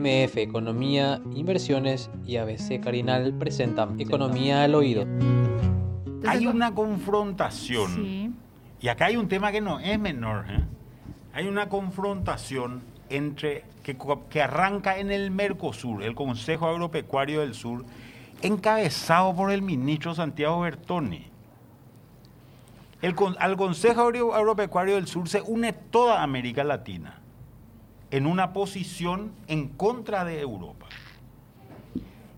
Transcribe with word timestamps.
MF 0.00 0.36
Economía, 0.38 1.20
Inversiones 1.34 2.10
y 2.26 2.36
ABC 2.36 2.80
Carinal 2.82 3.34
presentan 3.34 4.00
Economía 4.00 4.64
al 4.64 4.74
Oído. 4.74 5.04
Hay 6.26 6.46
una 6.46 6.74
confrontación, 6.74 7.94
Sí. 7.94 8.30
y 8.80 8.88
acá 8.88 9.06
hay 9.06 9.16
un 9.16 9.28
tema 9.28 9.52
que 9.52 9.60
no 9.60 9.78
es 9.80 9.98
menor, 9.98 10.46
¿eh? 10.48 10.60
hay 11.34 11.46
una 11.46 11.68
confrontación 11.68 12.82
entre 13.08 13.64
que, 13.82 13.96
que 14.28 14.42
arranca 14.42 14.98
en 14.98 15.10
el 15.10 15.30
Mercosur, 15.30 16.02
el 16.02 16.14
Consejo 16.14 16.66
Agropecuario 16.66 17.40
del 17.40 17.54
Sur, 17.54 17.84
encabezado 18.42 19.34
por 19.34 19.50
el 19.50 19.62
ministro 19.62 20.14
Santiago 20.14 20.60
Bertoni. 20.60 21.26
El 23.02 23.14
al 23.38 23.56
Consejo 23.56 24.02
Agro- 24.02 24.34
Agropecuario 24.34 24.96
del 24.96 25.06
Sur 25.06 25.28
se 25.28 25.40
une 25.40 25.72
toda 25.72 26.22
América 26.22 26.64
Latina 26.64 27.19
en 28.10 28.26
una 28.26 28.52
posición 28.52 29.32
en 29.46 29.68
contra 29.68 30.24
de 30.24 30.40
Europa. 30.40 30.86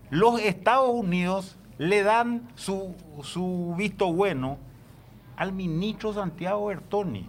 Los 0.09 0.39
Estados 0.39 0.91
Unidos 0.91 1.57
le 1.77 2.03
dan 2.03 2.47
su, 2.55 2.95
su 3.23 3.73
visto 3.77 4.13
bueno 4.13 4.57
al 5.35 5.53
ministro 5.53 6.13
Santiago 6.13 6.67
Bertoni 6.67 7.27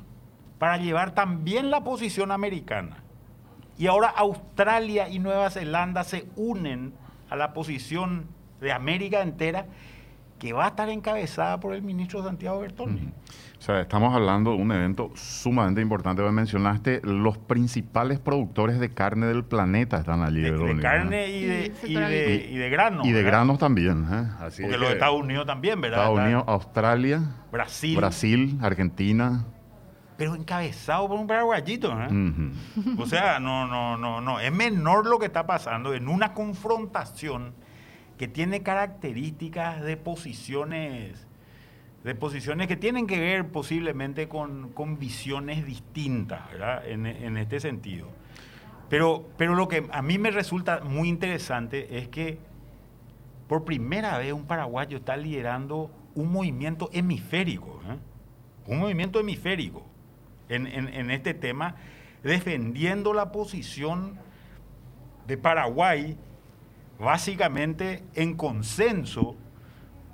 para 0.58 0.76
llevar 0.76 1.14
también 1.14 1.70
la 1.70 1.82
posición 1.82 2.30
americana. 2.30 2.98
Y 3.78 3.86
ahora 3.86 4.08
Australia 4.08 5.08
y 5.08 5.18
Nueva 5.18 5.50
Zelanda 5.50 6.04
se 6.04 6.26
unen 6.36 6.92
a 7.30 7.36
la 7.36 7.52
posición 7.52 8.26
de 8.60 8.72
América 8.72 9.22
entera 9.22 9.66
que 10.38 10.52
va 10.52 10.66
a 10.66 10.68
estar 10.68 10.88
encabezada 10.90 11.58
por 11.58 11.74
el 11.74 11.82
ministro 11.82 12.22
Santiago 12.22 12.60
Bertoni. 12.60 13.12
O 13.64 13.66
sea, 13.66 13.80
estamos 13.80 14.14
hablando 14.14 14.50
de 14.50 14.58
un 14.58 14.72
evento 14.72 15.10
sumamente 15.14 15.80
importante. 15.80 16.20
Me 16.20 16.32
mencionaste 16.32 17.00
los 17.02 17.38
principales 17.38 18.20
productores 18.20 18.78
de 18.78 18.92
carne 18.92 19.24
del 19.24 19.42
planeta 19.42 19.96
están 19.96 20.22
allí. 20.22 20.42
De, 20.42 20.52
de 20.52 20.80
carne 20.82 21.30
y 21.30 21.46
de, 21.46 21.72
y 21.84 21.94
de, 21.94 22.48
y 22.50 22.56
de 22.58 22.68
grano. 22.68 22.98
¿no? 22.98 23.06
Y 23.06 23.12
de 23.12 23.22
¿verdad? 23.22 23.30
granos 23.30 23.58
también. 23.58 24.04
¿eh? 24.04 24.28
Así 24.38 24.60
Porque 24.60 24.74
es 24.74 24.80
los 24.82 24.90
Estados 24.90 25.18
Unidos 25.18 25.46
también, 25.46 25.80
¿verdad? 25.80 26.00
Estados 26.00 26.20
Unidos, 26.20 26.44
Australia, 26.46 27.22
Brasil. 27.50 27.96
Brasil, 27.96 28.58
Argentina. 28.60 29.46
Pero 30.18 30.34
encabezado 30.34 31.08
por 31.08 31.18
un 31.18 31.26
paraguayito, 31.26 31.90
¿eh? 32.02 32.52
O 32.98 33.06
sea, 33.06 33.40
no, 33.40 33.66
no, 33.66 33.96
no, 33.96 34.20
no. 34.20 34.40
Es 34.40 34.52
menor 34.52 35.06
lo 35.06 35.18
que 35.18 35.24
está 35.24 35.46
pasando 35.46 35.94
en 35.94 36.08
una 36.08 36.34
confrontación 36.34 37.54
que 38.18 38.28
tiene 38.28 38.62
características 38.62 39.80
de 39.80 39.96
posiciones, 39.96 41.26
de 42.04 42.14
posiciones 42.14 42.68
que 42.68 42.76
tienen 42.76 43.06
que 43.06 43.18
ver 43.18 43.48
posiblemente 43.48 44.28
con, 44.28 44.68
con 44.72 44.98
visiones 44.98 45.64
distintas, 45.66 46.50
¿verdad? 46.52 46.86
En, 46.86 47.06
en 47.06 47.36
este 47.38 47.60
sentido. 47.60 48.08
Pero, 48.90 49.26
pero 49.38 49.54
lo 49.54 49.66
que 49.68 49.86
a 49.90 50.02
mí 50.02 50.18
me 50.18 50.30
resulta 50.30 50.80
muy 50.84 51.08
interesante 51.08 51.98
es 51.98 52.08
que 52.08 52.38
por 53.48 53.64
primera 53.64 54.18
vez 54.18 54.32
un 54.34 54.44
paraguayo 54.44 54.98
está 54.98 55.16
liderando 55.16 55.90
un 56.14 56.30
movimiento 56.30 56.90
hemisférico, 56.92 57.80
¿eh? 57.88 57.96
un 58.66 58.78
movimiento 58.78 59.18
hemisférico 59.18 59.82
en, 60.50 60.66
en- 60.66 60.88
en 60.92 61.10
este 61.10 61.32
tema, 61.34 61.76
defendiendo 62.22 63.14
la 63.14 63.32
posición 63.32 64.18
de 65.26 65.38
Paraguay 65.38 66.16
básicamente 66.98 68.02
en 68.14 68.34
consenso 68.36 69.36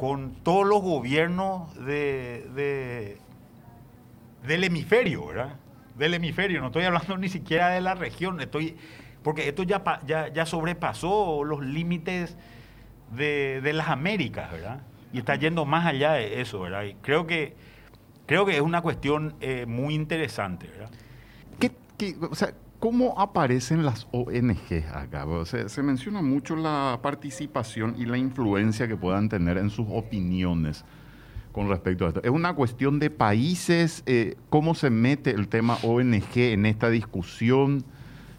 con 0.00 0.32
todos 0.42 0.66
los 0.66 0.80
gobiernos 0.80 1.74
de, 1.74 2.48
de- 2.54 3.18
del 4.46 4.64
hemisferio, 4.64 5.26
¿verdad? 5.26 5.56
Del 5.98 6.14
hemisferio, 6.14 6.62
no 6.62 6.68
estoy 6.68 6.84
hablando 6.84 7.18
ni 7.18 7.28
siquiera 7.28 7.68
de 7.68 7.82
la 7.82 7.94
región, 7.94 8.40
estoy, 8.40 8.78
porque 9.22 9.46
esto 9.46 9.62
ya, 9.62 9.82
ya, 10.06 10.28
ya 10.28 10.46
sobrepasó 10.46 11.44
los 11.44 11.60
límites 11.62 12.38
de, 13.14 13.60
de 13.62 13.72
las 13.74 13.88
Américas, 13.88 14.50
¿verdad? 14.50 14.80
Y 15.12 15.18
está 15.18 15.34
yendo 15.34 15.66
más 15.66 15.84
allá 15.84 16.12
de 16.12 16.40
eso, 16.40 16.60
¿verdad? 16.60 16.84
Y 16.84 16.94
creo 17.02 17.26
que, 17.26 17.54
creo 18.24 18.46
que 18.46 18.54
es 18.56 18.62
una 18.62 18.80
cuestión 18.80 19.34
eh, 19.42 19.66
muy 19.66 19.94
interesante, 19.94 20.66
¿verdad? 20.68 20.88
¿Qué- 21.58 21.72
qué- 21.98 22.16
o 22.22 22.34
sea, 22.34 22.54
¿Cómo 22.80 23.14
aparecen 23.18 23.84
las 23.84 24.08
ONG 24.10 24.84
acá? 24.94 25.26
Se 25.44 25.82
menciona 25.82 26.22
mucho 26.22 26.56
la 26.56 26.98
participación 27.02 27.94
y 27.98 28.06
la 28.06 28.16
influencia 28.16 28.88
que 28.88 28.96
puedan 28.96 29.28
tener 29.28 29.58
en 29.58 29.68
sus 29.70 29.86
opiniones 29.90 30.84
con 31.52 31.68
respecto 31.68 32.06
a 32.06 32.08
esto. 32.08 32.22
¿Es 32.24 32.30
una 32.30 32.54
cuestión 32.54 32.98
de 32.98 33.10
países? 33.10 34.02
Eh, 34.06 34.36
¿Cómo 34.48 34.74
se 34.74 34.88
mete 34.88 35.30
el 35.30 35.48
tema 35.48 35.76
ONG 35.82 36.36
en 36.36 36.64
esta 36.64 36.88
discusión? 36.88 37.84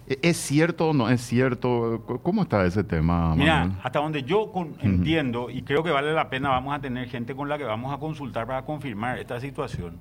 ¿E- 0.07 0.17
¿Es 0.23 0.37
cierto 0.37 0.89
o 0.89 0.93
no 0.93 1.07
es 1.09 1.21
cierto? 1.21 2.03
¿Cómo 2.23 2.41
está 2.41 2.65
ese 2.65 2.83
tema? 2.83 3.35
Mira, 3.35 3.59
Manuel? 3.59 3.79
hasta 3.83 3.99
donde 3.99 4.23
yo 4.23 4.51
con- 4.51 4.73
entiendo, 4.81 5.51
y 5.51 5.61
creo 5.61 5.83
que 5.83 5.91
vale 5.91 6.13
la 6.13 6.29
pena, 6.31 6.49
vamos 6.49 6.73
a 6.73 6.79
tener 6.81 7.07
gente 7.09 7.35
con 7.35 7.47
la 7.47 7.59
que 7.59 7.63
vamos 7.63 7.93
a 7.93 7.99
consultar 7.99 8.47
para 8.47 8.65
confirmar 8.65 9.19
esta 9.19 9.39
situación, 9.39 9.97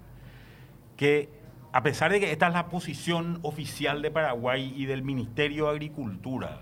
que 0.96 1.28
a 1.72 1.82
pesar 1.82 2.12
de 2.12 2.20
que 2.20 2.32
esta 2.32 2.48
es 2.48 2.52
la 2.52 2.68
posición 2.68 3.38
oficial 3.42 4.02
de 4.02 4.10
Paraguay 4.10 4.72
y 4.76 4.86
del 4.86 5.02
Ministerio 5.02 5.66
de 5.66 5.70
Agricultura, 5.70 6.60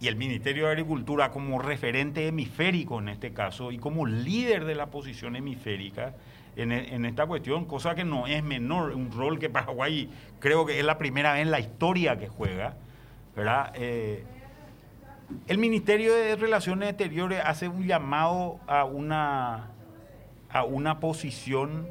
y 0.00 0.08
el 0.08 0.16
Ministerio 0.16 0.66
de 0.66 0.72
Agricultura 0.72 1.30
como 1.30 1.58
referente 1.60 2.26
hemisférico 2.26 2.98
en 2.98 3.08
este 3.08 3.32
caso, 3.32 3.72
y 3.72 3.78
como 3.78 4.06
líder 4.06 4.64
de 4.64 4.74
la 4.74 4.86
posición 4.86 5.34
hemisférica 5.36 6.14
en, 6.56 6.72
e- 6.72 7.08
esta 7.08 7.26
cuestión, 7.26 7.64
cosa 7.64 7.94
que 7.94 8.04
no 8.04 8.26
es 8.26 8.42
menor, 8.44 8.92
un 8.92 9.10
rol 9.10 9.38
que 9.38 9.50
Paraguay 9.50 10.10
creo 10.40 10.66
que 10.66 10.78
es 10.78 10.84
la 10.84 10.98
primera 10.98 11.32
vez 11.32 11.42
en 11.42 11.50
la 11.50 11.60
historia 11.60 12.18
que 12.18 12.28
juega, 12.28 12.76
¿verdad? 13.34 13.72
Eh, 13.74 14.24
el 15.48 15.58
Ministerio 15.58 16.14
de 16.14 16.36
Relaciones 16.36 16.90
Exteriores 16.90 17.40
hace 17.44 17.66
un 17.66 17.86
llamado 17.86 18.60
a 18.66 18.84
una, 18.84 19.70
a 20.50 20.64
una 20.64 21.00
posición, 21.00 21.88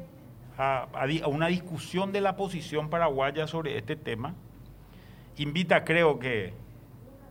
a, 0.58 0.86
una 1.26 1.48
discusión 1.48 2.12
de 2.12 2.20
la 2.20 2.36
posición 2.36 2.88
paraguaya 2.90 3.46
sobre 3.46 3.76
este 3.76 3.96
tema. 3.96 4.34
Invita, 5.36 5.84
creo 5.84 6.18
que, 6.18 6.52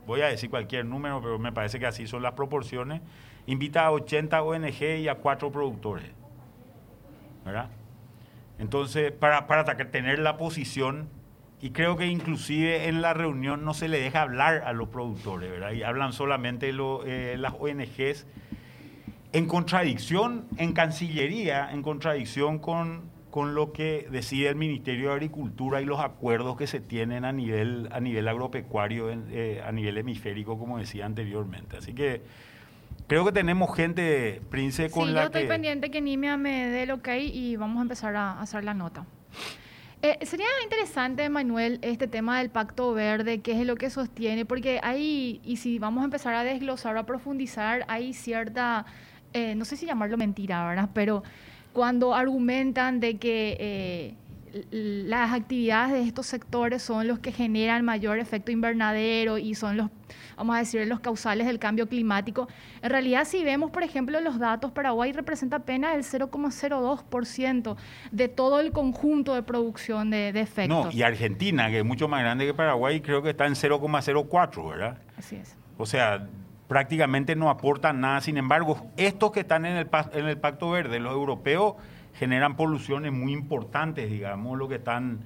voy 0.06 0.22
a 0.22 0.28
decir 0.28 0.50
cualquier 0.50 0.86
número, 0.86 1.22
pero 1.22 1.40
me 1.40 1.52
parece 1.52 1.80
que 1.80 1.86
así 1.86 2.08
son 2.08 2.22
las 2.24 2.34
proporciones, 2.34 3.02
invita 3.46 3.86
a 3.86 3.92
80 3.92 4.42
ONG 4.42 4.82
y 5.00 5.08
a 5.08 5.16
cuatro 5.16 5.52
productores. 5.52 6.10
¿Verdad? 7.46 7.70
Entonces, 8.60 9.12
para, 9.12 9.48
para 9.48 9.66
tener 9.90 10.20
la 10.20 10.38
posición, 10.38 11.10
y 11.62 11.72
creo 11.72 11.96
que 11.96 12.08
inclusive 12.08 12.88
en 12.90 13.02
la 13.02 13.14
reunión 13.14 13.64
no 13.64 13.74
se 13.74 13.88
le 13.88 14.00
deja 14.00 14.22
hablar 14.22 14.64
a 14.66 14.74
los 14.74 14.90
productores, 14.90 15.50
¿verdad? 15.50 15.72
Y 15.72 15.84
hablan 15.84 16.12
solamente 16.12 16.74
lo- 16.74 17.06
eh, 17.06 17.38
las 17.38 17.54
ONGs 17.58 18.26
en 19.32 19.48
contradicción, 19.48 20.46
en 20.58 20.74
Cancillería, 20.74 21.72
en 21.72 21.82
contradicción 21.82 22.60
con, 22.60 23.04
con 23.34 23.56
lo 23.56 23.74
que 23.74 24.08
decide 24.12 24.48
el 24.50 24.56
Ministerio 24.56 25.08
de 25.08 25.14
Agricultura 25.16 25.82
y 25.82 25.86
los 25.86 26.00
acuerdos 26.00 26.56
que 26.56 26.68
se 26.68 26.80
tienen 26.80 27.26
a 27.26 27.32
nivel, 27.32 27.90
a 27.92 28.00
nivel 28.00 28.28
agropecuario, 28.28 29.10
eh, 29.10 29.60
a 29.66 29.72
nivel 29.72 29.98
hemisférico, 29.98 30.60
como 30.60 30.78
decía 30.78 31.08
anteriormente. 31.08 31.78
Así 31.78 31.96
que 31.96 32.22
creo 33.08 33.26
que 33.26 33.32
tenemos 33.32 33.76
gente, 33.76 34.40
Prince, 34.52 34.92
con 34.92 35.08
sí, 35.08 35.14
la 35.16 35.22
yo 35.22 35.26
estoy 35.26 35.42
que... 35.42 35.48
pendiente 35.48 35.90
que 35.90 36.00
Nimia 36.00 36.38
me 36.38 36.70
dé 36.70 36.84
el 36.84 36.92
ok 36.92 37.08
y 37.24 37.56
vamos 37.56 37.80
a 37.80 37.82
empezar 37.82 38.16
a 38.16 38.40
hacer 38.40 38.64
la 38.64 38.76
nota. 38.76 39.08
Eh, 40.04 40.24
sería 40.28 40.46
interesante, 40.64 41.28
Manuel, 41.28 41.80
este 41.82 42.08
tema 42.08 42.38
del 42.38 42.52
pacto 42.52 42.94
verde, 42.94 43.42
qué 43.42 43.60
es 43.60 43.66
lo 43.66 43.78
que 43.78 43.90
sostiene, 43.90 44.46
porque 44.46 44.80
hay, 44.84 45.42
y 45.44 45.58
si 45.58 45.80
vamos 45.80 46.04
a 46.04 46.06
empezar 46.06 46.36
a 46.36 46.44
desglosar, 46.44 46.96
a 46.98 47.08
profundizar, 47.08 47.84
hay 47.88 48.14
cierta, 48.14 48.86
eh, 49.34 49.56
no 49.56 49.66
sé 49.66 49.76
si 49.76 49.88
llamarlo 49.88 50.18
mentira, 50.18 50.68
¿verdad? 50.68 50.90
Pero 50.94 51.24
cuando 51.74 52.14
argumentan 52.14 53.00
de 53.00 53.18
que 53.18 53.58
eh, 53.60 54.16
las 54.72 55.34
actividades 55.34 55.94
de 55.94 56.04
estos 56.04 56.28
sectores 56.28 56.84
son 56.84 57.08
los 57.08 57.20
que 57.20 57.32
generan 57.32 57.84
mayor 57.84 58.20
efecto 58.20 58.52
invernadero 58.52 59.40
y 59.40 59.56
son 59.56 59.78
los, 59.78 59.90
vamos 60.38 60.56
a 60.56 60.60
decir, 60.60 60.86
los 60.88 61.00
causales 61.00 61.48
del 61.48 61.58
cambio 61.58 61.90
climático. 61.90 62.48
En 62.84 62.92
realidad, 62.92 63.26
si 63.26 63.44
vemos, 63.44 63.72
por 63.72 63.82
ejemplo, 63.82 64.22
los 64.22 64.38
datos, 64.38 64.72
Paraguay 64.72 65.12
representa 65.12 65.58
apenas 65.58 65.96
el 65.96 66.22
0,02% 66.22 67.76
de 68.12 68.28
todo 68.28 68.60
el 68.60 68.72
conjunto 68.72 69.34
de 69.34 69.42
producción 69.42 70.12
de, 70.12 70.32
de 70.32 70.42
efectos. 70.42 70.86
No, 70.86 70.92
y 70.92 71.02
Argentina, 71.02 71.70
que 71.70 71.80
es 71.80 71.86
mucho 71.86 72.08
más 72.08 72.22
grande 72.22 72.46
que 72.46 72.54
Paraguay, 72.54 73.02
creo 73.02 73.24
que 73.24 73.32
está 73.32 73.48
en 73.48 73.54
0,04, 73.54 74.70
¿verdad? 74.70 75.00
Así 75.18 75.36
es. 75.38 75.56
O 75.80 75.88
sea, 75.88 76.28
prácticamente 76.74 77.36
no 77.36 77.52
aportan 77.52 78.02
nada. 78.02 78.20
Sin 78.22 78.36
embargo, 78.36 78.88
estos 78.98 79.32
que 79.32 79.42
están 79.42 79.64
en 79.68 79.78
el, 79.78 79.88
en 80.14 80.26
el 80.28 80.38
Pacto 80.40 80.72
Verde, 80.72 81.00
los 81.00 81.14
europeos, 81.14 81.76
generan 82.16 82.56
poluciones 82.56 83.12
muy 83.12 83.32
importantes, 83.32 84.10
digamos, 84.10 84.58
lo 84.58 84.68
que 84.68 84.76
están... 84.76 85.20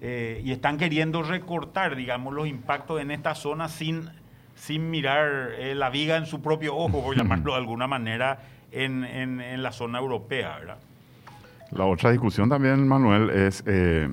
eh, 0.00 0.40
y 0.44 0.50
están 0.50 0.78
queriendo 0.78 1.22
recortar, 1.22 1.94
digamos, 1.94 2.34
los 2.34 2.48
impactos 2.48 3.00
en 3.00 3.12
esta 3.12 3.36
zona 3.36 3.68
sin, 3.68 4.08
sin 4.56 4.90
mirar 4.90 5.50
eh, 5.60 5.76
la 5.76 5.90
viga 5.90 6.16
en 6.16 6.26
su 6.26 6.42
propio 6.42 6.74
ojo, 6.76 7.04
por 7.04 7.16
llamarlo 7.16 7.52
de 7.52 7.58
alguna 7.58 7.86
manera, 7.86 8.40
en, 8.72 9.04
en- 9.04 9.40
en 9.40 9.62
la 9.62 9.70
zona 9.70 10.00
europea, 10.00 10.56
¿verdad? 10.58 10.78
La 11.70 11.84
otra 11.84 12.10
discusión 12.10 12.48
también, 12.48 12.88
Manuel, 12.88 13.30
es 13.30 13.62
eh, 13.64 14.08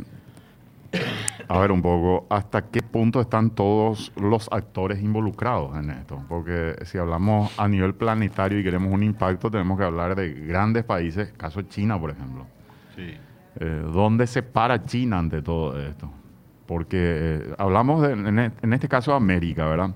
a 1.48 1.60
ver 1.60 1.72
un 1.72 1.82
poco, 1.82 2.28
¿hasta 2.30 2.64
qué 2.64 2.82
punto 2.82 3.22
están 3.22 3.52
todos 3.52 4.12
los 4.18 4.50
actores 4.52 5.02
involucrados 5.02 5.78
en 5.78 5.92
esto? 5.92 6.22
Porque 6.28 6.76
si 6.84 6.98
hablamos 6.98 7.58
a 7.58 7.68
nivel 7.68 7.96
planetario 7.96 8.60
y 8.60 8.64
queremos 8.64 8.92
un 8.92 9.04
impacto, 9.04 9.50
tenemos 9.50 9.78
que 9.78 9.86
hablar 9.86 10.16
de 10.16 10.34
grandes 10.34 10.84
países, 10.84 11.32
caso 11.38 11.62
China, 11.62 12.00
por 12.00 12.12
ejemplo. 12.12 12.46
Sí. 12.96 13.16
Eh, 13.60 13.84
¿Dónde 13.94 14.28
se 14.28 14.44
para 14.44 14.84
China 14.86 15.20
ante 15.20 15.42
todo 15.42 15.80
esto? 15.82 16.12
Porque 16.66 16.98
eh, 17.00 17.54
hablamos 17.58 18.02
de, 18.02 18.12
e, 18.12 18.52
en, 18.62 18.74
este 18.74 18.90
caso 18.90 19.12
de 19.12 19.18
América, 19.18 19.66
¿verdad? 19.68 19.92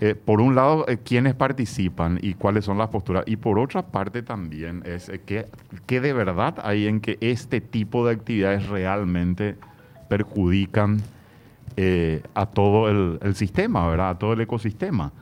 Eh, 0.00 0.14
por 0.14 0.40
un 0.40 0.54
lado, 0.54 0.86
quiénes 1.04 1.34
participan 1.34 2.18
y 2.22 2.34
cuáles 2.34 2.64
son 2.64 2.78
las 2.78 2.88
posturas. 2.88 3.24
Y 3.26 3.36
por 3.36 3.58
otra 3.58 3.82
parte 3.82 4.22
también 4.22 4.82
es 4.86 5.12
qué, 5.26 5.46
qué 5.86 6.00
de 6.00 6.12
verdad 6.12 6.56
hay 6.64 6.86
en 6.86 7.00
que 7.00 7.18
este 7.20 7.60
tipo 7.60 8.06
de 8.06 8.14
actividades 8.14 8.66
realmente 8.68 9.56
perjudican 10.10 11.00
eh, 11.76 12.20
a 12.34 12.46
todo 12.46 12.90
el, 12.90 13.34
sistema, 13.36 13.88
¿verdad? 13.88 14.10
A 14.10 14.18
todo 14.18 14.32
el 14.32 14.40
ecosistema. 14.40 15.12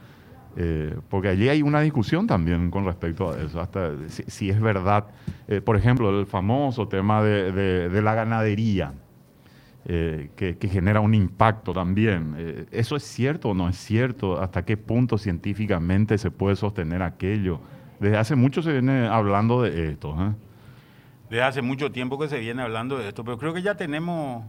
Eh, 0.56 0.96
porque 1.10 1.28
allí 1.28 1.48
hay 1.48 1.62
una 1.62 1.80
discusión 1.82 2.26
también 2.26 2.70
con 2.70 2.86
respecto 2.86 3.30
a 3.30 3.38
eso, 3.38 3.60
hasta 3.60 3.92
si, 4.08 4.48
es 4.48 4.60
verdad, 4.60 5.04
eh, 5.46 5.60
por 5.60 5.76
ejemplo, 5.76 6.18
el 6.18 6.26
famoso 6.26 6.88
tema 6.88 7.22
de, 7.22 8.00
la 8.02 8.14
ganadería, 8.14 8.94
que, 9.86 10.56
que, 10.58 10.68
genera 10.68 11.00
un 11.00 11.14
impacto 11.14 11.72
también. 11.72 12.66
¿Eso 12.72 12.96
es 12.96 13.04
cierto 13.04 13.50
o 13.50 13.54
no 13.54 13.68
es 13.68 13.76
cierto? 13.76 14.38
¿Hasta 14.38 14.64
qué 14.64 14.76
punto 14.76 15.16
científicamente 15.16 16.18
se 16.18 16.30
puede 16.30 16.56
sostener 16.56 17.02
aquello? 17.02 17.60
Desde 18.00 18.18
hace 18.18 18.34
mucho 18.34 18.60
se 18.62 18.72
viene 18.72 19.06
hablando 19.06 19.62
de 19.62 19.90
esto. 19.90 20.14
Desde 21.30 21.42
hace 21.42 21.62
mucho 21.62 21.90
tiempo 21.90 22.18
que 22.18 22.28
se 22.28 22.38
viene 22.38 22.62
hablando 22.62 22.98
de 22.98 23.08
esto, 23.08 23.24
pero 23.24 23.38
creo 23.38 23.54
que 23.54 23.62
ya 23.62 23.76
tenemos 23.76 24.44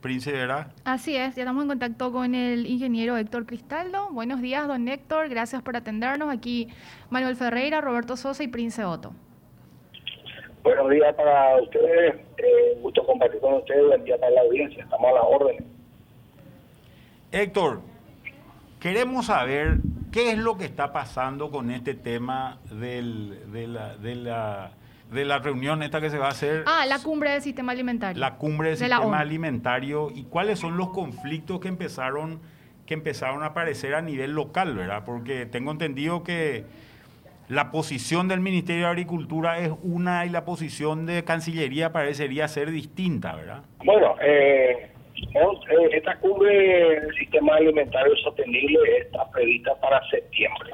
Prince, 0.00 0.30
¿verdad? 0.32 0.68
Así 0.84 1.16
es, 1.16 1.34
ya 1.34 1.42
estamos 1.42 1.62
en 1.62 1.68
contacto 1.68 2.12
con 2.12 2.34
el 2.34 2.66
ingeniero 2.66 3.16
Héctor 3.16 3.46
Cristaldo. 3.46 4.08
Buenos 4.10 4.40
días, 4.40 4.66
don 4.66 4.86
Héctor, 4.88 5.28
gracias 5.28 5.62
por 5.62 5.76
atendernos. 5.76 6.30
Aquí 6.30 6.68
Manuel 7.10 7.36
Ferreira, 7.36 7.80
Roberto 7.80 8.16
Sosa 8.16 8.42
y 8.42 8.48
Prince 8.48 8.84
Otto. 8.84 9.12
Buenos 10.62 10.90
días 10.90 11.14
para 11.14 11.60
ustedes, 11.62 12.14
eh, 12.36 12.78
gusto 12.80 13.04
compartir 13.04 13.40
con 13.40 13.54
ustedes, 13.54 13.86
buen 13.86 14.04
día 14.04 14.18
para 14.18 14.32
la 14.32 14.40
audiencia, 14.42 14.84
estamos 14.84 15.10
a 15.10 15.14
la 15.14 15.22
orden. 15.22 15.64
Héctor, 17.32 17.80
queremos 18.80 19.26
saber 19.26 19.78
qué 20.12 20.32
es 20.32 20.38
lo 20.38 20.56
que 20.56 20.64
está 20.64 20.92
pasando 20.92 21.50
con 21.50 21.70
este 21.70 21.94
tema 21.94 22.58
del, 22.70 23.52
de 23.52 23.66
la... 23.66 23.96
De 23.96 24.14
la 24.14 24.70
de 25.10 25.24
la 25.24 25.38
reunión 25.38 25.82
esta 25.82 26.00
que 26.00 26.10
se 26.10 26.18
va 26.18 26.26
a 26.26 26.30
hacer. 26.30 26.64
Ah, 26.66 26.84
la 26.86 26.98
cumbre 26.98 27.30
del 27.30 27.42
sistema 27.42 27.72
alimentario. 27.72 28.20
La 28.20 28.36
cumbre 28.36 28.70
del 28.70 28.78
sistema 28.78 29.18
alimentario 29.18 30.08
y 30.14 30.24
cuáles 30.24 30.58
son 30.58 30.76
los 30.76 30.90
conflictos 30.90 31.60
que 31.60 31.68
empezaron 31.68 32.40
que 32.86 32.94
empezaron 32.94 33.42
a 33.42 33.46
aparecer 33.48 33.94
a 33.94 34.00
nivel 34.00 34.32
local, 34.32 34.74
¿verdad? 34.74 35.02
Porque 35.04 35.44
tengo 35.44 35.72
entendido 35.72 36.24
que 36.24 36.64
la 37.50 37.70
posición 37.70 38.28
del 38.28 38.40
Ministerio 38.40 38.84
de 38.84 38.88
Agricultura 38.88 39.58
es 39.58 39.72
una 39.82 40.24
y 40.24 40.30
la 40.30 40.46
posición 40.46 41.04
de 41.04 41.22
Cancillería 41.22 41.92
parecería 41.92 42.48
ser 42.48 42.70
distinta, 42.70 43.34
¿verdad? 43.34 43.62
Bueno, 43.84 44.16
eh, 44.22 44.90
eh 45.14 45.88
esta 45.92 46.16
cumbre 46.16 46.50
del 47.00 47.14
sistema 47.14 47.56
alimentario 47.56 48.16
sostenible 48.16 48.78
está 49.00 49.30
prevista 49.32 49.78
para 49.80 50.00
septiembre 50.08 50.72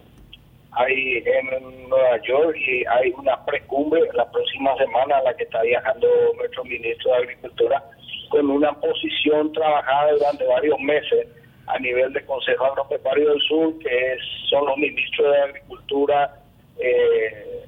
hay 0.76 1.22
en 1.24 1.88
Nueva 1.88 2.20
York 2.22 2.56
y 2.56 2.84
hay 2.86 3.10
una 3.10 3.44
precumbre 3.44 4.02
la 4.14 4.30
próxima 4.30 4.76
semana 4.76 5.18
a 5.18 5.22
la 5.22 5.34
que 5.36 5.44
está 5.44 5.62
viajando 5.62 6.08
nuestro 6.36 6.64
ministro 6.64 7.12
de 7.12 7.16
Agricultura 7.18 7.84
con 8.30 8.50
una 8.50 8.72
posición 8.80 9.52
trabajada 9.52 10.12
durante 10.12 10.44
varios 10.46 10.78
meses 10.80 11.28
a 11.66 11.78
nivel 11.78 12.12
del 12.12 12.24
Consejo 12.26 12.64
Agropecuario 12.64 13.30
del 13.30 13.40
Sur, 13.42 13.78
que 13.78 14.16
son 14.50 14.66
los 14.66 14.76
ministros 14.76 15.32
de 15.32 15.42
Agricultura 15.42 16.40
eh, 16.78 17.64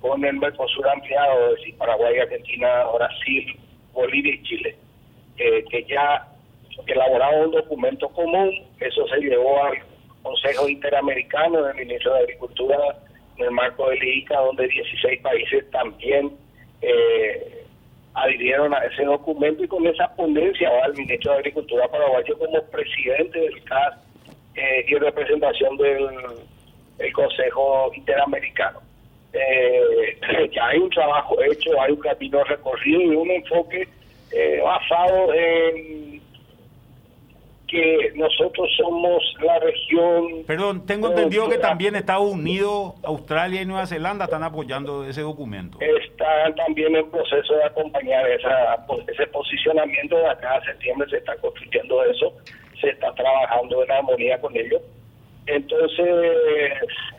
con 0.00 0.24
el 0.24 0.36
Mercosur 0.36 0.88
ampliado, 0.88 1.52
es 1.52 1.58
decir, 1.58 1.78
Paraguay, 1.78 2.18
Argentina, 2.18 2.84
Brasil, 2.94 3.58
Bolivia 3.92 4.34
y 4.34 4.42
Chile, 4.42 4.76
eh, 5.38 5.64
que 5.70 5.84
ya 5.84 6.26
elaboraron 6.86 7.46
un 7.46 7.50
documento 7.52 8.08
común, 8.10 8.50
eso 8.80 9.06
se 9.08 9.20
llevó 9.20 9.64
al 9.64 9.78
Consejo 10.26 10.68
Interamericano 10.68 11.62
del 11.62 11.76
Ministro 11.76 12.12
de 12.14 12.20
Agricultura 12.20 12.76
en 13.36 13.44
el 13.44 13.50
marco 13.52 13.88
del 13.90 14.02
ICA, 14.02 14.40
donde 14.40 14.66
16 14.66 15.22
países 15.22 15.70
también 15.70 16.32
eh, 16.82 17.64
adhirieron 18.14 18.74
a 18.74 18.78
ese 18.78 19.04
documento 19.04 19.62
y 19.62 19.68
con 19.68 19.86
esa 19.86 20.08
ponencia 20.16 20.68
va 20.68 20.86
el 20.86 20.94
Ministro 20.94 21.32
de 21.32 21.38
Agricultura 21.38 21.86
paraguayo 21.88 22.38
como 22.38 22.60
presidente 22.64 23.38
del 23.38 23.62
CAS 23.64 23.94
eh, 24.56 24.84
y 24.88 24.94
representación 24.96 25.76
del 25.76 27.12
Consejo 27.12 27.92
Interamericano. 27.94 28.80
Eh, 29.32 30.18
ya 30.52 30.66
hay 30.66 30.78
un 30.78 30.90
trabajo 30.90 31.40
hecho, 31.42 31.80
hay 31.80 31.92
un 31.92 32.00
camino 32.00 32.42
recorrido 32.42 33.00
y 33.00 33.16
un 33.16 33.30
enfoque 33.30 33.86
eh, 34.32 34.60
basado 34.64 35.32
en 35.34 36.15
que 37.66 38.12
nosotros 38.14 38.68
somos 38.76 39.22
la 39.40 39.58
región... 39.58 40.44
Perdón, 40.46 40.86
tengo 40.86 41.08
entendido 41.08 41.48
que 41.48 41.58
también 41.58 41.96
Estados 41.96 42.30
Unidos, 42.30 42.94
Australia 43.02 43.62
y 43.62 43.66
Nueva 43.66 43.86
Zelanda 43.86 44.26
están 44.26 44.42
apoyando 44.42 45.04
ese 45.04 45.22
documento. 45.22 45.78
Están 45.80 46.54
también 46.54 46.94
en 46.94 47.10
proceso 47.10 47.54
de 47.54 47.64
acompañar 47.64 48.28
esa, 48.30 48.86
ese 49.08 49.26
posicionamiento 49.28 50.16
de 50.16 50.28
acá 50.28 50.56
a 50.56 50.64
septiembre, 50.64 51.08
se 51.10 51.18
está 51.18 51.36
construyendo 51.36 52.04
eso, 52.04 52.32
se 52.80 52.90
está 52.90 53.12
trabajando 53.14 53.82
en 53.82 53.90
armonía 53.90 54.40
con 54.40 54.56
ellos. 54.56 54.82
Entonces, 55.46 56.72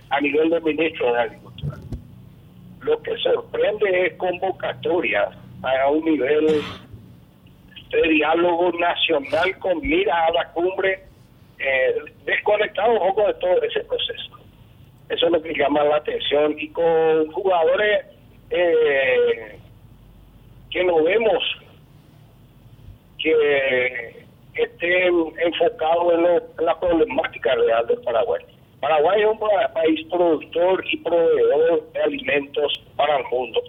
a 0.10 0.22
nivel 0.22 0.50
del 0.50 0.64
ministro 0.64 1.14
de 1.14 1.20
Agricultura, 1.20 1.78
lo 2.82 3.02
que 3.02 3.18
sorprende 3.18 4.08
es 4.08 4.14
convocatoria 4.14 5.30
a 5.64 5.90
un 5.90 6.06
nivel 6.06 6.62
de 7.90 8.02
diálogo 8.10 8.72
nacional 8.74 9.58
con 9.60 9.80
mira 9.82 10.26
a 10.26 10.32
la 10.32 10.52
cumbre, 10.52 11.04
eh, 11.60 11.96
desconectado 12.26 12.94
un 12.94 13.00
poco 13.00 13.28
de 13.28 13.34
todo 13.36 13.62
ese 13.64 13.82
proceso. 13.82 14.38
Eso 15.10 15.26
es 15.28 15.32
lo 15.32 15.42
que 15.42 15.54
llama 15.54 15.84
la 15.84 15.98
atención 15.98 16.56
y 16.60 16.70
con 16.70 17.32
jugadores 17.32 18.06
eh, 18.50 19.58
que 20.70 20.84
no 20.84 21.04
vemos 21.04 21.44
que 23.20 24.26
estén 24.56 25.34
enfocados 25.44 26.14
en, 26.14 26.66
la 26.66 26.80
problemática 26.80 27.56
real 27.56 27.88
del 27.88 28.02
Paraguay. 28.02 28.44
Paraguay 28.82 29.22
es 29.22 29.28
un 29.28 29.40
país 29.40 30.08
productor 30.10 30.84
y 30.92 30.98
proveedor 30.98 31.92
de 31.94 32.02
alimentos 32.02 32.84
para 32.96 33.18
el 33.18 33.24
mundo 33.32 33.62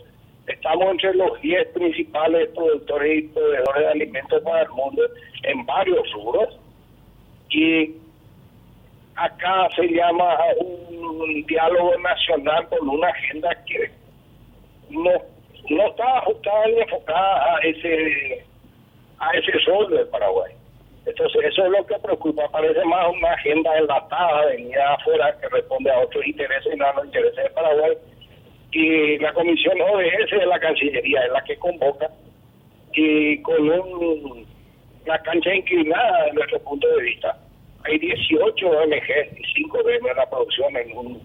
Estamos 0.48 0.90
entre 0.92 1.14
los 1.14 1.40
10 1.42 1.68
principales 1.68 2.48
productores 2.54 3.18
y 3.18 3.28
proveedores 3.28 3.82
de 3.82 3.88
alimentos 3.88 4.42
para 4.42 4.62
el 4.62 4.70
mundo 4.70 5.02
en 5.42 5.66
varios 5.66 6.10
rubros. 6.12 6.58
Y 7.50 7.94
acá 9.14 9.68
se 9.76 9.88
llama 9.88 10.36
un 10.58 11.44
diálogo 11.46 11.98
nacional 11.98 12.66
con 12.68 12.88
una 12.88 13.08
agenda 13.08 13.50
que 13.66 13.90
no, 14.90 15.12
no 15.68 15.86
está 15.88 16.18
ajustada 16.18 16.66
ni 16.68 16.80
enfocada 16.80 17.56
a 17.56 17.60
ese, 17.60 18.44
a 19.18 19.30
ese 19.32 19.52
rol 19.66 19.90
del 19.90 20.08
Paraguay. 20.08 20.52
Entonces, 21.04 21.42
eso 21.44 21.64
es 21.64 21.70
lo 21.70 21.86
que 21.86 21.98
preocupa. 21.98 22.48
Parece 22.50 22.84
más 22.84 23.06
una 23.08 23.32
agenda 23.32 23.76
enlatada, 23.76 24.46
venida 24.46 24.94
afuera, 24.94 25.36
que 25.40 25.48
responde 25.48 25.90
a 25.90 26.00
otros 26.00 26.26
intereses 26.26 26.72
y 26.72 26.76
no 26.76 26.86
a 26.86 26.94
los 26.94 27.06
intereses 27.06 27.44
de 27.44 27.50
Paraguay 27.50 27.96
y 28.72 29.18
la 29.18 29.32
comisión 29.32 29.80
ODS 29.80 30.30
de 30.30 30.46
la 30.46 30.58
Cancillería 30.58 31.25
es 31.25 31.32
la 31.32 31.42
que 31.44 31.56
convoca 31.56 32.08
y 32.92 33.40
con 33.42 33.68
un, 33.68 34.46
una 35.04 35.18
cancha 35.22 35.54
inclinada 35.54 36.25
desde 36.25 36.34
nuestro 36.34 36.58
punto 36.60 36.88
de 36.88 37.02
vista. 37.02 37.38
Hay 37.84 37.98
18 37.98 38.66
ONG 38.68 39.38
y 39.38 39.44
5 39.62 39.82
de 39.84 40.00
la 40.14 40.28
producción 40.28 40.76
en 40.76 41.20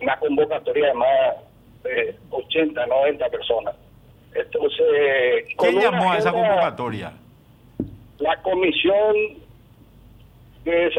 una 0.00 0.16
convocatoria 0.18 0.86
de 0.86 0.94
más 0.94 1.36
de 1.84 2.16
80, 2.30 2.86
90 2.86 3.28
personas. 3.28 3.74
Entonces, 4.34 5.54
¿qué 5.58 5.72
llamó 5.72 6.12
a 6.12 6.18
esa 6.18 6.32
convocatoria? 6.32 7.12
La 8.18 8.36
comisión 8.42 9.16
de 10.64 10.90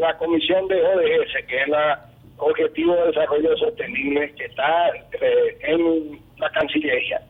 la 0.00 0.16
comisión 0.18 0.68
de 0.68 0.82
ODS, 0.82 1.46
que 1.46 1.62
es 1.62 1.68
la 1.68 2.07
Objetivo 2.38 2.94
de 2.94 3.06
Desarrollo 3.08 3.56
Sostenible 3.56 4.32
que 4.34 4.44
está 4.44 4.88
eh, 5.20 5.58
en 5.60 6.20
la 6.38 6.50
Cancillería, 6.50 7.20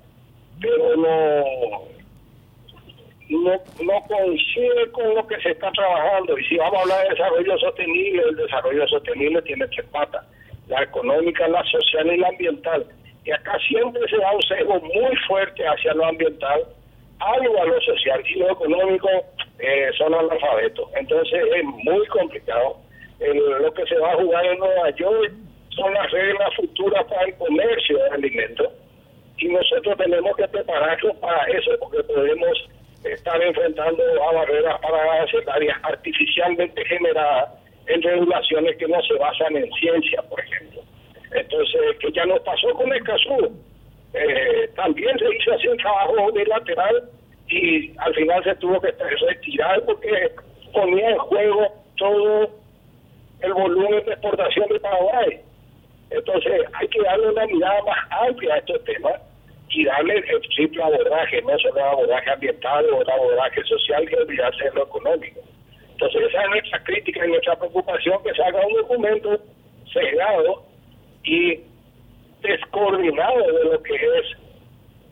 pero 0.61 0.97
no, 0.97 1.85
no, 3.31 4.05
coincide 4.09 4.91
con 4.93 5.15
lo 5.15 5.27
que 5.27 5.41
se 5.41 5.51
está 5.51 5.71
trabajando. 5.73 6.39
Y 6.39 6.45
si 6.45 6.57
vamos 6.57 6.79
a 6.79 6.83
hablar 6.83 7.03
de 7.05 7.11
desarrollo 7.11 7.59
sostenible, 7.59 8.23
el 8.23 8.37
desarrollo 8.37 8.87
sostenible 8.89 9.43
tiene 9.43 9.67
tres 9.69 9.87
patas, 9.89 10.27
la 10.69 10.83
económica, 10.83 11.49
la 11.49 11.65
social 11.65 12.13
y 12.13 12.19
la 12.19 12.29
ambiental. 12.29 12.87
Y 13.25 13.31
acá 13.31 13.59
siempre 13.69 14.01
se 14.09 14.17
da 14.17 14.33
un 14.33 14.43
sesgo 14.43 14.81
muy 14.81 15.17
fuerte 15.27 15.67
hacia 15.67 15.95
lo 15.95 16.07
ambiental 16.07 16.65
algo 17.21 17.63
a 17.63 17.67
lo 17.67 17.81
social 17.81 18.23
y 18.27 18.39
lo 18.39 18.53
económico 18.53 19.09
eh, 19.59 19.91
son 19.97 20.15
analfabetos. 20.15 20.89
Entonces 20.95 21.41
es 21.55 21.65
muy 21.65 22.07
complicado. 22.09 22.81
Lo 23.21 23.73
que 23.75 23.87
se 23.87 23.99
va 23.99 24.13
a 24.13 24.17
jugar 24.17 24.45
en 24.47 24.59
Nueva 24.59 24.91
York 24.91 25.33
son 25.71 25.93
las 25.95 26.11
reglas 26.11 26.55
futuras 26.55 27.05
para 27.05 27.25
el 27.25 27.35
comercio 27.37 27.99
de 27.99 28.11
alimentos 28.11 28.73
y 29.39 29.49
nosotros 29.49 29.97
tenemos 29.97 30.37
que 30.37 30.49
prepararnos 30.49 31.17
para 31.19 31.45
eso 31.47 31.71
porque 31.81 32.03
podemos 32.05 32.69
estar 33.05 33.41
enfrentando 33.41 34.03
a 34.23 34.33
barreras 34.33 34.81
áreas 35.47 35.79
artificialmente 35.83 36.85
generadas 36.87 37.51
en 37.87 38.03
regulaciones 38.03 38.77
que 38.77 38.89
no 38.89 39.01
se 39.03 39.15
basan 39.15 39.57
en 39.57 39.71
ciencia, 39.73 40.23
por 40.23 40.41
ejemplo. 40.41 40.83
Entonces, 41.33 41.81
que 42.01 42.13
ya 42.13 42.25
nos 42.27 42.41
pasó 42.41 42.71
con 42.75 42.93
el 42.93 43.03
caso, 43.05 43.53
eh, 44.15 44.71
también 44.75 45.19
se 45.19 45.25
hizo 45.37 45.53
así 45.53 45.69
un 45.69 45.77
trabajo 45.79 46.33
bilateral 46.33 47.11
y 47.49 47.93
al 47.99 48.15
final 48.15 48.45
se 48.45 48.55
tuvo 48.57 48.81
que 48.81 48.93
retirar 48.93 49.83
porque 49.85 50.33
ponía 50.73 51.11
en 51.11 51.19
juego 51.19 51.67
todo 51.97 52.51
el 53.41 53.55
volumen 53.55 54.05
de 54.05 54.13
exportación 54.13 54.69
de 54.69 54.81
Paraguay. 54.81 55.41
Entonces 56.11 56.63
hay 56.75 56.89
que 56.89 57.03
darle 57.03 57.29
una 57.31 57.47
mirada 57.47 57.83
más 57.83 57.99
amplia 58.11 58.55
a 58.55 58.59
estos 58.59 58.83
temas 58.85 59.15
y 59.71 59.85
darle 59.85 60.17
el 60.17 60.41
triple 60.55 60.83
abordaje, 60.83 61.43
no 61.43 61.59
solo 61.59 61.85
abordaje 61.85 62.31
ambiental 62.31 62.87
o 62.91 63.03
el 63.03 63.11
abordaje 63.11 63.63
social 63.65 64.09
que 64.09 64.17
olvidarse 64.17 64.65
de 64.65 64.71
lo 64.73 64.85
económico. 64.85 65.41
Entonces 65.93 66.23
esa 66.29 66.43
es 66.43 66.51
nuestra 66.51 66.85
crítica 66.85 67.27
y 67.27 67.29
nuestra 67.29 67.57
preocupación 67.57 68.23
que 68.23 68.35
salga 68.35 68.67
un 68.67 68.75
documento 68.75 69.41
cerrado 69.93 70.65
y 71.25 71.61
descoordinado 72.41 73.53
de 73.53 73.65
lo 73.65 73.83
que 73.83 73.95
es 73.95 74.37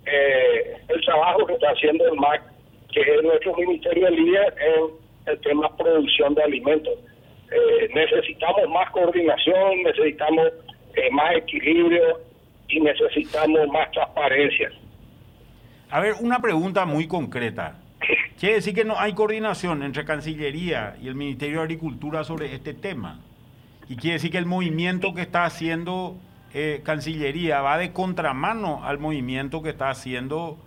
eh, 0.07 0.77
el 0.89 1.05
trabajo 1.05 1.45
que 1.47 1.55
está 1.55 1.71
haciendo 1.71 2.07
el 2.07 2.15
MAC, 2.15 2.43
que 2.93 3.01
es 3.01 3.23
nuestro 3.23 3.55
ministerio 3.57 4.09
líder 4.11 4.55
en 4.61 4.91
el 5.27 5.41
tema 5.41 5.77
producción 5.77 6.35
de 6.35 6.43
alimentos. 6.45 6.95
Eh, 7.51 7.89
necesitamos 7.95 8.69
más 8.71 8.91
coordinación, 8.91 9.83
necesitamos 9.85 10.47
eh, 10.95 11.11
más 11.13 11.37
equilibrio 11.37 12.21
y 12.69 12.81
necesitamos 12.81 13.69
más 13.69 13.91
transparencia. 13.93 14.71
A 15.91 16.01
ver, 16.01 16.15
una 16.21 16.41
pregunta 16.41 16.85
muy 16.85 17.07
concreta. 17.07 17.79
Quiere 18.39 18.57
decir 18.57 18.75
que 18.75 18.85
no 18.85 18.99
hay 18.99 19.15
coordinación 19.15 19.83
entre 19.83 20.05
Cancillería 20.05 20.97
y 21.01 21.09
el 21.09 21.15
Ministerio 21.15 21.59
de 21.59 21.65
Agricultura 21.65 22.25
sobre 22.25 22.53
este 22.55 22.75
tema. 22.75 23.21
Y 23.89 23.97
quiere 23.97 24.15
decir 24.15 24.33
que 24.33 24.39
el 24.39 24.47
movimiento 24.47 25.15
que 25.15 25.23
está 25.23 25.45
haciendo 25.45 26.17
eh, 26.53 26.81
Cancillería 26.85 27.61
va 27.61 27.79
de 27.79 27.93
contramano 27.93 28.85
al 28.85 28.99
movimiento 28.99 29.63
que 29.63 29.71
está 29.71 29.91
haciendo 29.91 30.59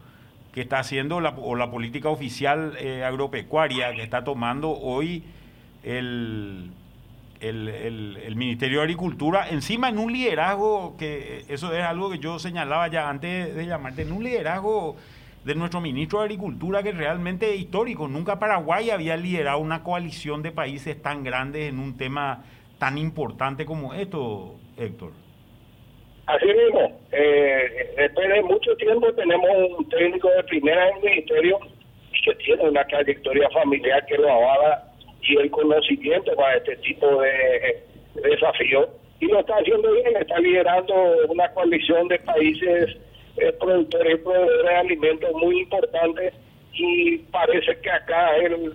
que 0.53 0.61
está 0.61 0.79
haciendo 0.79 1.19
la, 1.21 1.31
o 1.31 1.55
la 1.55 1.69
política 1.69 2.09
oficial 2.09 2.75
eh, 2.79 3.03
agropecuaria 3.03 3.93
que 3.93 4.01
está 4.01 4.23
tomando 4.23 4.71
hoy 4.71 5.23
el, 5.83 6.71
el, 7.41 8.35
Ministerio 8.35 8.79
de 8.79 8.83
Agricultura, 8.83 9.47
encima 9.49 9.89
en 9.89 9.97
un 9.97 10.11
liderazgo, 10.11 10.95
que 10.97 11.43
eso 11.49 11.73
es 11.73 11.83
algo 11.83 12.09
que 12.09 12.19
yo 12.19 12.39
señalaba 12.39 12.87
ya 12.87 13.09
antes 13.09 13.55
de 13.55 13.65
llamarte, 13.65 14.01
en 14.01 14.11
un 14.11 14.23
liderazgo 14.23 14.95
de 15.43 15.55
nuestro 15.55 15.81
ministro 15.81 16.19
de 16.19 16.25
Agricultura 16.25 16.83
que 16.83 16.91
realmente 16.91 17.53
es 17.53 17.59
histórico. 17.61 18.07
Nunca 18.07 18.39
Paraguay 18.39 18.89
había 18.89 19.15
liderado 19.17 19.59
una 19.59 19.83
coalición 19.83 20.43
de 20.43 20.51
países 20.51 21.01
tan 21.01 21.23
grandes 21.23 21.69
en 21.69 21.79
un 21.79 21.97
tema 21.97 22.43
tan 22.77 22.97
importante 22.97 23.65
como 23.65 23.93
esto, 23.93 24.55
Héctor. 24.77 25.11
Así 26.27 26.45
mismo, 26.45 26.99
eh, 27.11 27.93
después 27.97 28.29
de 28.29 28.41
mucho 28.43 28.75
tiempo 28.75 29.11
tenemos 29.13 29.49
un 29.77 29.89
técnico 29.89 30.29
de 30.29 30.43
primera 30.43 30.87
en 30.89 30.97
el 30.97 31.03
ministerio 31.03 31.59
que 32.23 32.35
tiene 32.35 32.69
una 32.69 32.85
trayectoria 32.85 33.49
familiar 33.49 34.05
que 34.05 34.17
lo 34.17 34.29
avala 34.29 34.88
y 35.29 35.37
el 35.37 35.51
conocimiento 35.51 36.35
para 36.35 36.57
este 36.57 36.75
tipo 36.77 37.21
de, 37.21 37.83
desafíos. 38.15 38.89
Y 39.19 39.27
lo 39.27 39.39
está 39.39 39.55
haciendo 39.55 39.91
bien, 39.91 40.17
está 40.17 40.39
liderando 40.39 40.93
una 41.27 41.47
coalición 41.53 42.07
de 42.07 42.19
países 42.19 42.97
eh, 43.37 43.53
productores 43.59 44.19
proveedores 44.21 44.63
de 44.63 44.75
alimentos 44.75 45.29
muy 45.33 45.59
importantes 45.61 46.33
y 46.73 47.17
parece 47.31 47.77
que 47.79 47.91
acá 47.91 48.35
el 48.37 48.73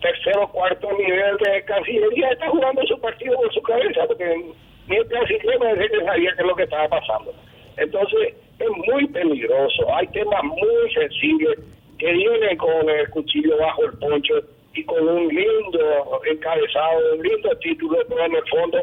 tercero 0.00 0.44
o 0.44 0.52
cuarto 0.52 0.88
nivel 0.92 1.36
de 1.38 1.62
Cancillería 1.64 2.30
está 2.30 2.48
jugando 2.48 2.82
su 2.86 2.98
partido 3.00 3.36
por 3.36 3.52
su 3.52 3.62
cabeza, 3.62 4.06
porque 4.06 4.54
ni 4.88 4.96
el 4.96 5.08
canciller 5.08 5.58
me 5.58 6.04
sabía 6.04 6.32
qué 6.36 6.42
es 6.42 6.46
lo 6.46 6.54
que 6.54 6.62
estaba 6.62 6.88
pasando. 6.88 7.34
Entonces, 7.76 8.34
es 8.58 8.68
muy 8.86 9.06
peligroso. 9.08 9.94
Hay 9.94 10.06
temas 10.08 10.42
muy 10.44 10.94
sensibles 10.94 11.58
que 11.98 12.12
vienen 12.12 12.56
con 12.56 12.88
el 12.88 13.10
cuchillo 13.10 13.58
bajo 13.58 13.84
el 13.84 13.98
poncho 13.98 14.34
y 14.76 14.84
con 14.84 15.08
un 15.08 15.28
lindo 15.28 16.20
encabezado, 16.30 17.14
un 17.14 17.22
lindo 17.22 17.50
título, 17.58 17.98
pero 18.08 18.26
en 18.26 18.34
el 18.36 18.46
fondo 18.48 18.78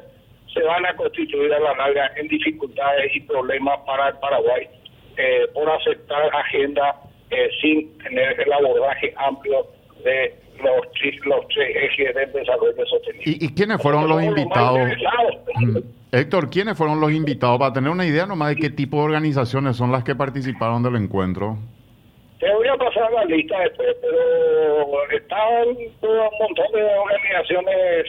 se 0.53 0.61
van 0.63 0.85
a 0.85 0.95
constituir 0.95 1.53
a 1.53 1.59
la 1.59 1.73
larga 1.75 2.11
en 2.15 2.27
dificultades 2.27 3.15
y 3.15 3.21
problemas 3.21 3.79
para 3.85 4.09
el 4.09 4.17
Paraguay 4.17 4.67
eh, 5.17 5.47
por 5.53 5.69
aceptar 5.69 6.35
agenda 6.35 6.95
eh, 7.29 7.49
sin 7.61 7.97
tener 7.99 8.39
el 8.39 8.53
abordaje 8.53 9.13
amplio 9.17 9.67
de 10.03 10.35
los, 10.61 11.25
los 11.25 11.47
tres 11.47 11.75
ejes 11.75 12.15
del 12.15 12.31
desarrollo 12.31 12.85
sostenible. 12.85 13.23
¿Y, 13.25 13.45
y 13.45 13.53
quiénes 13.53 13.81
fueron 13.81 14.07
los 14.07 14.21
invitados? 14.23 14.79
Mm. 15.55 15.77
Héctor, 16.11 16.49
¿quiénes 16.49 16.77
fueron 16.77 16.99
los 16.99 17.11
invitados? 17.11 17.57
Para 17.57 17.73
tener 17.73 17.89
una 17.89 18.05
idea 18.05 18.25
nomás 18.25 18.49
de 18.49 18.55
qué 18.57 18.69
tipo 18.69 18.97
de 18.97 19.03
organizaciones 19.03 19.75
son 19.75 19.91
las 19.91 20.03
que 20.03 20.15
participaron 20.15 20.83
del 20.83 20.95
encuentro. 20.95 21.57
Te 22.43 22.53
voy 22.53 22.67
a 22.67 22.75
pasar 22.75 23.09
la 23.13 23.23
lista 23.23 23.57
después, 23.57 23.95
pero 24.01 25.09
estaban 25.11 25.69
un 25.69 26.37
montón 26.41 26.71
de 26.73 26.83
organizaciones 26.83 28.05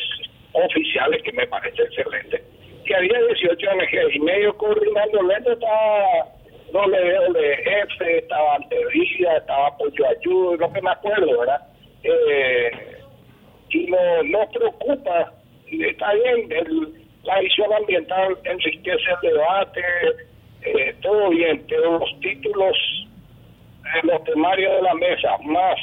oficiales 0.50 1.22
que 1.22 1.32
me 1.34 1.46
parece 1.46 1.82
excelente. 1.84 2.42
Y 2.84 2.92
había 2.94 3.16
18 3.28 3.70
ONG 3.70 4.12
y 4.12 4.18
medio 4.18 4.56
coordinando 4.56 5.22
lento 5.22 5.52
estaba 5.52 6.24
WWF, 6.72 8.00
estaba 8.00 8.56
Antevida, 8.56 9.36
estaba 9.36 9.68
Apoyo 9.68 10.04
Ayuda, 10.04 10.56
lo 10.56 10.72
que 10.72 10.82
me 10.82 10.90
acuerdo, 10.90 11.38
¿verdad? 11.38 11.68
Eh, 12.02 12.72
y 13.70 13.86
nos 13.86 14.24
no 14.24 14.50
preocupa, 14.50 15.32
está 15.70 16.12
bien, 16.12 16.48
la 17.22 17.38
visión 17.38 17.72
ambiental 17.72 18.36
enriquece 18.42 19.04
el 19.22 19.30
debate, 19.30 19.80
eh, 20.62 20.92
todo 21.02 21.30
bien, 21.30 21.64
pero 21.68 22.00
los 22.00 22.20
títulos 22.20 22.76
en 24.02 24.08
los 24.08 24.24
temarios 24.24 24.76
de 24.76 24.82
la 24.82 24.94
mesa, 24.94 25.38
más 25.44 25.78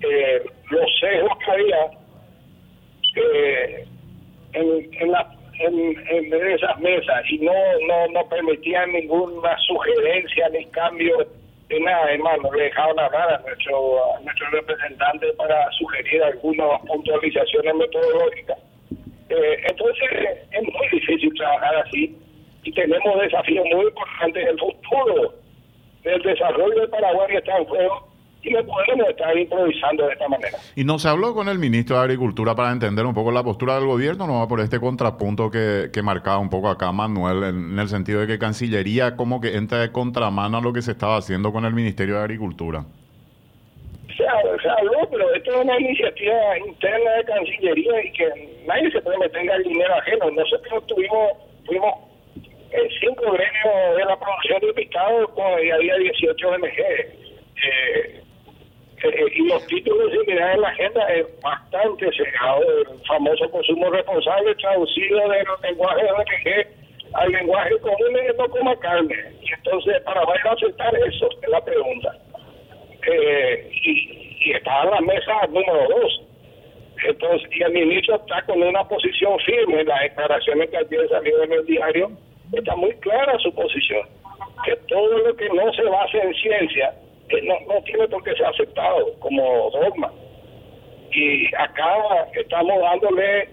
eh, 0.00 0.42
los 0.70 0.98
sesgos 1.00 1.38
que 1.44 1.50
había 1.50 1.90
eh, 3.16 3.84
en, 4.52 4.94
en, 5.00 5.12
la, 5.12 5.30
en, 5.58 6.32
esas 6.52 6.78
mesas 6.80 7.22
y 7.30 7.38
no, 7.38 7.52
no, 7.86 8.08
no 8.08 8.28
permitían 8.28 8.92
ninguna 8.92 9.56
sugerencia 9.58 10.48
ni 10.50 10.64
cambio 10.66 11.26
de 11.68 11.80
nada, 11.80 12.04
además 12.04 12.38
no 12.42 12.52
le 12.52 12.64
dejaron 12.64 12.98
hablar 12.98 13.34
a 13.34 13.38
nuestro, 13.38 14.16
a 14.16 14.20
nuestro 14.20 14.50
representante 14.50 15.32
para 15.34 15.70
sugerir 15.72 16.22
algunas 16.24 16.80
puntualizaciones 16.80 17.74
metodológicas. 17.76 18.58
Eh, 19.28 19.62
entonces 19.68 20.10
es 20.50 20.62
muy 20.62 20.88
difícil 20.90 21.32
trabajar 21.34 21.76
así 21.86 22.16
y 22.64 22.72
tenemos 22.72 23.20
desafíos 23.20 23.64
muy 23.72 23.84
importantes 23.84 24.42
en 24.42 24.48
el 24.48 24.58
futuro 24.58 25.39
el 26.04 26.22
desarrollo 26.22 26.80
de 26.80 26.88
Paraguay 26.88 27.36
está 27.36 27.58
en 27.58 27.64
juego 27.64 28.10
y 28.42 28.50
no 28.50 28.64
podemos 28.64 29.08
estar 29.08 29.36
improvisando 29.36 30.06
de 30.06 30.12
esta 30.12 30.28
manera. 30.28 30.58
¿Y 30.74 30.84
no 30.84 30.98
se 30.98 31.08
habló 31.08 31.34
con 31.34 31.48
el 31.48 31.58
ministro 31.58 31.96
de 31.96 32.02
Agricultura 32.02 32.54
para 32.54 32.72
entender 32.72 33.04
un 33.04 33.14
poco 33.14 33.30
la 33.30 33.42
postura 33.42 33.74
del 33.74 33.86
gobierno, 33.86 34.26
no 34.26 34.38
va 34.38 34.48
por 34.48 34.60
este 34.60 34.80
contrapunto 34.80 35.50
que, 35.50 35.90
que 35.92 36.02
marcaba 36.02 36.38
un 36.38 36.48
poco 36.48 36.68
acá 36.68 36.90
Manuel, 36.92 37.44
en, 37.44 37.78
el 37.78 37.88
sentido 37.88 38.20
de 38.20 38.26
que 38.26 38.38
Cancillería 38.38 39.16
como 39.16 39.40
que 39.40 39.56
entra 39.56 39.80
de 39.80 39.92
contramano 39.92 40.58
a 40.58 40.60
lo 40.62 40.72
que 40.72 40.82
se 40.82 40.92
estaba 40.92 41.16
haciendo 41.16 41.52
con 41.52 41.64
el 41.64 41.74
Ministerio 41.74 42.16
de 42.16 42.20
Agricultura? 42.22 42.84
Se, 44.16 44.26
habló, 44.26 45.08
pero 45.10 45.34
esto 45.34 45.50
es 45.50 45.64
una 45.64 45.80
iniciativa 45.80 46.58
interna 46.66 47.10
de 47.12 47.24
Cancillería 47.24 48.04
y 48.04 48.12
que 48.12 48.64
nadie 48.66 48.90
se 48.90 49.00
puede 49.00 49.18
meter 49.18 49.40
en 49.42 49.50
el 49.50 49.62
dinero 49.62 49.94
ajeno. 49.94 50.30
Nosotros 50.30 50.86
tuvimos, 50.86 51.32
fuimos 51.64 52.09
en 52.72 52.90
cinco 53.00 53.32
gremios 53.32 53.96
de 53.96 54.04
la 54.04 54.18
producción 54.18 54.60
de 54.60 54.72
pescado 54.74 55.32
y 55.62 55.70
había 55.70 55.96
18 55.96 56.48
ONG. 56.48 56.64
Eh, 56.64 58.22
eh, 59.02 59.26
y 59.34 59.48
los 59.48 59.66
títulos 59.66 60.12
de 60.12 60.32
en 60.32 60.60
la 60.60 60.68
agenda 60.68 61.06
es 61.08 61.26
bastante 61.40 62.10
cerrado. 62.12 62.62
El 62.62 63.06
famoso 63.06 63.50
consumo 63.50 63.90
responsable 63.90 64.54
traducido 64.56 65.20
del 65.28 65.46
lenguaje 65.62 66.02
de 66.02 66.10
ONG 66.12 66.80
al 67.14 67.32
lenguaje 67.32 67.76
común 67.78 68.18
es 68.24 68.36
no 68.36 68.48
coma 68.48 68.76
carne. 68.76 69.16
Y 69.42 69.52
entonces, 69.52 70.00
para 70.02 70.20
a 70.20 70.52
aceptar 70.52 70.94
eso, 70.94 71.28
es 71.42 71.48
la 71.48 71.64
pregunta. 71.64 72.16
Eh, 73.06 73.70
y, 73.84 74.36
y 74.44 74.52
está 74.52 74.82
en 74.84 74.90
la 74.90 75.00
mesa 75.00 75.46
número 75.48 75.88
dos. 75.88 76.22
Entonces, 77.02 77.48
y 77.52 77.62
el 77.62 77.72
ministro 77.72 78.16
está 78.16 78.42
con 78.42 78.62
una 78.62 78.86
posición 78.86 79.38
firme 79.40 79.80
en 79.80 79.88
las 79.88 80.02
declaraciones 80.02 80.70
que 80.70 80.76
ayer 80.76 81.08
salido 81.08 81.42
en 81.42 81.52
el 81.52 81.66
diario 81.66 82.10
está 82.52 82.76
muy 82.76 82.92
clara 82.96 83.38
su 83.38 83.52
posición, 83.54 84.06
que 84.64 84.76
todo 84.88 85.18
lo 85.18 85.36
que 85.36 85.48
no 85.50 85.72
se 85.72 85.82
base 85.84 86.18
en 86.18 86.34
ciencia 86.34 86.94
eh, 87.28 87.42
no, 87.42 87.54
no 87.72 87.82
tiene 87.82 88.08
por 88.08 88.22
qué 88.24 88.34
ser 88.34 88.46
aceptado 88.46 89.12
como 89.20 89.70
dogma. 89.70 90.12
Y 91.12 91.46
acá 91.56 91.96
estamos 92.34 92.80
dándole 92.80 93.48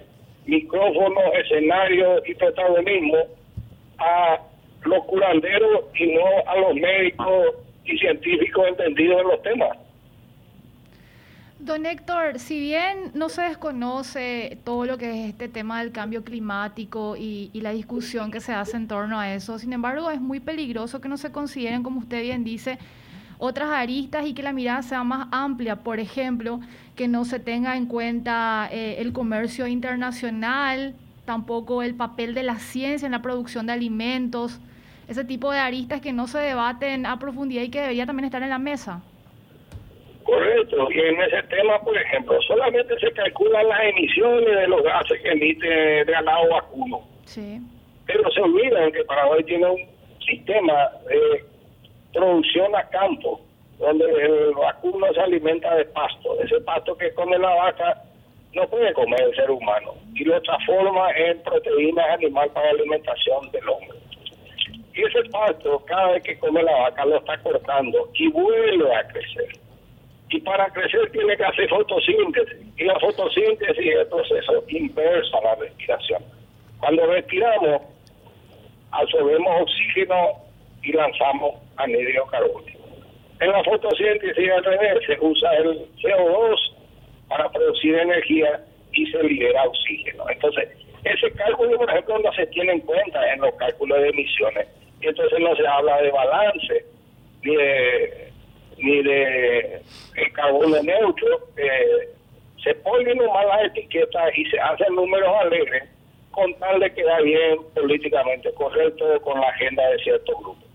micrófono, 0.46 1.22
escenario 1.34 2.22
y 2.26 2.34
protagonismo 2.36 3.18
a 4.00 4.40
los 4.84 5.04
curanderos 5.06 5.86
y 5.96 6.08
no 6.08 6.26
a 6.46 6.56
los 6.58 6.76
médicos 6.76 7.56
y 7.86 7.98
científicos 7.98 8.68
entendidos 8.68 9.22
en 9.22 9.28
los 9.28 9.42
temas. 9.42 9.78
Don 11.60 11.88
Héctor, 11.88 12.38
si 12.38 12.60
bien 12.60 13.12
no 13.16 13.30
se 13.30 13.42
desconoce 13.42 14.60
todo 14.64 14.86
lo 14.86 15.00
que 15.00 15.10
es 15.10 15.30
este 15.30 15.48
tema 15.48 15.80
del 15.80 15.92
cambio 15.92 16.24
climático 16.24 17.16
y, 17.18 17.50
la 17.56 17.72
discusión 17.72 18.30
que 18.30 18.42
se 18.42 18.54
hace 18.54 18.78
en 18.78 18.88
torno 18.88 19.20
a 19.20 19.34
eso, 19.34 19.58
sin 19.58 19.74
embargo 19.74 20.12
es 20.12 20.22
muy 20.22 20.40
peligroso 20.40 21.02
que 21.02 21.10
no 21.10 21.18
se 21.18 21.32
consideren, 21.32 21.82
como 21.82 22.00
usted 22.00 22.22
bien 22.22 22.44
dice, 22.44 22.78
otras 23.40 23.72
aristas 23.72 24.28
y 24.28 24.36
que 24.36 24.44
la 24.44 24.54
mirada 24.54 24.84
sea 24.84 25.04
más 25.04 25.30
amplia. 25.32 25.78
Por 25.78 26.00
ejemplo, 26.00 26.60
que 26.96 27.08
no 27.08 27.26
se 27.26 27.40
tenga 27.40 27.76
en 27.76 27.88
cuenta 27.88 28.70
eh, 28.72 28.98
el 29.00 29.12
comercio 29.12 29.66
internacional, 29.66 30.94
tampoco 31.26 31.82
el 31.82 31.96
papel 31.96 32.36
de 32.36 32.44
la 32.44 32.60
ciencia 32.60 33.08
en 33.08 33.14
la 33.14 33.24
producción 33.24 33.66
de 33.66 33.74
alimentos, 33.74 34.60
ese 35.08 35.24
tipo 35.24 35.52
de 35.52 35.58
aristas 35.58 36.02
que 36.02 36.14
no 36.14 36.28
se 36.28 36.38
debaten 36.38 37.08
a 37.08 37.18
profundidad 37.18 37.64
y 37.64 37.70
que 37.70 37.82
debería 37.82 38.06
también 38.06 38.26
estar 38.26 38.44
en 38.44 38.50
la 38.50 38.60
mesa. 38.60 39.02
Correcto, 40.28 40.92
y 40.92 41.00
en 41.00 41.22
ese 41.22 41.42
tema, 41.44 41.80
por 41.80 41.98
ejemplo, 41.98 42.38
solamente 42.42 43.00
se 43.00 43.10
calculan 43.14 43.66
las 43.70 43.80
emisiones 43.84 44.60
de 44.60 44.68
los 44.68 44.84
gases 44.84 45.22
que 45.22 45.30
emite 45.30 45.66
de 45.66 46.04
ganado 46.04 46.50
vacuno. 46.50 47.08
Sí. 47.24 47.62
Pero 48.06 48.30
se 48.32 48.42
olvidan 48.42 48.92
que 48.92 49.06
Paraguay 49.06 49.42
tiene 49.46 49.68
un 49.68 49.80
sistema 50.20 50.90
de 51.08 51.46
producción 52.12 52.76
a 52.76 52.84
campo, 52.90 53.40
donde 53.80 54.04
el 54.04 54.52
vacuno 54.54 55.08
se 55.14 55.22
alimenta 55.22 55.74
de 55.76 55.86
pasto. 55.86 56.38
Ese 56.44 56.60
pasto 56.60 56.98
que 56.98 57.14
come 57.14 57.40
la 57.40 57.56
vaca 57.56 58.04
no 58.54 58.68
puede 58.68 58.92
comer 58.92 59.22
el 59.22 59.34
ser 59.34 59.50
humano 59.50 59.94
y 60.14 60.26
lo 60.26 60.42
transforma 60.42 61.10
en 61.12 61.42
proteínas 61.42 62.06
animal 62.10 62.50
para 62.50 62.72
alimentación 62.72 63.50
del 63.52 63.70
hombre. 63.70 63.98
Y 64.94 65.04
ese 65.04 65.24
pasto, 65.30 65.82
cada 65.86 66.12
vez 66.12 66.24
que 66.24 66.38
come 66.38 66.62
la 66.64 66.74
vaca, 66.80 67.06
lo 67.06 67.18
está 67.18 67.38
cortando 67.38 68.10
y 68.14 68.28
vuelve 68.28 68.94
a 68.94 69.08
crecer 69.08 69.67
y 70.30 70.42
para 70.42 70.68
crecer 70.72 71.10
tiene 71.12 71.38
que 71.38 71.44
hacer 71.46 71.70
fotosíntesis. 71.70 72.58
Y 72.78 72.84
la 72.84 73.00
fotosíntesis 73.00 73.78
es 73.78 74.00
el 74.00 74.08
proceso 74.08 74.64
inverso 74.68 75.38
a 75.38 75.44
la 75.44 75.56
respiración. 75.56 76.22
Cuando 76.80 77.06
respiramos, 77.08 77.82
absorbemos 78.92 79.62
oxígeno 79.62 80.32
y 80.84 80.92
lanzamos 80.92 81.56
anhídrido 81.78 82.26
carbónico. 82.26 82.80
En 83.40 83.52
la 83.52 83.64
fotosíntesis 83.64 84.52
al 84.52 84.64
revés, 84.64 85.00
se 85.06 85.18
usa 85.22 85.54
el 85.56 85.88
CO2 86.02 86.74
para 87.30 87.50
producir 87.50 87.96
energía 87.96 88.62
y 88.94 89.06
se 89.08 89.24
libera 89.24 89.64
oxígeno. 89.64 90.30
Entonces, 90.30 90.70
ese 91.04 91.32
cálculo, 91.32 91.78
por 91.78 91.90
ejemplo, 91.90 92.20
no 92.20 92.34
se 92.34 92.48
tiene 92.48 92.74
en 92.74 92.82
cuenta 92.82 93.34
en 93.34 93.42
los 93.42 93.54
cálculos 93.56 94.02
de 94.02 94.10
emisiones. 94.10 94.68
Y 95.02 95.08
entonces 95.08 95.40
no 95.40 95.56
se 95.56 95.68
habla 95.68 96.02
de 96.02 96.12
balance, 96.12 96.86
ni 97.44 97.56
de 97.56 98.32
ni 98.78 99.04
de 99.04 99.82
el 100.16 100.86
neutro, 100.86 101.48
eh, 101.58 102.10
se 102.64 102.74
ponen 102.76 103.18
nomás 103.18 103.46
las 103.46 103.66
etiquetas 103.66 104.38
y 104.38 104.46
se 104.46 104.60
hacen 104.60 104.96
números 104.96 105.30
alegres 105.42 105.84
con 106.32 106.54
tal 106.56 106.80
de 106.80 106.94
quedar 106.94 107.24
bien 107.24 107.58
políticamente 107.74 108.52
correcto 108.54 109.20
con 109.22 109.40
la 109.40 109.50
agenda 109.50 109.88
de 109.90 109.98
ciertos 110.00 110.36
grupos. 110.40 110.67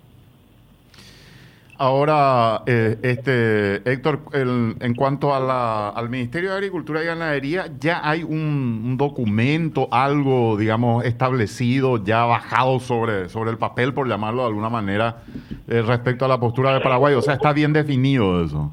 Ahora, 1.85 2.63
eh, 2.69 2.95
este 3.03 3.79
Héctor, 3.91 4.21
en 4.33 4.95
cuanto 4.95 5.35
a 5.35 5.41
la, 5.41 5.89
al 5.89 6.11
Ministerio 6.11 6.51
de 6.51 6.57
Agricultura 6.59 7.03
y 7.03 7.07
Ganadería, 7.07 7.65
¿ya 7.81 8.09
hay 8.09 8.23
un, 8.23 8.97
documento, 8.97 9.89
algo, 9.91 10.57
digamos, 10.57 11.05
establecido, 11.05 12.05
ya 12.05 12.25
bajado 12.25 12.79
sobre, 12.79 13.29
sobre 13.29 13.51
el 13.51 13.59
papel, 13.59 13.95
por 13.95 14.09
llamarlo 14.09 14.43
de 14.43 14.49
alguna 14.51 14.69
manera, 14.69 15.25
eh, 15.69 15.83
respecto 15.83 16.25
a 16.25 16.29
la 16.29 16.39
postura 16.39 16.73
de 16.73 16.79
Paraguay? 16.79 17.15
O 17.15 17.21
sea, 17.21 17.35
¿está 17.35 17.53
bien 17.53 17.73
definido 17.73 18.45
eso? 18.45 18.71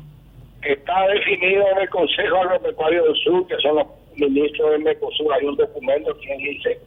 Está 0.61 1.07
definido 1.07 1.63
en 1.71 1.81
el 1.81 1.89
Consejo 1.89 2.37
Agropecuario 2.43 3.05
del 3.05 3.15
Sur, 3.15 3.47
que 3.47 3.55
son 3.57 3.77
los 3.77 3.87
ministros 4.17 4.69
del 4.69 4.83
Mercosur. 4.83 5.33
Hay 5.33 5.47
un 5.47 5.55
documento 5.55 6.15
que 6.19 6.37
dice 6.37 6.79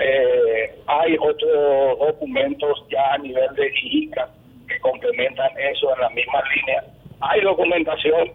eh, 0.00 0.74
hay 0.86 1.16
otros 1.20 1.98
documentos 1.98 2.82
ya 2.90 3.12
a 3.12 3.18
nivel 3.18 3.54
de 3.56 3.70
que 3.72 4.37
complementan 4.78 5.50
eso 5.58 5.94
en 5.94 6.00
la 6.00 6.10
misma 6.10 6.42
línea. 6.54 6.84
Hay 7.20 7.40
documentación 7.40 8.32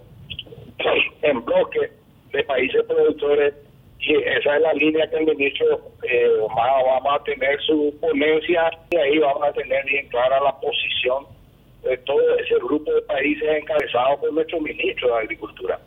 en 1.21 1.45
bloque 1.45 1.91
de 2.31 2.43
países 2.43 2.83
productores 2.85 3.53
y 3.99 4.15
esa 4.15 4.57
es 4.57 4.61
la 4.61 4.73
línea 4.73 5.09
que 5.09 5.17
el 5.17 5.25
ministro 5.25 5.79
eh, 6.03 6.27
va, 6.57 6.99
va, 6.99 7.15
a 7.15 7.23
tener 7.23 7.59
su 7.61 7.95
ponencia 8.01 8.69
y 8.91 8.97
ahí 8.97 9.17
vamos 9.19 9.43
a 9.43 9.53
tener 9.53 9.85
bien 9.85 10.07
clara 10.09 10.41
la 10.41 10.59
posición 10.59 11.25
de 11.83 11.97
todo 11.99 12.37
ese 12.39 12.55
grupo 12.55 12.93
de 12.93 13.01
países 13.03 13.47
encabezado 13.61 14.19
por 14.19 14.33
nuestro 14.33 14.59
ministro 14.59 15.07
de 15.07 15.21
Agricultura. 15.21 15.79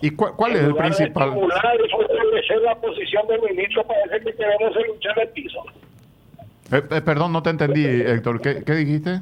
¿Y 0.00 0.10
cuál, 0.10 0.52
es 0.52 0.62
el 0.62 0.74
principal? 0.74 1.32
Fortalecer 1.32 2.60
la 2.62 2.74
posición 2.76 3.26
del 3.26 3.40
ministro 3.40 3.84
parece 3.86 4.24
que 4.24 4.36
queremos 4.36 4.76
luchar 4.86 5.18
el 5.18 5.28
piso. 5.30 5.64
Eh, 6.72 6.82
eh, 6.90 7.00
perdón, 7.00 7.32
no 7.32 7.42
te 7.42 7.50
entendí, 7.50 7.84
Héctor. 7.86 8.40
¿Qué, 8.40 8.62
qué 8.64 8.72
dijiste? 8.72 9.20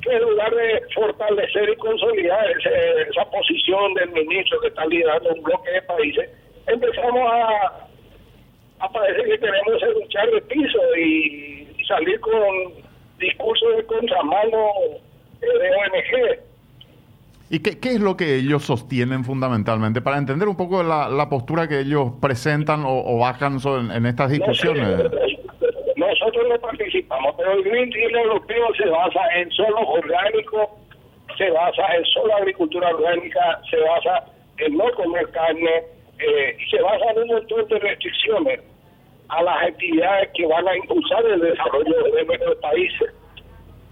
Que 0.00 0.10
en 0.10 0.22
lugar 0.22 0.54
de 0.54 0.82
fortalecer 0.94 1.68
y 1.70 1.76
consolidar 1.76 2.46
esa 2.50 3.24
posición 3.30 3.94
del 3.94 4.10
ministro 4.10 4.60
que 4.60 4.68
está 4.68 4.86
liderando 4.86 5.34
un 5.34 5.42
bloque 5.42 5.70
de 5.70 5.82
países, 5.82 6.30
empezamos 6.66 7.30
a, 7.32 7.88
a 8.80 8.92
parecer 8.92 9.24
que 9.24 9.38
queremos 9.38 9.82
luchar 9.94 10.30
de 10.30 10.40
piso 10.42 10.78
y, 10.96 11.66
salir 11.88 12.20
con 12.20 12.32
discursos 13.18 13.76
de 13.76 13.84
contramano 13.84 14.58
de 15.40 15.48
ONG. 15.48 16.38
¿Y 17.50 17.58
qué, 17.58 17.80
qué, 17.80 17.94
es 17.94 18.00
lo 18.00 18.16
que 18.16 18.36
ellos 18.36 18.64
sostienen 18.64 19.24
fundamentalmente? 19.24 20.00
Para 20.00 20.18
entender 20.18 20.46
un 20.46 20.56
poco 20.56 20.84
la, 20.84 21.08
la 21.08 21.28
postura 21.28 21.66
que 21.66 21.80
ellos 21.80 22.12
presentan 22.20 22.84
o, 22.84 23.02
o 23.04 23.18
bajan 23.18 23.58
en, 23.64 23.90
en, 23.90 24.06
estas 24.06 24.30
discusiones. 24.30 24.86
No 24.86 25.10
sé, 25.10 25.29
nosotros 26.30 26.48
no 26.48 26.60
participamos, 26.60 27.34
pero 27.36 27.52
el 27.54 27.64
Green 27.64 27.90
Deal 27.90 28.14
europeo 28.14 28.74
se 28.76 28.88
basa 28.88 29.20
en 29.34 29.50
suelo 29.50 29.80
orgánico, 29.80 30.78
se 31.36 31.50
basa 31.50 31.94
en 31.96 32.04
solo 32.04 32.36
agricultura 32.36 32.88
orgánica, 32.90 33.60
se 33.68 33.76
basa 33.78 34.26
en 34.58 34.76
no 34.76 34.90
comer 34.92 35.28
carne 35.30 35.82
eh, 36.20 36.56
se 36.70 36.80
basa 36.82 37.10
en 37.12 37.22
un 37.22 37.28
montón 37.28 37.66
de 37.66 37.78
restricciones 37.78 38.60
a 39.28 39.42
las 39.42 39.68
actividades 39.68 40.28
que 40.34 40.46
van 40.46 40.68
a 40.68 40.76
impulsar 40.76 41.24
el 41.24 41.40
desarrollo 41.40 42.02
de 42.02 42.24
nuestros 42.24 42.56
países, 42.56 43.10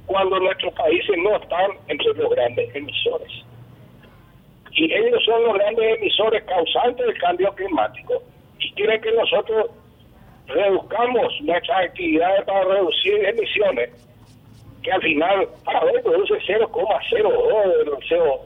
cuando 0.06 0.38
nuestros 0.38 0.74
países 0.74 1.16
no 1.18 1.36
están 1.36 1.70
entre 1.88 2.12
los 2.14 2.30
grandes 2.30 2.74
emisores. 2.74 3.32
Y 4.72 4.92
ellos 4.92 5.24
son 5.24 5.42
los 5.44 5.54
grandes 5.54 5.98
emisores 5.98 6.44
causantes 6.44 7.06
del 7.06 7.18
cambio 7.18 7.52
climático 7.54 8.22
y 8.60 8.72
quieren 8.72 9.00
que 9.00 9.12
nosotros 9.12 9.70
reduzcamos 10.48 11.40
nuestras 11.42 11.86
actividades 11.86 12.44
para 12.44 12.64
reducir 12.64 13.24
emisiones, 13.24 13.90
que 14.82 14.90
al 14.92 15.00
final 15.02 15.48
Paraguay 15.64 16.02
produce 16.02 16.34
0,02 16.46 18.08
CO, 18.08 18.40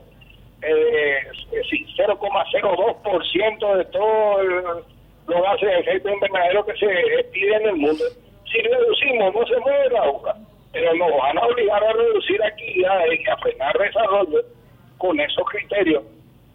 eh, 0.62 1.18
0,02% 1.52 3.76
de 3.76 3.84
todos 3.86 4.84
los 5.26 5.42
gases 5.42 5.68
de 5.68 5.78
efecto 5.78 6.10
invernadero 6.10 6.66
que 6.66 6.76
se 6.76 7.24
piden 7.32 7.62
en 7.62 7.68
el 7.68 7.76
mundo. 7.76 8.04
Si 8.50 8.58
reducimos, 8.58 9.34
no 9.34 9.46
se 9.46 9.58
mueve 9.60 9.88
la 9.90 10.10
hoja, 10.10 10.34
pero 10.72 10.92
nos 10.94 11.16
van 11.16 11.38
a 11.38 11.46
obligar 11.46 11.84
a 11.84 11.92
reducir 11.92 12.42
actividades 12.42 13.20
y 13.20 13.30
a 13.30 13.36
frenar 13.36 13.78
desarrollo 13.78 14.42
con 14.98 15.20
esos 15.20 15.48
criterios. 15.48 16.02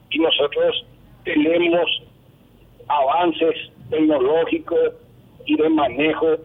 Y 0.10 0.19
nosotros 0.19 0.86
tenemos 1.23 2.03
avances 2.88 3.71
tecnológicos 3.89 4.93
y 5.47 5.57
de 5.57 5.69
manejo 5.69 6.38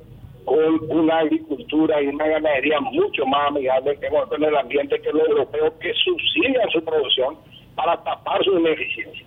con 0.44 0.90
una 0.90 1.18
agricultura 1.18 2.00
y 2.02 2.08
una 2.08 2.26
ganadería 2.26 2.80
mucho 2.80 3.26
más 3.26 3.48
amigable 3.48 3.98
con 4.28 4.42
el 4.42 4.56
ambiente 4.56 5.00
que 5.00 5.12
los 5.12 5.28
europeos 5.28 5.74
que 5.80 5.92
subsidian 5.94 6.68
su 6.70 6.82
producción 6.82 7.36
para 7.74 8.02
tapar 8.02 8.42
su 8.44 8.58
ineficiencia. 8.58 9.26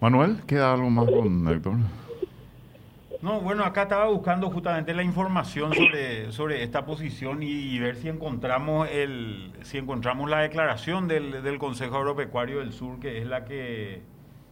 Manuel, 0.00 0.38
¿queda 0.46 0.74
algo 0.74 0.90
más 0.90 1.08
con 1.10 1.48
Héctor? 1.48 1.74
No, 3.20 3.40
bueno, 3.40 3.64
acá 3.64 3.82
estaba 3.82 4.08
buscando 4.08 4.50
justamente 4.50 4.92
la 4.94 5.04
información 5.04 5.72
sobre, 5.72 6.32
sobre 6.32 6.64
esta 6.64 6.84
posición 6.84 7.40
y, 7.40 7.78
ver 7.78 7.94
si 7.94 8.08
encontramos 8.08 8.88
el 8.90 9.52
si 9.62 9.78
encontramos 9.78 10.28
la 10.28 10.40
declaración 10.40 11.06
del, 11.06 11.40
del 11.44 11.58
Consejo 11.58 11.98
Agropecuario 11.98 12.58
del 12.58 12.72
Sur, 12.72 12.98
que 12.98 13.18
es 13.18 13.26
la 13.26 13.44
que 13.44 14.02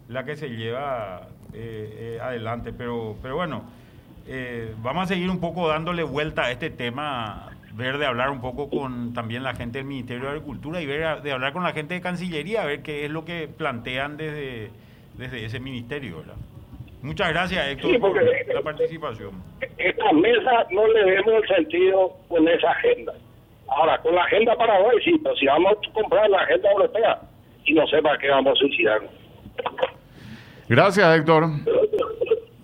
la 0.06 0.24
que 0.24 0.36
se 0.36 0.50
lleva 0.50 1.26
eh, 1.54 2.16
eh, 2.16 2.18
adelante. 2.20 2.72
Pero, 2.72 3.16
pero 3.22 3.36
bueno, 3.36 3.64
eh, 4.26 4.74
vamos 4.78 5.04
a 5.04 5.06
seguir 5.06 5.30
un 5.30 5.40
poco 5.40 5.68
dándole 5.68 6.02
vuelta 6.02 6.44
a 6.44 6.50
este 6.50 6.70
tema 6.70 7.50
ver 7.72 7.98
de 7.98 8.06
hablar 8.06 8.30
un 8.30 8.40
poco 8.40 8.68
con 8.68 9.14
también 9.14 9.42
la 9.42 9.54
gente 9.54 9.78
del 9.78 9.86
Ministerio 9.86 10.24
de 10.24 10.30
Agricultura 10.30 10.80
y 10.80 10.86
ver 10.86 11.22
de 11.22 11.32
hablar 11.32 11.52
con 11.52 11.62
la 11.62 11.72
gente 11.72 11.94
de 11.94 12.00
Cancillería, 12.00 12.62
a 12.62 12.66
ver 12.66 12.82
qué 12.82 13.04
es 13.04 13.10
lo 13.10 13.24
que 13.24 13.48
plantean 13.48 14.16
desde, 14.16 14.70
desde 15.16 15.44
ese 15.44 15.60
ministerio, 15.60 16.18
¿verdad? 16.18 16.34
Muchas 17.02 17.30
gracias, 17.30 17.66
Héctor, 17.68 17.98
por 17.98 18.54
la 18.54 18.62
participación. 18.62 19.30
Esta 19.78 20.12
mesa 20.12 20.66
no 20.70 20.86
le 20.88 21.04
vemos 21.04 21.42
el 21.42 21.56
sentido 21.56 22.16
con 22.28 22.46
esa 22.46 22.70
agenda. 22.72 23.14
Ahora, 23.68 23.98
con 23.98 24.14
la 24.14 24.24
agenda 24.24 24.54
para 24.56 24.78
hoy, 24.80 25.00
sí, 25.02 25.18
pero 25.22 25.34
si 25.36 25.46
vamos 25.46 25.72
a 25.72 25.92
comprar 25.92 26.28
la 26.28 26.38
agenda 26.38 26.70
europea, 26.72 27.20
y 27.64 27.72
no 27.72 27.86
sé 27.86 28.02
para 28.02 28.18
qué 28.18 28.28
vamos 28.28 28.52
a 28.52 28.56
suicidarnos. 28.56 29.19
Gracias, 30.70 31.18
Héctor. 31.18 31.50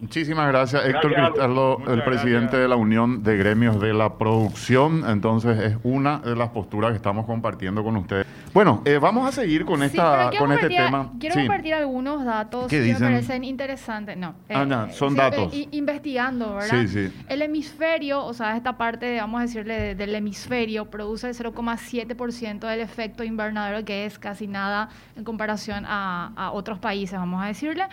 Muchísimas 0.00 0.48
gracias, 0.48 0.84
Héctor 0.84 1.14
Cristaldo, 1.14 1.82
el 1.88 2.04
presidente 2.04 2.58
de 2.58 2.68
la 2.68 2.76
Unión 2.76 3.22
de 3.22 3.36
Gremios 3.38 3.80
de 3.80 3.94
la 3.94 4.18
Producción. 4.18 5.04
Entonces, 5.08 5.58
es 5.58 5.78
una 5.84 6.18
de 6.18 6.36
las 6.36 6.50
posturas 6.50 6.90
que 6.90 6.96
estamos 6.96 7.24
compartiendo 7.24 7.82
con 7.82 7.96
ustedes. 7.96 8.26
Bueno, 8.52 8.82
eh, 8.84 8.98
vamos 8.98 9.26
a 9.26 9.32
seguir 9.32 9.64
con, 9.64 9.82
esta, 9.82 10.30
con 10.38 10.52
este 10.52 10.68
tema. 10.68 11.12
Quiero 11.18 11.36
compartir 11.36 11.74
algunos 11.74 12.24
datos 12.24 12.68
que 12.68 12.80
me 12.80 12.94
parecen 12.94 13.44
interesantes. 13.44 14.18
No, 14.18 14.34
ah, 14.50 14.86
eh, 14.88 14.92
son 14.92 15.14
datos. 15.14 15.52
Eh, 15.54 15.68
investigando, 15.70 16.56
¿verdad? 16.56 16.82
Sí, 16.82 16.88
sí. 16.88 17.24
El 17.28 17.40
hemisferio, 17.40 18.22
o 18.22 18.34
sea, 18.34 18.56
esta 18.56 18.76
parte, 18.76 19.18
vamos 19.18 19.40
a 19.40 19.42
decirle, 19.42 19.94
del 19.94 20.14
hemisferio, 20.14 20.86
produce 20.90 21.28
el 21.28 21.34
0,7% 21.34 22.66
del 22.66 22.80
efecto 22.80 23.24
invernadero, 23.24 23.82
que 23.84 24.04
es 24.04 24.18
casi 24.18 24.46
nada 24.46 24.90
en 25.16 25.24
comparación 25.24 25.84
a, 25.86 26.32
a 26.36 26.50
otros 26.52 26.78
países, 26.78 27.18
vamos 27.18 27.42
a 27.42 27.46
decirle 27.46 27.84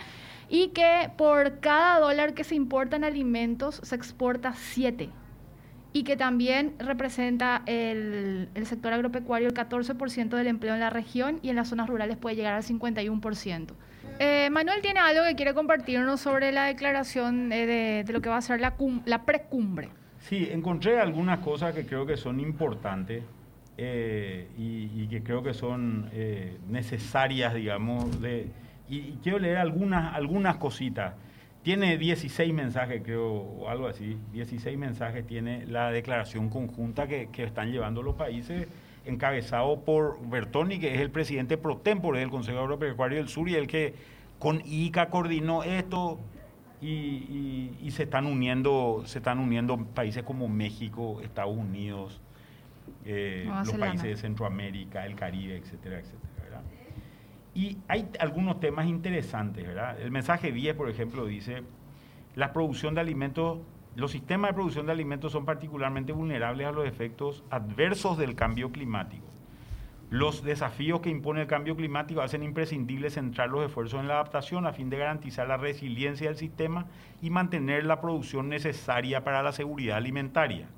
y 0.54 0.68
que 0.68 1.10
por 1.16 1.58
cada 1.58 1.98
dólar 1.98 2.32
que 2.32 2.44
se 2.44 2.54
importa 2.54 2.94
en 2.94 3.02
alimentos 3.02 3.80
se 3.82 3.96
exporta 3.96 4.52
7 4.54 5.10
y 5.92 6.04
que 6.04 6.16
también 6.16 6.76
representa 6.78 7.62
el, 7.66 8.48
sector 8.62 8.92
agropecuario 8.92 9.48
el 9.48 9.54
14% 9.54 10.28
del 10.28 10.46
empleo 10.46 10.74
en 10.74 10.78
la 10.78 10.90
región 10.90 11.40
y 11.42 11.48
en 11.48 11.56
las 11.56 11.70
zonas 11.70 11.88
rurales 11.88 12.18
puede 12.18 12.36
llegar 12.36 12.54
al 12.54 12.62
51%. 12.62 13.72
Eh, 14.20 14.48
Manuel 14.52 14.80
tiene 14.80 15.00
algo 15.00 15.24
que 15.24 15.34
quiere 15.34 15.54
compartirnos 15.54 16.20
sobre 16.20 16.52
la 16.52 16.66
declaración 16.66 17.48
de, 17.48 18.04
lo 18.06 18.20
que 18.20 18.28
va 18.28 18.36
a 18.36 18.40
ser 18.40 18.60
la, 18.60 18.76
la 19.06 19.24
precumbre. 19.24 19.88
Sí, 20.20 20.48
encontré 20.52 21.00
algunas 21.00 21.40
cosas 21.40 21.74
que 21.74 21.84
creo 21.84 22.06
que 22.06 22.16
son 22.16 22.38
importantes 22.38 23.24
eh, 23.76 24.46
y, 24.56 25.08
que 25.08 25.24
creo 25.24 25.42
que 25.42 25.52
son 25.52 26.10
eh, 26.12 26.58
necesarias, 26.68 27.54
digamos, 27.54 28.20
de, 28.20 28.46
y, 28.88 29.12
quiero 29.22 29.38
leer 29.38 29.58
algunas, 29.58 30.14
algunas 30.14 30.56
cositas. 30.56 31.14
Tiene 31.62 31.96
16 31.96 32.52
mensajes, 32.52 33.02
creo, 33.02 33.32
o 33.32 33.68
algo 33.68 33.86
así. 33.86 34.18
16 34.32 34.76
mensajes 34.76 35.26
tiene 35.26 35.66
la 35.66 35.90
declaración 35.90 36.50
conjunta 36.50 37.06
que, 37.06 37.28
están 37.38 37.72
llevando 37.72 38.02
los 38.02 38.16
países, 38.16 38.68
encabezado 39.06 39.80
por 39.80 40.18
Bertoni, 40.28 40.78
que 40.78 40.94
es 40.94 41.00
el 41.00 41.10
presidente 41.10 41.56
pro 41.56 41.78
tempore 41.78 42.20
del 42.20 42.30
Consejo 42.30 42.58
Agropecuario 42.58 43.18
del 43.18 43.28
Sur 43.28 43.48
y 43.48 43.54
el 43.54 43.66
que 43.66 43.94
con 44.38 44.60
ICA 44.64 45.08
coordinó 45.08 45.62
esto 45.62 46.18
y, 46.82 47.88
se 47.90 48.02
están 48.02 48.26
uniendo 48.26 49.02
se 49.06 49.18
están 49.18 49.38
uniendo 49.38 49.78
países 49.78 50.22
como 50.22 50.48
México, 50.48 51.20
Estados 51.22 51.56
Unidos, 51.56 52.20
eh, 53.06 53.46
los 53.46 53.72
países 53.74 54.02
de 54.02 54.16
Centroamérica, 54.16 55.06
el 55.06 55.14
Caribe, 55.14 55.56
etcétera, 55.56 56.00
etcétera. 56.00 56.33
Y 57.54 57.78
hay 57.86 58.08
algunos 58.18 58.58
temas 58.58 58.86
interesantes, 58.86 59.64
¿verdad? 59.64 60.00
El 60.00 60.10
mensaje 60.10 60.50
10, 60.50 60.74
por 60.74 60.90
ejemplo, 60.90 61.24
dice, 61.24 61.62
la 62.34 62.52
producción 62.52 62.94
de 62.94 63.00
alimentos, 63.00 63.60
los 63.94 64.10
sistemas 64.10 64.50
de 64.50 64.54
producción 64.54 64.86
de 64.86 64.92
alimentos 64.92 65.30
son 65.30 65.44
particularmente 65.44 66.12
vulnerables 66.12 66.66
a 66.66 66.72
los 66.72 66.86
efectos 66.86 67.44
adversos 67.50 68.18
del 68.18 68.34
cambio 68.34 68.72
climático. 68.72 69.24
Los 70.10 70.42
desafíos 70.42 71.00
que 71.00 71.10
impone 71.10 71.42
el 71.42 71.46
cambio 71.46 71.76
climático 71.76 72.20
hacen 72.20 72.42
imprescindible 72.42 73.10
centrar 73.10 73.48
los 73.50 73.64
esfuerzos 73.64 74.00
en 74.00 74.08
la 74.08 74.14
adaptación 74.14 74.66
a 74.66 74.72
fin 74.72 74.90
de 74.90 74.98
garantizar 74.98 75.46
la 75.46 75.56
resiliencia 75.56 76.28
del 76.28 76.36
sistema 76.36 76.86
y 77.22 77.30
mantener 77.30 77.84
la 77.84 78.00
producción 78.00 78.48
necesaria 78.48 79.24
para 79.24 79.42
la 79.42 79.52
seguridad 79.52 79.96
alimentaria. 79.96 80.68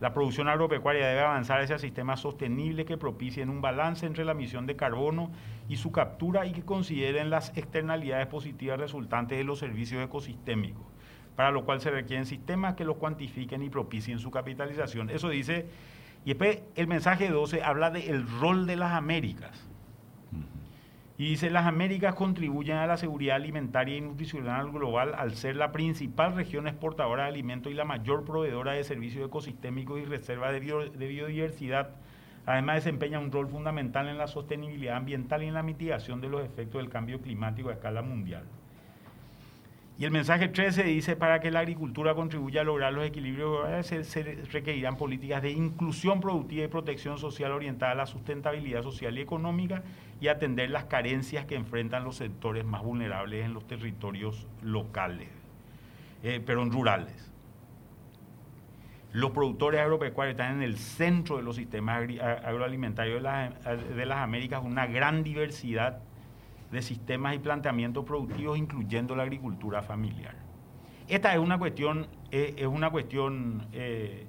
La 0.00 0.14
producción 0.14 0.48
agropecuaria 0.48 1.06
debe 1.06 1.20
avanzar 1.20 1.60
hacia 1.60 1.78
sistemas 1.78 2.20
sostenibles 2.20 2.86
que 2.86 2.96
propicien 2.96 3.50
un 3.50 3.60
balance 3.60 4.06
entre 4.06 4.24
la 4.24 4.32
emisión 4.32 4.66
de 4.66 4.74
carbono 4.74 5.30
y 5.70 5.76
su 5.76 5.92
captura 5.92 6.46
y 6.46 6.52
que 6.52 6.64
consideren 6.64 7.30
las 7.30 7.56
externalidades 7.56 8.26
positivas 8.26 8.80
resultantes 8.80 9.38
de 9.38 9.44
los 9.44 9.60
servicios 9.60 10.04
ecosistémicos, 10.04 10.82
para 11.36 11.52
lo 11.52 11.64
cual 11.64 11.80
se 11.80 11.92
requieren 11.92 12.26
sistemas 12.26 12.74
que 12.74 12.84
los 12.84 12.96
cuantifiquen 12.96 13.62
y 13.62 13.70
propicien 13.70 14.18
su 14.18 14.32
capitalización. 14.32 15.10
Eso 15.10 15.28
dice, 15.28 15.66
y 16.24 16.30
después 16.30 16.60
el 16.74 16.88
mensaje 16.88 17.30
12 17.30 17.62
habla 17.62 17.92
del 17.92 18.26
rol 18.40 18.66
de 18.66 18.74
las 18.74 18.94
Américas. 18.94 19.64
Y 21.16 21.28
dice, 21.28 21.50
las 21.50 21.66
Américas 21.66 22.16
contribuyen 22.16 22.78
a 22.78 22.88
la 22.88 22.96
seguridad 22.96 23.36
alimentaria 23.36 23.96
y 23.96 24.00
nutricional 24.00 24.72
global 24.72 25.14
al 25.16 25.36
ser 25.36 25.54
la 25.54 25.70
principal 25.70 26.34
región 26.34 26.66
exportadora 26.66 27.24
de 27.24 27.28
alimentos 27.28 27.70
y 27.70 27.76
la 27.76 27.84
mayor 27.84 28.24
proveedora 28.24 28.72
de 28.72 28.82
servicios 28.82 29.24
ecosistémicos 29.24 30.00
y 30.00 30.04
reserva 30.04 30.50
de, 30.50 30.58
de 30.58 31.06
biodiversidad. 31.06 31.90
Además, 32.50 32.76
desempeña 32.76 33.20
un 33.20 33.30
rol 33.30 33.46
fundamental 33.46 34.08
en 34.08 34.18
la 34.18 34.26
sostenibilidad 34.26 34.96
ambiental 34.96 35.44
y 35.44 35.46
en 35.46 35.54
la 35.54 35.62
mitigación 35.62 36.20
de 36.20 36.28
los 36.28 36.44
efectos 36.44 36.82
del 36.82 36.90
cambio 36.90 37.20
climático 37.20 37.68
a 37.68 37.74
escala 37.74 38.02
mundial. 38.02 38.42
Y 40.00 40.04
el 40.04 40.10
mensaje 40.10 40.48
13 40.48 40.82
dice, 40.82 41.14
para 41.14 41.38
que 41.38 41.52
la 41.52 41.60
agricultura 41.60 42.12
contribuya 42.16 42.62
a 42.62 42.64
lograr 42.64 42.92
los 42.92 43.06
equilibrios, 43.06 43.86
se, 43.86 44.02
se, 44.02 44.22
requerirán 44.50 44.96
políticas 44.96 45.42
de 45.42 45.52
inclusión 45.52 46.20
productiva 46.20 46.64
y 46.64 46.68
protección 46.68 47.18
social 47.18 47.52
orientada 47.52 47.92
a 47.92 47.94
la 47.94 48.06
sustentabilidad 48.06 48.82
social 48.82 49.16
y 49.16 49.20
económica 49.20 49.84
y 50.20 50.26
atender 50.26 50.70
las 50.70 50.86
carencias 50.86 51.44
que 51.44 51.54
enfrentan 51.54 52.02
los 52.02 52.16
sectores 52.16 52.64
más 52.64 52.82
vulnerables 52.82 53.44
en 53.44 53.54
los 53.54 53.64
territorios 53.68 54.48
locales, 54.60 55.28
eh, 56.24 56.42
pero 56.44 56.64
en 56.64 56.72
rurales. 56.72 57.29
Los 59.12 59.32
productores 59.32 59.80
agropecuarios 59.80 60.34
están 60.34 60.56
en 60.56 60.62
el 60.62 60.78
centro 60.78 61.36
de 61.36 61.42
los 61.42 61.56
sistemas 61.56 62.02
agroalimentarios 62.44 63.22
de, 63.22 63.94
de 63.94 64.06
las 64.06 64.18
Américas, 64.18 64.62
una 64.64 64.86
gran 64.86 65.24
diversidad 65.24 65.98
de 66.70 66.82
sistemas 66.82 67.34
y 67.34 67.38
planteamientos 67.38 68.04
productivos, 68.04 68.56
incluyendo 68.56 69.16
la 69.16 69.24
agricultura 69.24 69.82
familiar. 69.82 70.34
Esta 71.08 71.32
es 71.32 71.40
una 71.40 71.58
cuestión, 71.58 72.06
eh, 72.30 72.54
es 72.56 72.66
una 72.68 72.88
cuestión 72.90 73.66
eh, 73.72 74.26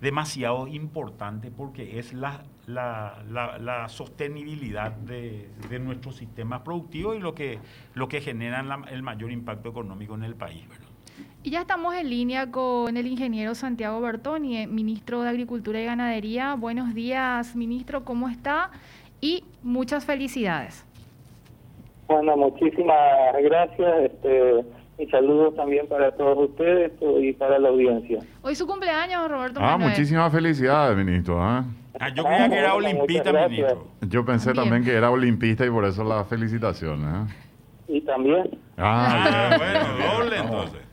demasiado 0.00 0.66
importante 0.66 1.50
porque 1.50 1.98
es 1.98 2.14
la, 2.14 2.42
la, 2.66 3.86
sostenibilidad 3.88 4.92
de, 4.92 5.50
nuestros 5.78 6.16
sistemas 6.16 6.62
productivos 6.62 7.16
y 7.16 7.20
lo 7.20 7.34
que, 7.34 7.58
lo 7.92 8.08
que 8.08 8.22
generan 8.22 8.88
el 8.88 9.02
mayor 9.02 9.30
impacto 9.30 9.68
económico 9.68 10.14
en 10.14 10.24
el 10.24 10.34
país. 10.34 10.64
Y 11.42 11.50
ya 11.50 11.62
estamos 11.62 11.94
en 11.94 12.10
línea 12.10 12.50
con 12.50 12.96
el 12.96 13.06
ingeniero 13.06 13.54
Santiago 13.54 13.98
Bertoni, 14.00 14.66
ministro 14.66 15.22
de 15.22 15.30
Agricultura 15.30 15.80
y 15.80 15.86
Ganadería. 15.86 16.54
Buenos 16.54 16.94
días, 16.94 17.56
ministro, 17.56 18.04
¿cómo 18.04 18.28
está? 18.28 18.70
Y 19.22 19.44
muchas 19.62 20.04
felicidades. 20.04 20.84
Bueno, 22.08 22.36
muchísimas 22.36 22.98
gracias. 23.42 24.02
Este, 24.02 24.64
y 24.98 25.06
saludos 25.06 25.54
también 25.56 25.86
para 25.86 26.12
todos 26.12 26.50
ustedes 26.50 26.92
y 27.20 27.32
para 27.32 27.58
la 27.58 27.70
audiencia. 27.70 28.18
Hoy 28.42 28.54
su 28.54 28.66
cumpleaños, 28.66 29.30
Roberto. 29.30 29.60
Ah, 29.62 29.78
muchísimas 29.78 30.30
felicidades, 30.30 30.94
ministro. 30.96 31.42
¿ah? 31.42 31.64
ah 31.98 32.08
yo 32.10 32.22
creía 32.22 32.50
que 32.50 32.58
era 32.58 32.74
olimpista, 32.74 33.32
ministro. 33.32 33.86
Yo 34.02 34.24
pensé 34.26 34.52
también. 34.52 34.84
que 34.84 34.92
era 34.92 35.10
olimpista 35.10 35.64
y 35.64 35.70
por 35.70 35.86
eso 35.86 36.04
las 36.04 36.26
felicitaciones. 36.28 37.30
¿eh? 37.30 37.34
Y 37.88 38.00
también. 38.02 38.58
Ah, 38.76 39.50
ah 39.52 39.56
bueno, 39.56 40.18
doble 40.18 40.36
entonces. 40.36 40.89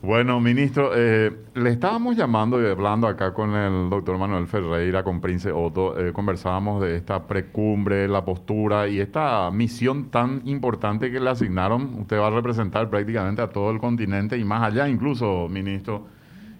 Bueno, 0.00 0.38
ministro, 0.38 0.92
eh, 0.94 1.36
le 1.54 1.70
estábamos 1.70 2.16
llamando 2.16 2.62
y 2.62 2.66
hablando 2.66 3.08
acá 3.08 3.34
con 3.34 3.52
el 3.56 3.90
doctor 3.90 4.16
Manuel 4.16 4.46
Ferreira, 4.46 5.02
con 5.02 5.20
Prince 5.20 5.50
Otto, 5.50 5.98
eh, 5.98 6.12
conversábamos 6.12 6.80
de 6.80 6.96
esta 6.96 7.26
precumbre, 7.26 8.06
la 8.06 8.24
postura 8.24 8.86
y 8.86 9.00
esta 9.00 9.50
misión 9.50 10.08
tan 10.08 10.42
importante 10.44 11.10
que 11.10 11.18
le 11.18 11.28
asignaron. 11.28 11.96
Usted 11.98 12.16
va 12.16 12.28
a 12.28 12.30
representar 12.30 12.88
prácticamente 12.88 13.42
a 13.42 13.48
todo 13.48 13.72
el 13.72 13.80
continente 13.80 14.38
y 14.38 14.44
más 14.44 14.62
allá 14.62 14.88
incluso, 14.88 15.48
ministro. 15.48 16.06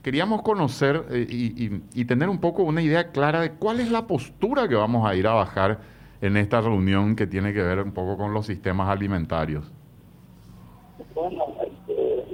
Queríamos 0.03 0.43
conocer 0.43 1.05
eh, 1.11 1.25
y, 1.31 1.81
y, 1.95 2.05
tener 2.07 2.29
un 2.29 2.39
poco 2.39 2.65
una 2.65 2.83
idea 2.83 3.13
clara 3.13 3.41
de 3.41 3.53
cuál 3.53 3.79
es 3.79 3.93
la 3.93 4.09
postura 4.09 4.67
que 4.67 4.75
vamos 4.75 5.09
a 5.09 5.15
ir 5.15 5.29
a 5.29 5.35
bajar 5.35 5.79
en 6.21 6.37
esta 6.37 6.61
reunión 6.61 7.15
que 7.15 7.29
tiene 7.29 7.53
que 7.53 7.63
ver 7.63 7.79
un 7.79 7.93
poco 7.93 8.17
con 8.17 8.35
los 8.35 8.47
sistemas 8.47 8.89
alimentarios. 8.89 9.71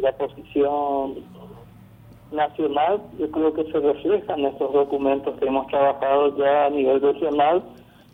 La 0.05 0.12
posición 0.12 1.14
nacional, 2.31 3.01
yo 3.19 3.31
creo 3.31 3.55
que 3.55 3.64
se 3.73 3.81
refleja 3.81 4.35
en 4.35 4.47
estos 4.47 4.73
documentos 4.73 5.38
que 5.38 5.47
hemos 5.47 5.67
trabajado 5.69 6.37
ya 6.37 6.67
a 6.67 6.71
nivel 6.71 7.01
regional 7.01 7.62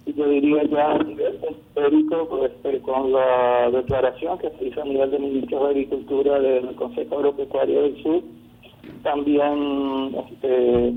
y 0.06 0.14
yo 0.14 0.28
diría 0.28 0.62
ya 0.64 0.92
a 0.92 0.98
nivel 0.98 1.38
histórico 1.50 2.28
pues, 2.28 2.82
con 2.82 3.12
la 3.12 3.70
declaración 3.72 4.38
que 4.38 4.50
se 4.50 4.66
hizo 4.66 4.82
a 4.82 4.84
nivel 4.84 5.10
de 5.10 5.18
ministros 5.18 5.62
de 5.62 5.68
Agricultura 5.68 6.38
del 6.38 6.74
Consejo 6.76 7.16
Agropecuario 7.16 7.82
del 7.82 8.02
Sur, 8.02 8.22
también 9.02 10.14
este, 10.30 10.94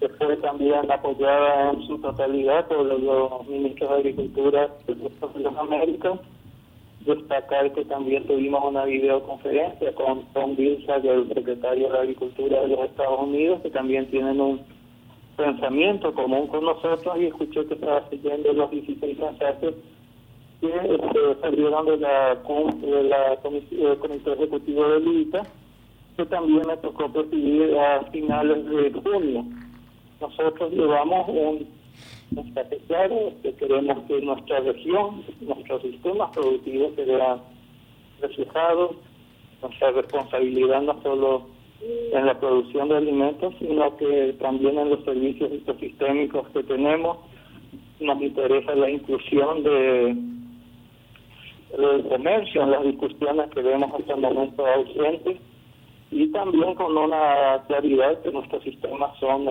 que 0.00 0.08
fue 0.18 0.36
también 0.38 0.90
apoyada 0.90 1.70
en 1.70 1.86
su 1.86 1.98
totalidad 1.98 2.66
por 2.66 2.84
los 2.84 3.46
ministros 3.46 3.90
de 3.90 3.96
Agricultura 3.96 4.70
de 4.88 5.40
las 5.40 5.56
Américas. 5.56 6.20
Destacar 7.06 7.72
que 7.72 7.84
también 7.84 8.26
tuvimos 8.26 8.64
una 8.64 8.84
videoconferencia 8.84 9.94
con 9.94 10.24
Tom 10.32 10.56
Vilsack, 10.56 11.04
el 11.04 11.28
secretario 11.32 11.88
de 11.88 11.98
Agricultura 11.98 12.62
de 12.62 12.68
los 12.68 12.80
Estados 12.80 13.20
Unidos, 13.20 13.62
que 13.62 13.70
también 13.70 14.10
tienen 14.10 14.40
un 14.40 14.60
pensamiento 15.36 16.12
común 16.14 16.48
con 16.48 16.64
nosotros 16.64 17.16
y 17.20 17.26
escuché 17.26 17.64
que 17.66 17.74
estaba 17.74 18.08
siguiendo 18.10 18.52
los 18.52 18.70
16 18.72 19.18
mensajes 19.18 19.74
que 20.60 20.66
este, 20.66 21.40
salieron 21.42 21.86
de 21.86 21.96
la, 21.98 22.34
de 22.34 23.02
la 23.04 23.36
Comité 24.00 24.32
Ejecutivo 24.32 24.88
de 24.88 25.00
LITA, 25.00 25.42
que 26.16 26.26
también 26.26 26.66
me 26.66 26.76
tocó 26.78 27.08
presidir 27.12 27.78
a 27.78 28.02
finales 28.10 28.66
de 28.66 28.92
junio. 28.92 29.44
Nosotros 30.20 30.72
llevamos 30.72 31.28
un 31.28 31.75
mensaje 32.30 32.78
claro 32.86 33.32
que 33.42 33.54
queremos 33.54 33.98
que 34.08 34.20
nuestra 34.20 34.60
región, 34.60 35.24
nuestros 35.40 35.82
sistemas 35.82 36.30
productivos 36.32 36.94
se 36.96 37.04
vean 37.04 37.40
reflejados, 38.20 38.96
nuestra 39.62 39.90
responsabilidad 39.92 40.82
no 40.82 41.02
solo 41.02 41.46
en 42.12 42.26
la 42.26 42.38
producción 42.38 42.88
de 42.88 42.96
alimentos, 42.96 43.54
sino 43.58 43.96
que 43.96 44.34
también 44.40 44.78
en 44.78 44.90
los 44.90 45.04
servicios 45.04 45.52
ecosistémicos 45.52 46.48
que 46.48 46.62
tenemos. 46.64 47.18
Nos 48.00 48.20
interesa 48.20 48.74
la 48.74 48.90
inclusión 48.90 49.62
de 49.62 50.16
del 51.76 52.04
comercio 52.08 52.62
en 52.62 52.70
las 52.70 52.84
discusiones 52.84 53.50
que 53.50 53.60
vemos 53.60 53.90
hasta 53.92 54.14
el 54.14 54.20
momento 54.20 54.66
ausentes 54.66 55.38
y 56.10 56.28
también 56.28 56.74
con 56.74 56.96
una 56.96 57.62
claridad 57.66 58.20
que 58.22 58.30
nuestros 58.30 58.62
sistemas 58.62 59.18
son 59.18 59.46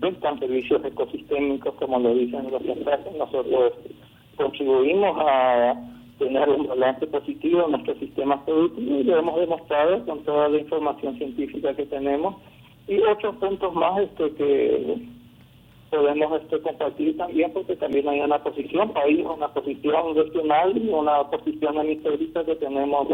prestan 0.00 0.38
servicios 0.38 0.84
ecosistémicos 0.84 1.74
como 1.74 1.98
lo 1.98 2.14
dicen 2.14 2.50
los 2.50 2.62
mensajes 2.62 3.12
nosotros 3.16 3.72
contribuimos 4.36 5.16
a 5.20 5.74
tener 6.20 6.48
un 6.50 6.66
balance 6.66 7.06
positivo 7.06 7.64
en 7.64 7.72
nuestros 7.72 7.98
sistemas 7.98 8.40
productivos 8.44 9.00
y 9.00 9.04
lo 9.04 9.18
hemos 9.18 9.40
demostrado 9.40 10.04
con 10.04 10.22
toda 10.24 10.48
la 10.50 10.58
información 10.58 11.16
científica 11.16 11.74
que 11.74 11.86
tenemos. 11.86 12.36
Y 12.86 13.00
otros 13.00 13.36
puntos 13.36 13.74
más 13.74 14.00
este 14.00 14.30
que 14.34 14.96
podemos 15.90 16.42
este, 16.42 16.60
compartir 16.60 17.16
también 17.16 17.52
porque 17.52 17.74
también 17.76 18.06
hay 18.08 18.20
una 18.20 18.42
posición 18.42 18.92
país, 18.92 19.24
una 19.24 19.48
posición 19.48 20.14
regional 20.14 20.76
y 20.76 20.88
una 20.88 21.24
posición 21.30 21.78
hemisférica 21.78 22.44
que 22.44 22.54
tenemos 22.56 23.08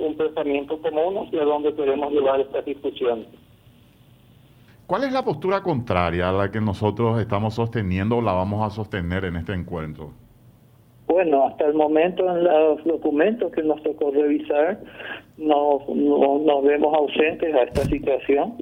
un 0.00 0.16
pensamiento 0.16 0.80
común 0.80 1.26
hacia 1.26 1.44
dónde 1.44 1.74
queremos 1.74 2.12
llevar 2.12 2.40
esta 2.40 2.62
discusión. 2.62 3.26
¿Cuál 4.86 5.04
es 5.04 5.12
la 5.12 5.24
postura 5.24 5.62
contraria 5.62 6.28
a 6.28 6.32
la 6.32 6.50
que 6.50 6.60
nosotros 6.60 7.20
estamos 7.20 7.54
sosteniendo 7.54 8.16
o 8.16 8.22
la 8.22 8.32
vamos 8.32 8.66
a 8.66 8.74
sostener 8.74 9.24
en 9.24 9.36
este 9.36 9.52
encuentro? 9.52 10.10
Bueno, 11.06 11.46
hasta 11.46 11.66
el 11.66 11.74
momento 11.74 12.28
en 12.28 12.44
los 12.44 12.84
documentos 12.84 13.52
que 13.52 13.62
nos 13.62 13.82
tocó 13.82 14.10
revisar 14.10 14.80
no, 15.38 15.80
no 15.94 16.38
nos 16.38 16.64
vemos 16.64 16.94
ausentes 16.94 17.54
a 17.54 17.62
esta 17.62 17.84
situación 17.84 18.54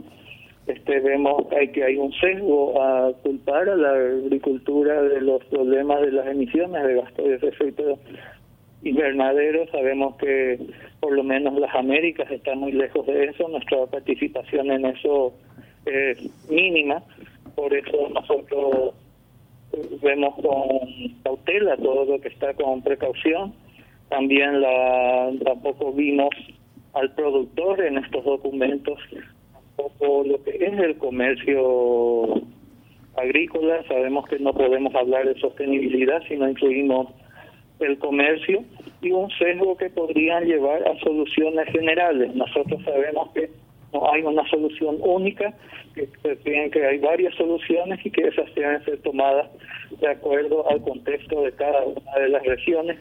este, 0.68 1.00
vemos 1.00 1.46
que 1.72 1.82
hay 1.82 1.96
un 1.96 2.12
sesgo 2.12 2.80
a 2.82 3.10
culpar 3.22 3.70
a 3.70 3.74
la 3.74 3.90
agricultura 3.90 5.02
de 5.02 5.22
los 5.22 5.42
problemas 5.46 6.02
de 6.02 6.12
las 6.12 6.26
emisiones 6.26 6.84
de 6.84 6.94
gasto 6.94 7.22
de 7.22 7.36
efecto 7.36 7.98
invernadero. 8.82 9.66
Sabemos 9.70 10.16
que 10.16 10.58
por 11.00 11.12
lo 11.12 11.22
menos 11.22 11.58
las 11.58 11.74
Américas 11.74 12.30
están 12.30 12.58
muy 12.58 12.72
lejos 12.72 13.06
de 13.06 13.24
eso, 13.24 13.48
nuestra 13.48 13.86
participación 13.86 14.70
en 14.70 14.86
eso 14.86 15.34
es 15.86 16.18
mínima, 16.50 17.02
por 17.54 17.72
eso 17.74 18.08
nosotros 18.12 18.94
vemos 20.02 20.34
con 20.36 21.14
cautela 21.22 21.76
todo 21.76 22.04
lo 22.04 22.20
que 22.20 22.28
está 22.28 22.54
con 22.54 22.82
precaución. 22.82 23.54
También 24.08 24.60
la 24.60 25.30
tampoco 25.44 25.92
vimos 25.92 26.30
al 26.94 27.14
productor 27.14 27.84
en 27.84 27.98
estos 27.98 28.24
documentos 28.24 28.98
poco 29.76 30.24
lo 30.24 30.42
que 30.42 30.50
es 30.50 30.78
el 30.78 30.96
comercio 30.98 32.42
agrícola. 33.16 33.84
Sabemos 33.86 34.26
que 34.28 34.38
no 34.38 34.52
podemos 34.52 34.94
hablar 34.94 35.26
de 35.26 35.38
sostenibilidad 35.40 36.22
si 36.28 36.36
no 36.36 36.48
incluimos 36.48 37.08
el 37.80 37.98
comercio 37.98 38.64
y 39.00 39.10
un 39.12 39.30
sesgo 39.30 39.76
que 39.76 39.90
podrían 39.90 40.44
llevar 40.44 40.86
a 40.88 40.98
soluciones 41.00 41.66
generales. 41.70 42.34
Nosotros 42.34 42.82
sabemos 42.84 43.30
que 43.32 43.50
no 43.92 44.12
hay 44.12 44.22
una 44.22 44.46
solución 44.48 44.98
única, 45.00 45.54
que 45.94 46.36
tienen 46.36 46.70
que 46.70 46.84
hay 46.86 46.98
varias 46.98 47.34
soluciones 47.34 48.04
y 48.04 48.10
que 48.10 48.28
esas 48.28 48.54
deben 48.54 48.84
ser 48.84 49.00
tomadas 49.02 49.48
de 50.00 50.08
acuerdo 50.08 50.68
al 50.70 50.82
contexto 50.82 51.42
de 51.42 51.52
cada 51.52 51.84
una 51.84 52.14
de 52.20 52.28
las 52.28 52.42
regiones 52.44 52.98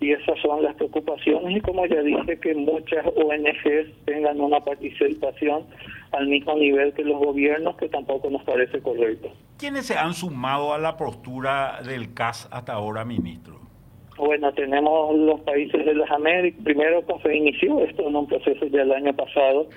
y 0.00 0.12
esas 0.12 0.38
son 0.40 0.62
las 0.62 0.74
preocupaciones 0.74 1.56
y 1.56 1.60
como 1.60 1.86
ya 1.86 2.02
dije 2.02 2.38
que 2.38 2.54
muchas 2.54 3.06
ONGs 3.06 4.04
tengan 4.04 4.40
una 4.40 4.60
participación 4.60 5.64
al 6.12 6.26
mismo 6.26 6.54
nivel 6.56 6.92
que 6.92 7.04
los 7.04 7.18
gobiernos 7.18 7.76
que 7.76 7.88
tampoco 7.88 8.28
nos 8.28 8.42
parece 8.42 8.80
correcto. 8.80 9.32
¿Quiénes 9.56 9.86
se 9.86 9.96
han 9.96 10.12
sumado 10.12 10.74
a 10.74 10.78
la 10.78 10.96
postura 10.96 11.80
del 11.86 12.12
CAS 12.12 12.48
hasta 12.50 12.74
ahora, 12.74 13.04
ministro? 13.04 13.63
Bueno, 14.16 14.52
tenemos 14.52 15.16
los 15.16 15.40
países 15.40 15.84
de 15.84 15.94
las 15.94 16.10
Américas. 16.10 16.62
Primero 16.64 17.02
pues, 17.02 17.22
se 17.22 17.36
inició 17.36 17.80
esto 17.80 18.08
en 18.08 18.16
un 18.16 18.26
proceso 18.26 18.66
ya 18.66 18.82
el 18.82 18.92
año 18.92 19.14
pasado 19.14 19.68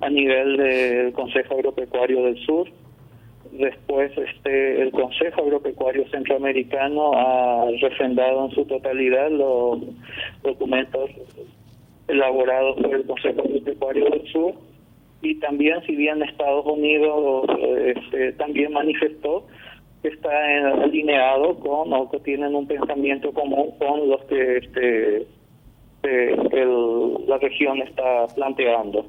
a 0.00 0.08
nivel 0.08 0.56
del 0.56 1.12
Consejo 1.12 1.54
Agropecuario 1.54 2.24
del 2.24 2.38
Sur 2.44 2.68
Después, 3.58 4.12
este, 4.18 4.82
el 4.82 4.90
Consejo 4.90 5.42
Agropecuario 5.42 6.06
Centroamericano 6.10 7.12
ha 7.14 7.66
refrendado 7.80 8.46
en 8.46 8.50
su 8.50 8.66
totalidad 8.66 9.30
los 9.30 9.80
documentos 10.42 11.10
elaborados 12.08 12.76
por 12.76 12.94
el 12.94 13.06
Consejo 13.06 13.40
Agropecuario 13.40 14.10
del 14.10 14.26
Sur 14.30 14.54
y 15.22 15.36
también, 15.36 15.80
si 15.86 15.96
bien 15.96 16.22
Estados 16.22 16.66
Unidos 16.66 17.46
este, 17.86 18.32
también 18.32 18.72
manifestó 18.72 19.46
está 20.08 20.30
alineado 20.82 21.58
con 21.58 21.92
o 21.92 22.10
que 22.10 22.20
tienen 22.20 22.54
un 22.54 22.66
pensamiento 22.66 23.32
común 23.32 23.72
con 23.78 24.08
los 24.08 24.22
que 24.24 24.58
este, 24.58 25.26
la 27.26 27.38
región 27.38 27.82
está 27.82 28.26
planteando. 28.34 29.06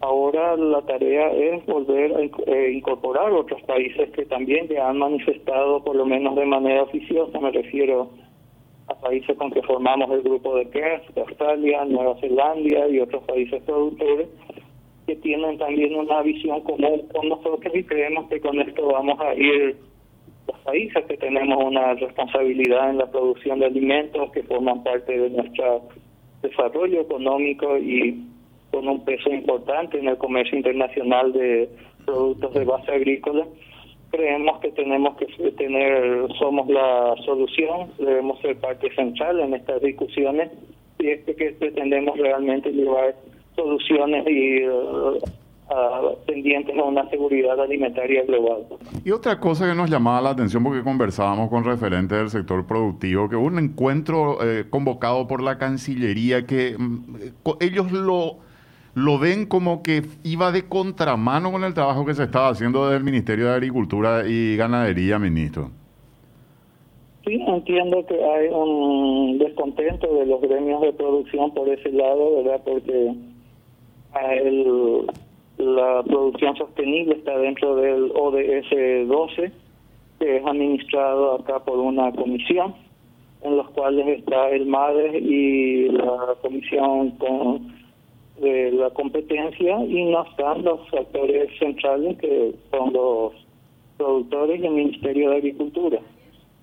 Ahora 0.00 0.56
la 0.56 0.80
tarea 0.82 1.30
es 1.30 1.64
volver 1.66 2.14
a 2.16 2.20
eh, 2.22 2.72
incorporar 2.72 3.32
otros 3.32 3.60
países 3.62 4.10
que 4.12 4.24
también 4.24 4.66
ya 4.68 4.88
han 4.88 4.98
manifestado, 4.98 5.84
por 5.84 5.94
lo 5.94 6.06
menos 6.06 6.36
de 6.36 6.46
manera 6.46 6.84
oficiosa, 6.84 7.38
me 7.38 7.50
refiero 7.50 8.08
a 8.88 8.94
países 8.94 9.36
con 9.36 9.50
que 9.50 9.62
formamos 9.62 10.10
el 10.10 10.22
grupo 10.22 10.56
de 10.56 10.70
CARES, 10.70 11.02
Australia, 11.16 11.84
Nueva 11.84 12.16
Zelanda 12.18 12.88
y 12.88 12.98
otros 12.98 13.22
países 13.24 13.62
productores, 13.64 14.28
que 15.06 15.16
tienen 15.16 15.58
también 15.58 15.94
una 15.94 16.22
visión 16.22 16.62
común 16.62 17.06
con 17.12 17.28
nosotros 17.28 17.74
y 17.74 17.84
creemos 17.84 18.26
que 18.30 18.40
con 18.40 18.58
esto 18.58 18.86
vamos 18.86 19.20
a 19.20 19.34
ir 19.34 19.76
los 20.50 20.60
países 20.62 21.04
que 21.06 21.16
tenemos 21.16 21.62
una 21.62 21.94
responsabilidad 21.94 22.90
en 22.90 22.98
la 22.98 23.10
producción 23.10 23.60
de 23.60 23.66
alimentos 23.66 24.30
que 24.32 24.42
forman 24.42 24.82
parte 24.82 25.18
de 25.18 25.30
nuestro 25.30 25.88
desarrollo 26.42 27.02
económico 27.02 27.78
y 27.78 28.24
con 28.70 28.88
un 28.88 29.04
peso 29.04 29.30
importante 29.30 29.98
en 29.98 30.08
el 30.08 30.16
comercio 30.16 30.56
internacional 30.56 31.32
de 31.32 31.68
productos 32.04 32.54
de 32.54 32.64
base 32.64 32.92
agrícola. 32.92 33.46
Creemos 34.10 34.58
que 34.60 34.70
tenemos 34.72 35.16
que 35.18 35.26
tener, 35.52 36.26
somos 36.38 36.68
la 36.68 37.14
solución, 37.24 37.90
debemos 37.98 38.40
ser 38.40 38.56
parte 38.56 38.92
central 38.94 39.38
en 39.40 39.54
estas 39.54 39.80
discusiones 39.82 40.50
y 40.98 41.10
es 41.10 41.24
que 41.24 41.56
pretendemos 41.58 42.18
realmente 42.18 42.70
llevar 42.72 43.14
soluciones 43.54 44.26
y 44.26 44.66
uh, 44.66 45.18
pendientes 46.26 46.76
a 46.76 46.82
una 46.82 47.08
seguridad 47.10 47.60
alimentaria 47.60 48.24
global. 48.24 48.66
Y 49.04 49.10
otra 49.10 49.38
cosa 49.38 49.68
que 49.68 49.74
nos 49.74 49.90
llamaba 49.90 50.20
la 50.20 50.30
atención 50.30 50.64
porque 50.64 50.82
conversábamos 50.82 51.48
con 51.48 51.64
referentes 51.64 52.18
del 52.18 52.30
sector 52.30 52.66
productivo, 52.66 53.28
que 53.28 53.36
hubo 53.36 53.46
un 53.46 53.58
encuentro 53.58 54.38
eh, 54.42 54.64
convocado 54.68 55.26
por 55.26 55.42
la 55.42 55.58
Cancillería 55.58 56.46
que 56.46 56.76
mm, 56.78 57.16
ellos 57.60 57.92
lo 57.92 58.38
lo 58.94 59.18
ven 59.18 59.46
como 59.46 59.82
que 59.82 60.02
iba 60.24 60.50
de 60.50 60.68
contramano 60.68 61.52
con 61.52 61.62
el 61.62 61.74
trabajo 61.74 62.04
que 62.04 62.14
se 62.14 62.24
estaba 62.24 62.48
haciendo 62.48 62.86
desde 62.86 62.98
el 62.98 63.04
Ministerio 63.04 63.46
de 63.46 63.54
Agricultura 63.54 64.24
y 64.26 64.56
Ganadería, 64.56 65.18
ministro. 65.18 65.70
Sí, 67.24 67.40
entiendo 67.46 68.04
que 68.06 68.14
hay 68.14 68.48
un 68.48 69.38
descontento 69.38 70.12
de 70.14 70.26
los 70.26 70.40
gremios 70.40 70.80
de 70.80 70.92
producción 70.92 71.52
por 71.54 71.68
ese 71.68 71.92
lado, 71.92 72.42
¿verdad? 72.42 72.62
Porque 72.64 73.14
el, 74.42 75.06
la 75.60 76.02
producción 76.02 76.56
sostenible 76.56 77.14
está 77.16 77.36
dentro 77.38 77.76
del 77.76 78.12
ODS 78.14 79.08
12, 79.08 79.52
que 80.18 80.36
es 80.36 80.46
administrado 80.46 81.34
acá 81.34 81.60
por 81.60 81.78
una 81.78 82.12
comisión, 82.12 82.74
en 83.42 83.56
los 83.56 83.68
cuales 83.70 84.06
está 84.18 84.50
el 84.50 84.66
MADE 84.66 85.18
y 85.18 85.88
la 85.88 86.34
comisión 86.42 87.10
con 87.12 87.80
de 88.40 88.72
la 88.72 88.90
competencia 88.90 89.84
y 89.84 90.04
no 90.04 90.24
están 90.24 90.64
los 90.64 90.80
actores 90.94 91.50
centrales 91.58 92.16
que 92.18 92.54
son 92.70 92.92
los 92.92 93.32
productores 93.98 94.60
y 94.60 94.66
el 94.66 94.72
Ministerio 94.72 95.30
de 95.30 95.36
Agricultura. 95.36 95.98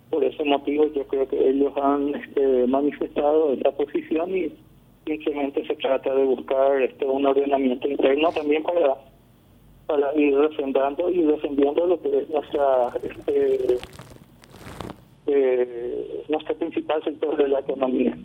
Por 0.09 0.23
ese 0.23 0.43
motivo 0.43 0.87
yo 0.95 1.05
creo 1.07 1.27
que 1.27 1.49
ellos 1.49 1.71
han 1.77 2.15
este, 2.15 2.65
manifestado 2.67 3.53
esa 3.53 3.71
posición 3.71 4.35
y 4.35 4.51
simplemente 5.07 5.65
se 5.65 5.75
trata 5.75 6.13
de 6.13 6.23
buscar 6.23 6.81
este 6.81 7.05
un 7.05 7.25
ordenamiento 7.25 7.87
interno 7.87 8.31
también 8.31 8.63
para 8.63 8.95
para 9.87 10.13
ir 10.15 10.35
refrendando 10.37 11.09
y 11.09 11.21
defendiendo 11.23 11.87
lo 11.87 12.01
que 12.01 12.19
es 12.19 12.29
nuestra 12.29 12.91
este, 13.01 13.77
eh, 15.27 16.23
nuestro 16.27 16.55
principal 16.55 17.03
sector 17.03 17.37
de 17.37 17.47
la 17.47 17.59
economía. 17.59 18.17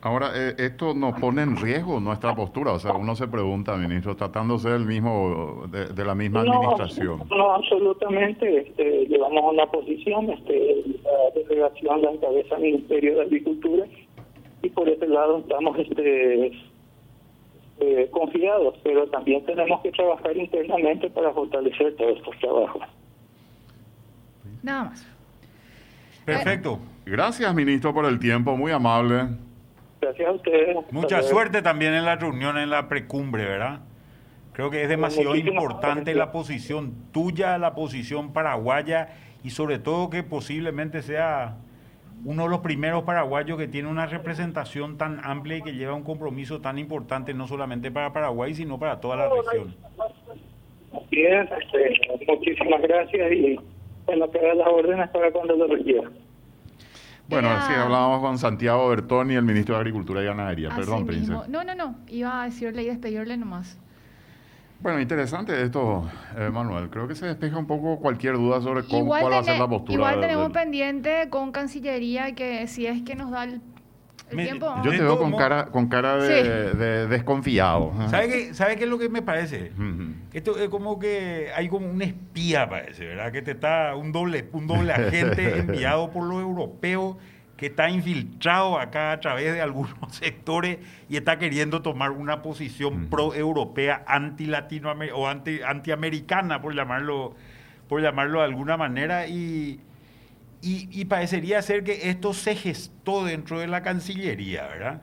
Ahora, 0.00 0.32
eh, 0.34 0.54
esto 0.58 0.92
nos 0.92 1.18
pone 1.18 1.40
en 1.40 1.56
riesgo 1.56 1.98
nuestra 1.98 2.34
postura. 2.34 2.72
O 2.72 2.78
sea, 2.78 2.92
uno 2.92 3.16
se 3.16 3.26
pregunta, 3.26 3.74
ministro, 3.76 4.14
tratándose 4.14 4.68
del 4.68 4.84
mismo, 4.84 5.64
de, 5.68 6.04
la 6.04 6.14
misma 6.14 6.40
administración. 6.40 7.22
No, 7.30 7.54
absolutamente. 7.54 8.58
Este, 8.58 9.06
llevamos 9.06 9.54
una 9.54 9.64
posición, 9.64 10.28
este, 10.28 10.84
la 11.02 11.40
delegación 11.40 12.02
la 12.02 12.10
encabeza 12.10 12.56
el 12.56 12.62
Ministerio 12.62 13.14
de 13.14 13.22
Agricultura 13.22 13.86
y 14.64 14.70
por 14.70 14.88
ese 14.88 15.06
lado 15.06 15.38
estamos 15.38 15.78
este, 15.78 16.46
eh, 17.80 18.08
confiados, 18.10 18.74
pero 18.82 19.06
también 19.08 19.44
tenemos 19.44 19.80
que 19.82 19.92
trabajar 19.92 20.36
internamente 20.36 21.10
para 21.10 21.32
fortalecer 21.32 21.94
todos 21.96 22.16
estos 22.16 22.38
trabajos. 22.38 22.82
Nada 24.62 24.84
más. 24.84 25.06
Perfecto. 26.24 26.78
Gracias, 27.04 27.54
ministro, 27.54 27.92
por 27.92 28.06
el 28.06 28.18
tiempo, 28.18 28.56
muy 28.56 28.72
amable. 28.72 29.28
Gracias 30.00 30.28
a 30.28 30.32
ustedes. 30.32 30.76
Mucha 30.90 31.22
suerte 31.22 31.60
también 31.60 31.92
en 31.92 32.06
la 32.06 32.16
reunión, 32.16 32.56
en 32.56 32.70
la 32.70 32.88
precumbre, 32.88 33.44
¿verdad? 33.44 33.80
Creo 34.54 34.70
que 34.70 34.82
es 34.82 34.88
demasiado 34.88 35.34
importante 35.34 36.14
la 36.14 36.32
posición 36.32 36.94
tuya, 37.12 37.58
la 37.58 37.74
posición 37.74 38.32
paraguaya 38.32 39.08
y 39.42 39.50
sobre 39.50 39.78
todo 39.78 40.08
que 40.08 40.22
posiblemente 40.22 41.02
sea 41.02 41.56
uno 42.24 42.44
de 42.44 42.48
los 42.48 42.60
primeros 42.60 43.04
paraguayos 43.04 43.58
que 43.58 43.68
tiene 43.68 43.88
una 43.88 44.06
representación 44.06 44.96
tan 44.96 45.20
amplia 45.22 45.58
y 45.58 45.62
que 45.62 45.72
lleva 45.74 45.94
un 45.94 46.04
compromiso 46.04 46.60
tan 46.60 46.78
importante 46.78 47.34
no 47.34 47.46
solamente 47.46 47.90
para 47.90 48.12
Paraguay, 48.12 48.54
sino 48.54 48.78
para 48.78 49.00
toda 49.00 49.16
la 49.16 49.28
región. 49.28 49.74
Bien, 51.10 51.48
este, 51.60 52.26
muchísimas 52.26 52.80
gracias 52.82 53.32
y 53.32 53.58
bueno, 54.06 54.30
que 54.30 54.38
las 54.40 54.66
órdenes 54.66 55.08
para 55.10 55.30
cuando 55.30 55.56
lo 55.56 55.66
requiera. 55.66 56.10
Bueno, 57.26 57.48
sí, 57.66 57.72
hablábamos 57.72 58.20
con 58.20 58.38
Santiago 58.38 58.88
Bertoni, 58.88 59.34
el 59.34 59.42
ministro 59.42 59.74
de 59.74 59.80
Agricultura 59.80 60.22
y 60.22 60.26
Ganadería. 60.26 60.70
Perdón, 60.76 61.06
princesa. 61.06 61.46
No, 61.48 61.64
no, 61.64 61.74
no. 61.74 61.96
Iba 62.08 62.42
a 62.42 62.44
decirle 62.44 62.82
y 62.82 62.86
despedirle 62.86 63.36
nomás. 63.36 63.78
Bueno, 64.80 65.00
interesante 65.00 65.62
esto, 65.62 66.08
eh, 66.36 66.50
Manuel. 66.50 66.90
Creo 66.90 67.08
que 67.08 67.14
se 67.14 67.26
despeja 67.26 67.56
un 67.56 67.66
poco 67.66 67.98
cualquier 67.98 68.34
duda 68.34 68.60
sobre 68.60 68.84
cómo, 68.84 69.06
cuál 69.06 69.32
va 69.32 69.38
a 69.38 69.44
ser 69.44 69.58
la 69.58 69.68
postura. 69.68 69.94
Igual 69.94 70.20
tenemos 70.20 70.50
pendiente 70.52 71.28
con 71.30 71.52
Cancillería 71.52 72.34
que 72.34 72.66
si 72.66 72.86
es 72.86 73.02
que 73.02 73.14
nos 73.14 73.30
da 73.30 73.44
el, 73.44 73.60
tiempo... 74.30 74.74
Yo 74.82 74.90
te 74.90 75.00
veo 75.00 75.18
con 75.18 75.32
cara, 75.36 75.66
con 75.66 75.88
cara 75.88 76.16
de, 76.16 77.06
desconfiado. 77.06 77.92
¿Sabe 78.10 78.28
qué, 78.28 78.54
¿Sabe 78.54 78.76
qué 78.76 78.84
es 78.84 78.90
lo 78.90 78.98
que 78.98 79.08
me 79.08 79.22
parece? 79.22 79.72
Esto 80.32 80.58
es 80.58 80.68
como 80.68 80.98
que 80.98 81.48
hay 81.54 81.68
como 81.68 81.88
un 81.88 82.02
espía, 82.02 82.68
parece, 82.68 83.06
¿verdad? 83.06 83.32
Que 83.32 83.42
te 83.42 83.52
está 83.52 83.94
un 83.96 84.12
doble, 84.12 84.48
un 84.52 84.66
doble 84.66 84.92
agente 84.92 85.58
enviado 85.60 86.10
por 86.10 86.24
los 86.24 86.42
europeos 86.42 87.16
que 87.56 87.66
está 87.66 87.88
infiltrado 87.88 88.78
acá 88.78 89.12
a 89.12 89.20
través 89.20 89.52
de 89.52 89.60
algunos 89.60 89.94
sectores 90.10 90.78
y 91.08 91.16
está 91.16 91.38
queriendo 91.38 91.82
tomar 91.82 92.10
una 92.10 92.42
posición 92.42 93.08
pro-europea, 93.08 94.04
anti-latinoamericana 94.06 95.18
o 95.18 95.28
anti, 95.28 95.62
anti-americana, 95.62 96.60
por 96.60 96.74
llamarlo, 96.74 97.34
por 97.88 98.02
llamarlo 98.02 98.40
de 98.40 98.46
alguna 98.46 98.76
manera, 98.76 99.28
y, 99.28 99.80
y, 100.62 101.04
parecería 101.04 101.60
ser 101.62 101.84
que 101.84 102.08
esto 102.08 102.32
se 102.32 102.56
gestó 102.56 103.24
dentro 103.24 103.60
de 103.60 103.66
la 103.66 103.82
Cancillería, 103.82 104.66
¿verdad? 104.66 105.02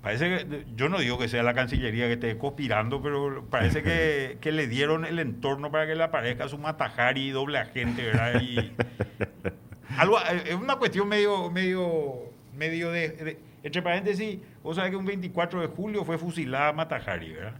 Parece 0.00 0.28
que, 0.28 0.66
yo 0.76 0.88
no 0.88 1.00
digo 1.00 1.18
que 1.18 1.28
sea 1.28 1.42
la 1.42 1.54
Cancillería 1.54 2.06
que 2.06 2.12
esté 2.12 2.38
conspirando, 2.38 3.02
pero 3.02 3.46
parece 3.50 3.82
que, 3.82 4.38
que 4.42 4.52
le 4.52 4.68
dieron 4.68 5.04
el 5.04 5.18
entorno 5.18 5.70
para 5.72 5.86
que 5.86 5.94
le 5.94 6.04
aparezca 6.04 6.48
su 6.48 6.58
matajari 6.58 7.30
doble 7.30 7.58
agente, 7.58 8.02
¿verdad? 8.04 8.40
Y, 8.40 8.72
algo, 10.04 10.18
eh, 10.18 10.42
es 10.50 10.54
una 10.54 10.76
cuestión 10.76 11.08
medio, 11.08 11.50
medio, 11.50 12.14
medio 12.56 12.90
de, 12.90 13.38
Entre 13.62 13.82
paréntesis, 13.82 14.38
vos 14.62 14.76
sabés 14.76 14.90
que 14.90 14.96
un 14.96 15.04
24 15.04 15.60
de 15.60 15.66
julio 15.68 16.04
fue 16.04 16.18
fusilada 16.18 16.72
Matajari, 16.72 17.32
¿verdad? 17.32 17.54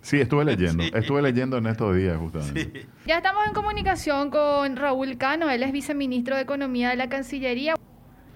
Sí, 0.00 0.20
estuve 0.20 0.44
leyendo, 0.56 0.82
estuve 0.82 1.22
leyendo 1.22 1.58
en 1.58 1.66
estos 1.66 1.94
días 1.96 2.16
justamente. 2.16 2.86
Ya 3.06 3.18
estamos 3.18 3.46
en 3.46 3.52
comunicación 3.52 4.30
con 4.30 4.76
Raúl 4.76 5.16
Cano, 5.16 5.50
él 5.50 5.62
es 5.62 5.72
viceministro 5.72 6.36
de 6.36 6.42
Economía 6.42 6.90
de 6.90 6.96
la 6.96 7.08
Cancillería. 7.08 7.74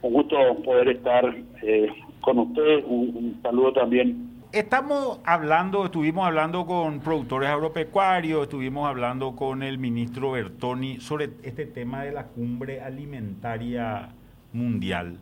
Un 0.03 0.13
gusto 0.13 0.37
poder 0.65 0.89
estar 0.89 1.25
eh, 1.63 1.89
con 2.21 2.39
usted, 2.39 2.85
un 2.87 3.39
saludo 3.43 3.73
también 3.73 4.40
Estamos 4.53 5.21
hablando, 5.25 5.85
estuvimos 5.85 6.27
hablando 6.27 6.67
con 6.67 6.99
productores 6.99 7.49
agropecuarios, 7.49 8.43
estuvimos 8.43 8.89
hablando 8.89 9.37
con 9.37 9.63
el 9.63 9.79
ministro 9.79 10.33
Bertoni 10.33 10.99
sobre 10.99 11.31
este 11.45 11.67
tema 11.67 12.03
de 12.03 12.11
la 12.11 12.25
cumbre 12.25 12.81
alimentaria 12.81 14.09
mundial. 14.53 15.19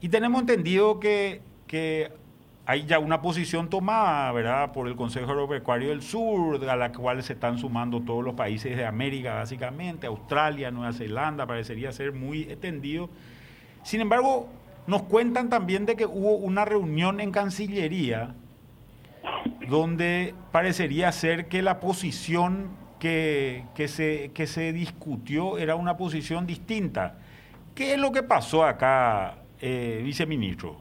Y 0.00 0.08
tenemos 0.08 0.40
entendido 0.40 0.98
que, 0.98 1.40
que 1.68 2.10
hay 2.66 2.84
ya 2.84 2.98
una 2.98 3.22
posición 3.22 3.70
tomada, 3.70 4.32
¿verdad?, 4.32 4.72
por 4.72 4.88
el 4.88 4.96
Consejo 4.96 5.30
Agropecuario 5.30 5.90
del 5.90 6.02
Sur, 6.02 6.68
a 6.68 6.74
la 6.74 6.90
cual 6.90 7.22
se 7.22 7.34
están 7.34 7.58
sumando 7.58 8.00
todos 8.02 8.24
los 8.24 8.34
países 8.34 8.76
de 8.76 8.84
América, 8.84 9.34
básicamente, 9.34 10.08
Australia, 10.08 10.72
Nueva 10.72 10.92
Zelanda, 10.92 11.46
parecería 11.46 11.92
ser 11.92 12.12
muy 12.12 12.42
extendido. 12.42 13.08
Sin 13.84 14.00
embargo, 14.00 14.48
nos 14.86 15.02
cuentan 15.02 15.48
también 15.48 15.86
de 15.86 15.96
que 15.96 16.06
hubo 16.06 16.36
una 16.36 16.64
reunión 16.64 17.20
en 17.20 17.30
Cancillería 17.30 18.34
donde 19.68 20.34
parecería 20.50 21.10
ser 21.12 21.46
que 21.48 21.62
la 21.62 21.80
posición 21.80 22.70
que, 22.98 23.64
se, 23.86 24.30
que 24.34 24.46
se 24.46 24.72
discutió 24.72 25.58
era 25.58 25.74
una 25.74 25.96
posición 25.96 26.46
distinta. 26.46 27.16
¿Qué 27.74 27.94
es 27.94 28.00
lo 28.00 28.12
que 28.12 28.22
pasó 28.22 28.64
acá, 28.64 29.38
eh, 29.60 30.00
viceministro? 30.04 30.76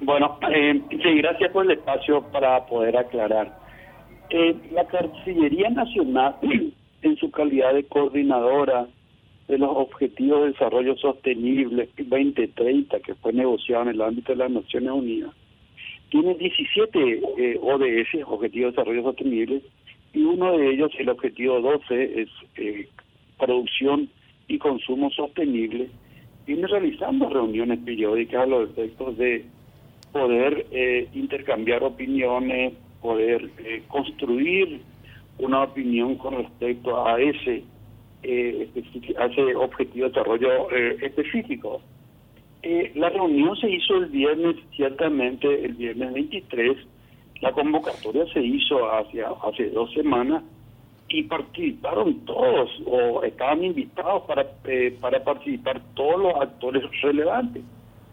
Bueno, 0.00 0.38
eh, 0.52 0.80
sí, 0.90 1.14
gracias 1.18 1.52
por 1.52 1.64
el 1.64 1.72
espacio 1.78 2.22
para 2.32 2.66
poder 2.66 2.96
aclarar. 2.96 3.56
Eh, 4.30 4.56
la 4.72 4.84
Cancillería 4.86 5.70
Nacional, 5.70 6.36
en 7.02 7.16
su 7.16 7.30
calidad 7.30 7.74
de 7.74 7.84
coordinadora 7.84 8.86
de 9.52 9.58
los 9.58 9.70
Objetivos 9.70 10.40
de 10.40 10.52
Desarrollo 10.52 10.96
Sostenible 10.96 11.86
2030, 11.98 13.00
que 13.00 13.14
fue 13.16 13.34
negociado 13.34 13.82
en 13.82 13.88
el 13.90 14.00
ámbito 14.00 14.32
de 14.32 14.38
las 14.38 14.50
Naciones 14.50 14.90
Unidas, 14.90 15.30
tiene 16.08 16.34
17 16.36 17.20
eh, 17.36 17.58
ODS, 17.60 18.26
Objetivos 18.26 18.72
de 18.72 18.76
Desarrollo 18.78 19.02
Sostenible, 19.02 19.60
y 20.14 20.22
uno 20.22 20.56
de 20.56 20.70
ellos, 20.70 20.90
el 20.98 21.10
objetivo 21.10 21.60
12, 21.60 22.22
es 22.22 22.28
eh, 22.56 22.88
producción 23.38 24.08
y 24.48 24.56
consumo 24.56 25.10
sostenible. 25.10 25.90
Viene 26.46 26.66
realizando 26.66 27.28
reuniones 27.28 27.78
periódicas 27.80 28.44
a 28.44 28.46
los 28.46 28.70
efectos 28.70 29.18
de 29.18 29.44
poder 30.12 30.66
eh, 30.70 31.08
intercambiar 31.12 31.82
opiniones, 31.84 32.72
poder 33.02 33.50
eh, 33.58 33.82
construir 33.88 34.80
una 35.36 35.64
opinión 35.64 36.16
con 36.16 36.38
respecto 36.38 37.06
a 37.06 37.20
ese 37.20 37.64
eh, 38.22 38.68
ese 38.74 39.54
objetivo 39.56 40.06
de 40.06 40.12
desarrollo 40.12 40.70
eh, 40.70 40.96
específico. 41.02 41.80
Eh, 42.62 42.92
la 42.94 43.10
reunión 43.10 43.56
se 43.56 43.68
hizo 43.68 43.96
el 43.96 44.06
viernes, 44.06 44.56
ciertamente 44.76 45.64
el 45.64 45.74
viernes 45.74 46.12
23, 46.12 46.76
la 47.40 47.50
convocatoria 47.50 48.24
se 48.32 48.40
hizo 48.40 48.86
hacia, 48.92 49.30
hace 49.42 49.68
dos 49.70 49.92
semanas 49.92 50.44
y 51.08 51.24
participaron 51.24 52.24
todos 52.24 52.70
o 52.86 53.24
estaban 53.24 53.64
invitados 53.64 54.22
para, 54.28 54.46
eh, 54.64 54.96
para 55.00 55.24
participar 55.24 55.82
todos 55.94 56.22
los 56.22 56.34
actores 56.40 56.84
relevantes, 57.02 57.64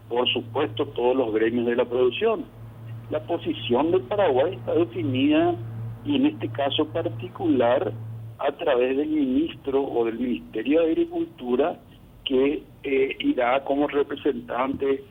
por 0.08 0.28
supuesto 0.32 0.84
todos 0.86 1.16
los 1.16 1.32
gremios 1.32 1.66
de 1.66 1.76
la 1.76 1.84
producción. 1.84 2.44
La 3.10 3.20
posición 3.20 3.92
del 3.92 4.02
Paraguay 4.02 4.54
está 4.54 4.74
definida 4.74 5.54
y 6.04 6.16
en 6.16 6.26
este 6.26 6.48
caso 6.48 6.86
particular 6.86 7.92
a 8.40 8.52
través 8.52 8.96
del 8.96 9.08
ministro 9.08 9.82
o 9.82 10.04
del 10.06 10.18
Ministerio 10.18 10.80
de 10.80 10.86
Agricultura 10.92 11.78
que 12.24 12.62
eh, 12.82 13.16
irá 13.20 13.62
como 13.64 13.86
representante 13.86 15.04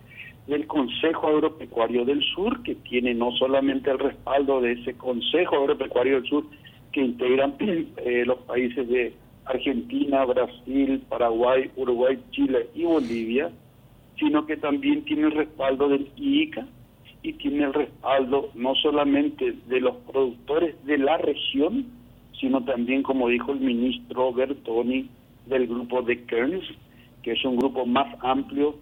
del 0.47 0.65
Consejo 0.65 1.27
Agropecuario 1.27 2.05
del 2.05 2.23
Sur, 2.23 2.63
que 2.63 2.75
tiene 2.75 3.13
no 3.13 3.31
solamente 3.33 3.91
el 3.91 3.99
respaldo 3.99 4.61
de 4.61 4.73
ese 4.73 4.95
Consejo 4.95 5.57
Agropecuario 5.57 6.15
del 6.21 6.29
Sur 6.29 6.45
que 6.91 7.01
integran 7.01 7.55
eh, 7.59 8.23
los 8.25 8.39
países 8.39 8.87
de 8.87 9.13
Argentina, 9.45 10.25
Brasil, 10.25 11.03
Paraguay, 11.07 11.69
Uruguay, 11.75 12.19
Chile 12.31 12.69
y 12.73 12.83
Bolivia, 12.83 13.51
sino 14.17 14.45
que 14.45 14.57
también 14.57 15.03
tiene 15.05 15.27
el 15.27 15.31
respaldo 15.33 15.89
del 15.89 16.09
IICA 16.15 16.67
y 17.21 17.33
tiene 17.33 17.65
el 17.65 17.73
respaldo 17.73 18.49
no 18.55 18.75
solamente 18.75 19.55
de 19.67 19.81
los 19.81 19.95
productores 20.11 20.75
de 20.85 20.97
la 20.97 21.17
región, 21.17 21.98
sino 22.39 22.63
también, 22.63 23.03
como 23.03 23.27
dijo 23.27 23.51
el 23.51 23.59
ministro 23.59 24.33
Bertoni, 24.33 25.09
del 25.45 25.67
grupo 25.67 26.01
de 26.01 26.23
Kearns, 26.25 26.63
que 27.23 27.31
es 27.31 27.43
un 27.43 27.57
grupo 27.57 27.85
más 27.85 28.07
amplio, 28.21 28.75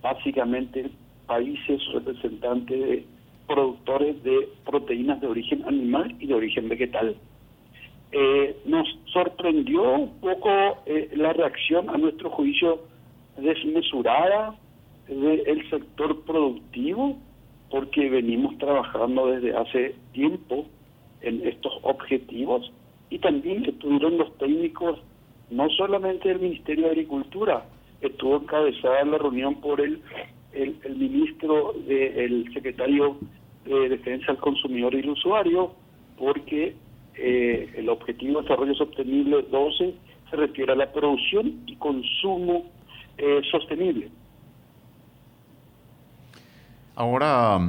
básicamente 0.00 0.90
países 1.26 1.80
representantes 1.92 2.80
de 2.80 3.06
productores 3.46 4.22
de 4.22 4.48
proteínas 4.64 5.20
de 5.20 5.26
origen 5.26 5.64
animal 5.66 6.14
y 6.18 6.26
de 6.26 6.34
origen 6.34 6.68
vegetal. 6.68 7.16
Eh, 8.12 8.56
nos 8.66 8.86
sorprendió 9.12 9.94
un 9.94 10.20
poco 10.20 10.50
eh, 10.86 11.10
la 11.14 11.32
reacción 11.32 11.90
a 11.90 11.98
nuestro 11.98 12.30
juicio 12.30 12.82
desmesurada 13.36 14.54
del 15.08 15.70
sector 15.70 16.22
productivo, 16.24 17.16
porque 17.70 18.08
venimos 18.10 18.56
trabajando 18.58 19.26
desde 19.26 19.56
hace 19.56 19.94
tiempo 20.12 20.66
en 21.22 21.46
estos 21.46 21.72
objetivos 21.82 22.70
y 23.12 23.18
también 23.18 23.66
estuvieron 23.66 24.16
los 24.16 24.38
técnicos, 24.38 24.98
no 25.50 25.68
solamente 25.68 26.30
del 26.30 26.40
Ministerio 26.40 26.86
de 26.86 26.92
Agricultura, 26.92 27.66
estuvo 28.00 28.36
encabezada 28.36 29.04
la 29.04 29.18
reunión 29.18 29.56
por 29.56 29.82
el, 29.82 30.00
el, 30.54 30.96
ministro, 30.96 31.74
el 31.86 32.50
secretario 32.54 33.18
de 33.66 33.90
Defensa 33.90 34.28
del 34.28 34.38
Consumidor 34.38 34.94
y 34.94 35.00
el 35.00 35.10
Usuario, 35.10 35.74
porque 36.16 36.74
eh, 37.14 37.70
el 37.76 37.90
Objetivo 37.90 38.38
de 38.38 38.42
Desarrollo 38.44 38.74
Sostenible 38.76 39.42
12 39.42 39.94
se 40.30 40.36
refiere 40.36 40.72
a 40.72 40.76
la 40.76 40.90
producción 40.90 41.60
y 41.66 41.76
consumo 41.76 42.64
eh, 43.18 43.42
sostenible. 43.50 44.08
Ahora, 46.94 47.60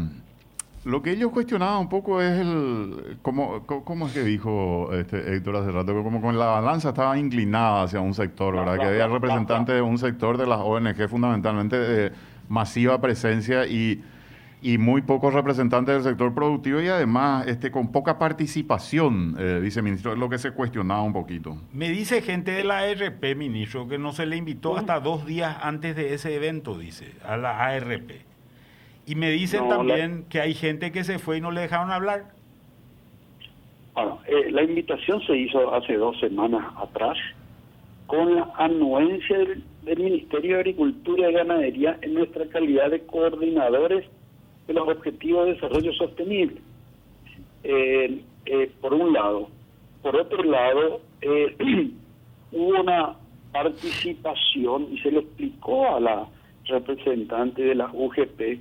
lo 0.86 1.02
que 1.02 1.12
ellos 1.12 1.32
cuestionaban 1.32 1.80
un 1.80 1.90
poco 1.90 2.22
es 2.22 2.40
el, 2.40 3.18
¿cómo, 3.22 3.66
cómo 3.66 4.08
es 4.08 4.14
que 4.14 4.24
dijo 4.24 4.90
este 4.94 5.36
Héctor 5.36 5.58
hace 5.58 5.72
rato? 5.72 5.94
Como 6.04 6.22
con 6.22 6.38
la 6.38 6.48
balanza 6.48 6.90
estaba 6.90 7.18
inclinada 7.18 7.84
hacia 7.84 8.02
un 8.02 8.14
sector, 8.14 8.56
¿verdad? 8.56 8.78
Que 8.78 8.86
había 8.86 9.08
representantes 9.08 9.76
de 9.76 9.82
un 9.82 9.98
sector 9.98 10.38
de 10.38 10.46
las 10.46 10.60
ONG 10.60 11.08
fundamentalmente 11.08 11.78
de 11.78 12.12
masiva 12.50 13.00
presencia 13.00 13.66
y, 13.66 14.04
y 14.62 14.78
muy 14.78 15.02
pocos 15.02 15.34
representantes 15.34 15.96
del 15.96 16.04
sector 16.04 16.34
productivo 16.34 16.82
y 16.82 16.90
además 16.90 17.48
este 17.48 17.72
con 17.72 17.92
poca 17.92 18.20
participación, 18.20 19.38
eh, 19.40 19.60
viceministro, 19.62 20.12
es 20.12 20.20
lo 20.20 20.28
que 20.28 20.38
se 20.38 20.52
cuestionaba 20.52 21.02
un 21.04 21.14
poquito. 21.14 21.58
Me 21.72 21.90
dice 21.90 22.22
gente 22.22 22.52
de 22.52 22.66
la 22.66 22.80
ARP, 22.80 23.36
ministro, 23.38 23.88
que 23.88 23.98
no 23.98 24.12
se 24.12 24.26
le 24.26 24.36
invitó 24.36 24.78
hasta 24.78 25.00
dos 25.00 25.26
días 25.26 25.58
antes 25.62 25.96
de 25.96 26.14
ese 26.14 26.36
evento, 26.36 26.78
dice, 26.78 27.14
a 27.26 27.38
la 27.38 27.58
ARP. 27.66 28.33
Y 29.06 29.16
me 29.16 29.32
dicen 29.32 29.68
también 29.68 30.26
que 30.30 30.40
hay 30.40 30.54
gente 30.54 30.92
que 30.92 31.04
se 31.04 31.20
fue 31.20 31.38
y 31.38 31.42
no 31.42 31.52
le 31.52 31.62
dejaron 31.62 31.92
hablar. 31.92 32.32
Bueno, 33.94 34.20
eh, 34.26 34.50
la 34.50 34.64
invitación 34.64 35.22
se 35.28 35.36
hizo 35.36 35.74
hace 35.74 35.98
dos 35.98 36.20
semanas 36.20 36.66
atrás 36.78 37.18
con 38.08 38.36
la 38.36 38.50
anuencia 38.58 39.38
del, 39.38 39.64
Ministerio 39.98 40.56
de 40.56 40.60
Agricultura 40.62 41.30
y 41.30 41.34
Ganadería 41.34 41.98
en 42.02 42.14
nuestra 42.14 42.48
calidad 42.48 42.90
de 42.90 43.02
coordinadores 43.02 44.06
de 44.66 44.74
los 44.74 44.88
Objetivos 44.88 45.46
de 45.46 45.54
Desarrollo 45.56 45.92
Sostenible. 45.94 46.62
Eh, 47.64 48.22
eh, 48.46 48.72
por 48.82 48.94
un 48.94 49.14
lado. 49.14 49.50
Por 50.02 50.16
otro 50.16 50.44
lado, 50.44 51.02
hubo 52.52 52.82
una 52.82 53.16
participación 53.52 54.88
y 54.92 55.00
se 55.00 55.12
le 55.12 55.20
explicó 55.20 55.96
a 55.96 56.00
la 56.00 56.28
representante 56.66 57.62
de 57.62 57.76
la 57.76 57.90
UGP 57.94 58.60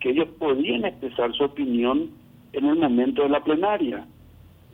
que 0.00 0.10
ellos 0.10 0.28
podían 0.38 0.84
expresar 0.84 1.32
su 1.34 1.44
opinión 1.44 2.10
en 2.52 2.66
el 2.66 2.76
momento 2.76 3.22
de 3.22 3.28
la 3.28 3.44
plenaria. 3.44 4.06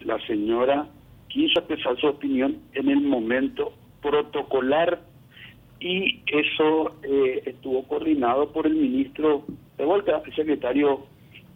La 0.00 0.18
señora 0.26 0.88
quiso 1.28 1.58
expresar 1.58 1.98
su 1.98 2.06
opinión 2.06 2.58
en 2.74 2.88
el 2.88 3.00
momento 3.00 3.72
protocolar 4.00 5.00
y 5.80 6.22
eso 6.26 6.96
eh, 7.02 7.42
estuvo 7.46 7.82
coordinado 7.86 8.52
por 8.52 8.66
el 8.66 8.76
ministro 8.76 9.44
de 9.76 9.84
vuelta, 9.84 10.22
el 10.24 10.34
secretario 10.34 11.06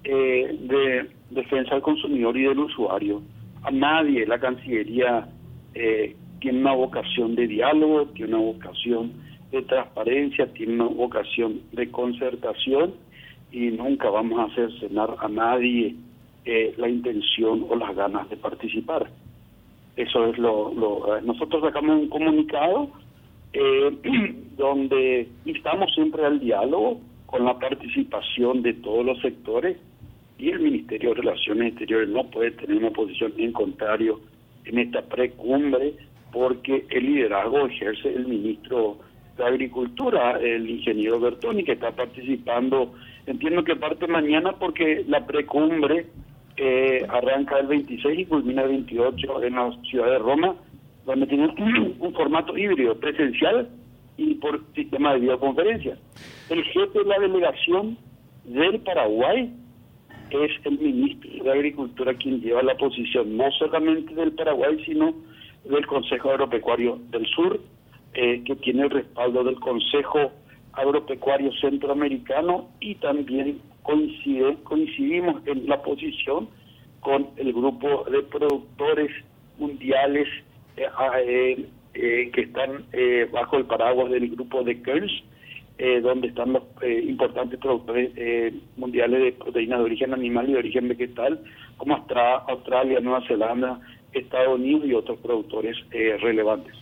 eh, 0.05 0.57
de 0.61 1.11
Defensa 1.31 1.75
del 1.75 1.83
Consumidor 1.83 2.37
y 2.37 2.43
del 2.43 2.59
Usuario. 2.59 3.23
A 3.63 3.71
nadie 3.71 4.27
la 4.27 4.39
Cancillería 4.39 5.29
eh, 5.75 6.17
tiene 6.41 6.61
una 6.61 6.73
vocación 6.73 7.35
de 7.35 7.47
diálogo, 7.47 8.07
tiene 8.09 8.35
una 8.35 8.53
vocación 8.53 9.13
de 9.53 9.63
transparencia, 9.63 10.53
tiene 10.53 10.75
una 10.75 10.85
vocación 10.87 11.61
de 11.73 11.91
concertación 11.91 12.95
y 13.53 13.71
nunca 13.71 14.11
vamos 14.11 14.39
a 14.39 14.53
hacer 14.53 14.71
cenar 14.79 15.17
a 15.19 15.29
nadie 15.29 15.95
eh, 16.45 16.75
la 16.77 16.89
intención 16.89 17.67
o 17.69 17.77
las 17.77 17.95
ganas 17.95 18.29
de 18.31 18.37
participar. 18.37 19.11
Eso 19.97 20.27
es 20.27 20.39
lo... 20.39 20.73
lo 20.75 21.17
eh, 21.17 21.23
nosotros 21.23 21.63
sacamos 21.63 22.01
un 22.01 22.09
comunicado 22.09 22.91
eh, 23.53 23.91
donde 24.57 25.29
instamos 25.45 25.93
siempre 25.95 26.25
al 26.25 26.41
diálogo 26.41 27.01
con 27.27 27.45
la 27.45 27.59
participación 27.59 28.63
de 28.63 28.75
todos 28.75 29.05
los 29.05 29.21
sectores 29.21 29.77
y 30.39 30.51
el 30.51 30.61
Ministerio 30.61 31.11
de 31.11 31.21
Relaciones 31.21 31.69
Exteriores 31.69 32.09
no 32.09 32.25
puede 32.31 32.53
tener 32.53 32.79
una 32.79 32.91
posición 32.91 33.33
en 33.37 33.53
contrario 33.53 34.21
en 34.65 34.79
esta 34.79 35.03
precumbre 35.03 35.95
porque 36.33 36.87
el 36.89 37.05
liderazgo 37.05 37.67
ejerce 37.67 38.09
el 38.15 38.27
ministro 38.27 38.99
de 39.37 39.45
Agricultura, 39.45 40.39
el 40.41 40.69
ingeniero 40.69 41.21
Bertoni, 41.21 41.65
que 41.65 41.73
está 41.73 41.91
participando 41.91 42.95
Entiendo 43.31 43.63
que 43.63 43.77
parte 43.77 44.09
mañana 44.09 44.55
porque 44.59 45.05
la 45.07 45.25
precumbre 45.25 46.07
eh, 46.57 47.07
arranca 47.09 47.61
el 47.61 47.69
26 47.69 48.19
y 48.19 48.27
culmina 48.27 48.63
el 48.63 48.71
28 48.71 49.45
en 49.45 49.55
la 49.55 49.71
ciudad 49.89 50.11
de 50.11 50.19
Roma, 50.19 50.57
donde 51.07 51.29
tiene 51.29 51.47
un, 52.01 52.13
formato 52.13 52.59
híbrido, 52.59 52.99
presencial 52.99 53.69
y 54.17 54.35
por 54.35 54.61
sistema 54.75 55.15
de 55.15 55.21
videoconferencia. 55.21 55.97
El 56.49 56.65
jefe 56.65 56.99
de 56.99 57.05
la 57.05 57.21
delegación 57.21 57.97
del 58.47 58.81
Paraguay 58.81 59.55
es 60.31 60.51
el 60.65 60.81
ministro 60.81 61.45
de 61.45 61.53
Agricultura 61.53 62.15
quien 62.15 62.41
lleva 62.41 62.65
la 62.65 62.77
posición 62.77 63.37
no 63.37 63.49
solamente 63.53 64.13
del 64.13 64.33
Paraguay, 64.33 64.83
sino 64.85 65.15
del 65.67 65.87
Consejo 65.87 66.31
Agropecuario 66.31 66.99
del 67.11 67.27
Sur, 67.27 67.61
eh, 68.13 68.43
que 68.45 68.57
tiene 68.57 68.83
el 68.83 68.91
respaldo 68.91 69.45
del 69.45 69.61
Consejo 69.61 70.33
agropecuario 70.73 71.53
centroamericano 71.61 72.69
y 72.81 72.95
también 72.97 73.61
coincide, 73.83 74.57
coincidimos 74.65 75.47
en 75.47 75.67
la 75.67 75.83
posición 75.83 76.49
con 77.01 77.29
el 77.37 77.53
grupo 77.53 78.05
de 78.11 78.23
productores 78.23 79.11
mundiales 79.59 80.29
eh, 80.77 80.87
eh, 81.27 81.67
eh, 81.95 82.31
que 82.33 82.41
están 82.43 82.85
bajo 83.33 83.57
el 83.57 83.65
paraguas 83.67 84.11
del 84.11 84.31
grupo 84.31 84.63
de 84.63 84.81
Kearns, 84.83 85.13
donde 86.03 86.29
están 86.29 86.53
los 86.53 86.63
importantes 86.83 87.59
productores 87.59 88.13
mundiales 88.77 89.23
de 89.23 89.33
proteínas 89.33 89.79
de 89.79 89.85
origen 89.87 90.13
animal 90.13 90.49
y 90.49 90.53
de 90.53 90.59
origen 90.59 90.89
vegetal, 90.89 91.41
como 91.79 91.95
Australia, 91.95 93.01
Nueva 93.01 93.27
Zelanda, 93.27 93.81
Estados 94.13 94.59
Unidos 94.59 94.85
y 94.85 94.93
otros 94.93 95.19
productores 95.21 95.75
relevantes. 96.21 96.75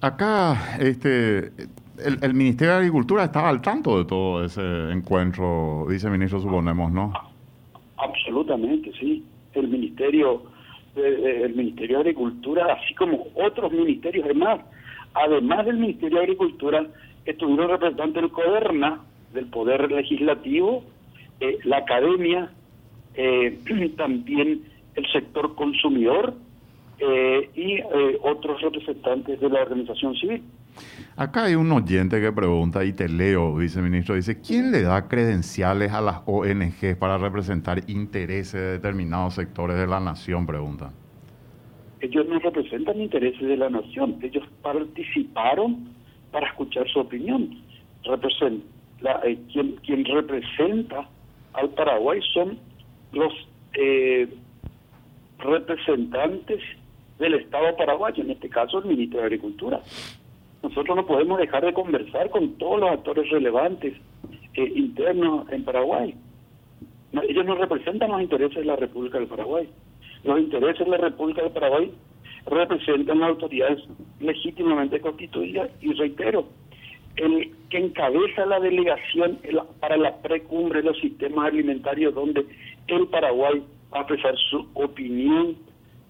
Acá, 0.00 0.76
este, 0.80 1.52
el, 2.04 2.34
Ministerio 2.34 2.72
de 2.72 2.78
Agricultura 2.78 3.24
estaba 3.24 3.48
al 3.48 3.60
tanto 3.60 3.98
de 3.98 4.04
todo 4.04 4.44
ese 4.44 4.90
encuentro, 4.90 5.86
viceministro, 5.86 6.40
suponemos, 6.40 6.90
¿no? 6.90 7.12
Absolutamente, 7.96 8.92
sí. 8.98 9.24
El 9.54 9.68
Ministerio, 9.68 10.42
eh, 10.96 11.00
eh, 11.02 11.42
el 11.44 11.54
Ministerio 11.54 11.96
de 11.96 12.02
Agricultura, 12.02 12.72
así 12.72 12.94
como 12.94 13.26
otros 13.34 13.72
ministerios, 13.72 14.24
además, 14.24 14.60
además 15.14 15.66
del 15.66 15.78
Ministerio 15.78 16.18
de 16.18 16.24
Agricultura, 16.24 16.86
estuvieron 17.24 17.68
representantes 17.68 18.22
del 18.22 18.30
CODERNA, 18.30 19.00
del 19.34 19.46
Poder 19.46 19.90
Legislativo, 19.90 20.84
eh, 21.40 21.58
la 21.64 21.78
Academia, 21.78 22.50
también 23.96 24.62
el 24.94 25.12
sector 25.12 25.54
consumidor 25.54 26.34
y 27.54 27.80
otros 28.22 28.60
representantes 28.60 29.40
de 29.40 29.48
la 29.48 29.62
organización 29.62 30.14
civil. 30.14 30.42
Acá 31.16 31.44
hay 31.44 31.54
un 31.54 31.70
oyente 31.72 32.20
que 32.20 32.32
pregunta, 32.32 32.84
y 32.84 32.92
te 32.92 33.08
leo, 33.08 33.54
viceministro, 33.54 34.14
dice, 34.14 34.40
¿quién 34.40 34.72
le 34.72 34.82
da 34.82 35.08
credenciales 35.08 35.92
a 35.92 36.00
las 36.00 36.22
ONG 36.26 36.96
para 36.98 37.18
representar 37.18 37.82
intereses 37.88 38.54
de 38.54 38.72
determinados 38.72 39.34
sectores 39.34 39.76
de 39.76 39.86
la 39.86 40.00
nación? 40.00 40.46
Pregunta. 40.46 40.92
Ellos 42.00 42.26
no 42.26 42.38
representan 42.38 43.00
intereses 43.00 43.46
de 43.46 43.56
la 43.56 43.68
nación, 43.68 44.18
ellos 44.22 44.44
participaron 44.62 45.88
para 46.32 46.48
escuchar 46.48 46.88
su 46.88 47.00
opinión. 47.00 47.62
la, 49.00 49.20
eh, 49.24 49.38
quien, 49.52 49.76
quien 49.84 50.04
representa 50.04 51.08
al 51.52 51.70
Paraguay 51.70 52.20
son 52.32 52.58
los 53.12 53.32
eh, 53.74 54.28
representantes 55.38 56.62
del 57.18 57.34
Estado 57.34 57.76
paraguayo, 57.76 58.22
en 58.22 58.30
este 58.30 58.48
caso 58.48 58.78
el 58.78 58.86
ministro 58.86 59.20
de 59.20 59.26
Agricultura. 59.26 59.80
Nosotros 60.62 60.96
no 60.96 61.06
podemos 61.06 61.38
dejar 61.38 61.64
de 61.64 61.72
conversar 61.72 62.30
con 62.30 62.58
todos 62.58 62.80
los 62.80 62.90
actores 62.90 63.30
relevantes 63.30 63.94
eh, 64.54 64.72
internos 64.74 65.50
en 65.50 65.64
Paraguay. 65.64 66.14
ellos 67.28 67.46
no 67.46 67.54
representan 67.54 68.10
los 68.10 68.22
intereses 68.22 68.56
de 68.56 68.64
la 68.64 68.76
República 68.76 69.18
del 69.18 69.28
Paraguay. 69.28 69.68
Los 70.24 70.38
intereses 70.38 70.84
de 70.84 70.90
la 70.90 70.98
República 70.98 71.42
del 71.42 71.52
Paraguay 71.52 71.90
representan 72.46 73.22
autoridades 73.22 73.82
legítimamente 74.20 75.00
constituidas 75.00 75.70
y 75.80 75.92
reitero, 75.94 76.46
el 77.16 77.50
que 77.68 77.78
encabeza 77.78 78.44
la 78.46 78.60
delegación 78.60 79.38
para 79.80 79.96
la 79.96 80.16
precumbre 80.16 80.82
de 80.82 80.88
los 80.88 80.98
sistemas 81.00 81.46
alimentarios 81.46 82.14
donde 82.14 82.44
el 82.86 83.06
Paraguay 83.08 83.62
va 83.92 83.98
a 83.98 84.02
expresar 84.02 84.36
su 84.50 84.66
opinión 84.74 85.56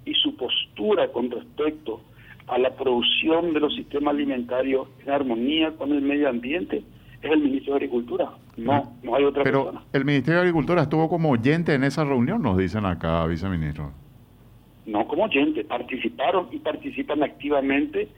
y 0.05 0.15
su 0.15 0.35
postura 0.37 1.09
con 1.13 1.31
respecto 1.31 2.01
a 2.51 2.59
la 2.59 2.75
producción 2.75 3.55
de 3.55 3.61
los 3.61 3.75
sistemas 3.75 4.15
alimentarios 4.15 4.89
en 5.05 5.13
armonía 5.13 5.71
con 5.77 5.93
el 5.93 6.03
medio 6.03 6.29
ambiente 6.29 6.83
es 7.23 7.31
el 7.31 7.41
ministro 7.41 7.75
de 7.75 7.77
Agricultura. 7.79 8.31
No, 8.57 8.97
no 9.03 9.15
hay 9.15 9.25
otra 9.25 9.45
Pero 9.45 9.73
el 9.93 10.05
Ministerio 10.05 10.41
de 10.41 10.47
Agricultura 10.47 10.83
estuvo 10.83 11.09
como 11.09 11.31
oyente 11.31 11.75
en 11.75 11.85
esa 11.85 12.05
reunión, 12.05 12.43
nos 12.43 12.57
dicen 12.57 12.85
acá, 12.87 13.25
viceministro. 13.27 13.93
No 14.87 15.07
como 15.07 15.25
oyente, 15.25 15.65
participaron 15.65 16.49
y 16.51 16.59
participan 16.59 17.23
activamente 17.23 18.09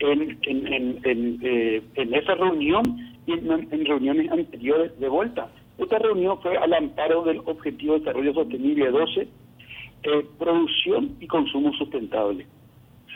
en, 0.00 0.38
en, 0.42 1.00
en, 1.04 1.38
eh, 1.42 1.82
esa 1.94 2.34
reunión 2.34 2.82
y 3.26 3.32
en, 3.32 3.86
reuniones 3.86 4.30
anteriores 4.30 4.98
de 4.98 5.08
vuelta. 5.08 5.48
Esta 5.78 5.98
reunión 5.98 6.38
fue 6.42 6.56
al 6.56 6.74
amparo 6.74 7.22
del 7.22 7.38
Objetivo 7.46 7.94
de 7.94 8.00
Desarrollo 8.00 8.34
Sostenible 8.34 8.90
12, 8.90 9.20
eh, 9.22 10.26
producción 10.38 11.16
y 11.20 11.26
consumo 11.26 11.72
sustentable. 11.74 12.46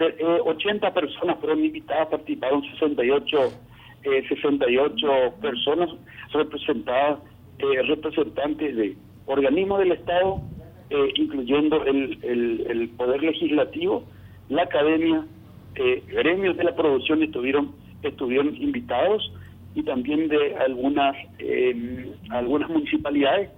80 0.01 0.87
eh, 0.87 0.91
personas 0.93 1.39
fueron 1.41 1.65
invitadas, 1.65 2.09
participaron 2.09 2.63
68, 2.63 3.39
68 4.29 5.35
personas 5.41 5.91
representadas, 6.33 7.21
representantes 7.59 8.77
de 8.77 8.97
organismos 9.27 9.79
del 9.79 9.93
Estado, 9.93 10.41
incluyendo 11.17 11.85
el, 11.85 12.19
el 12.23 12.89
Poder 12.91 13.23
Legislativo, 13.23 14.05
la 14.49 14.63
Academia, 14.63 15.25
eh, 15.77 16.03
gremios 16.07 16.57
de 16.57 16.65
la 16.65 16.77
producción 16.77 17.23
estuvieron 17.23 17.73
estuvieron 18.03 18.55
invitados 18.57 19.33
y 19.75 19.83
también 19.83 20.29
de 20.29 20.55
algunas 20.57 21.17
em, 21.39 22.13
algunas 22.31 22.69
municipalidades 22.69 23.51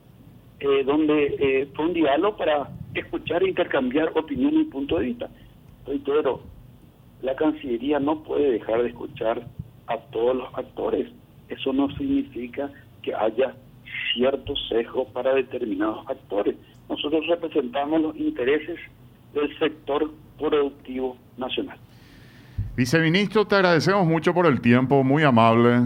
eh, 0.60 0.82
donde 0.84 1.36
eh, 1.38 1.68
fue 1.74 1.86
un 1.86 1.92
diálogo 1.92 2.38
para 2.38 2.68
escuchar 2.94 3.42
e 3.42 3.48
intercambiar 3.48 4.12
opiniones 4.14 4.62
y 4.62 4.64
puntos 4.70 5.00
de 5.00 5.06
vista. 5.06 5.28
Reitero, 5.86 6.40
la 7.22 7.34
Cancillería 7.34 7.98
no 7.98 8.22
puede 8.22 8.50
dejar 8.52 8.82
de 8.82 8.88
escuchar 8.88 9.46
a 9.86 9.98
todos 10.10 10.36
los 10.36 10.54
actores. 10.54 11.10
Eso 11.48 11.72
no 11.72 11.88
significa 11.96 12.70
que 13.02 13.14
haya 13.14 13.54
cierto 14.12 14.54
sesgo 14.68 15.06
para 15.08 15.34
determinados 15.34 16.08
actores. 16.08 16.56
Nosotros 16.88 17.26
representamos 17.28 18.00
los 18.00 18.16
intereses 18.16 18.78
del 19.32 19.56
sector 19.58 20.10
productivo 20.38 21.16
nacional. 21.36 21.78
Viceministro, 22.76 23.46
te 23.46 23.54
agradecemos 23.54 24.06
mucho 24.06 24.34
por 24.34 24.46
el 24.46 24.60
tiempo, 24.60 25.02
muy 25.02 25.22
amable. 25.22 25.80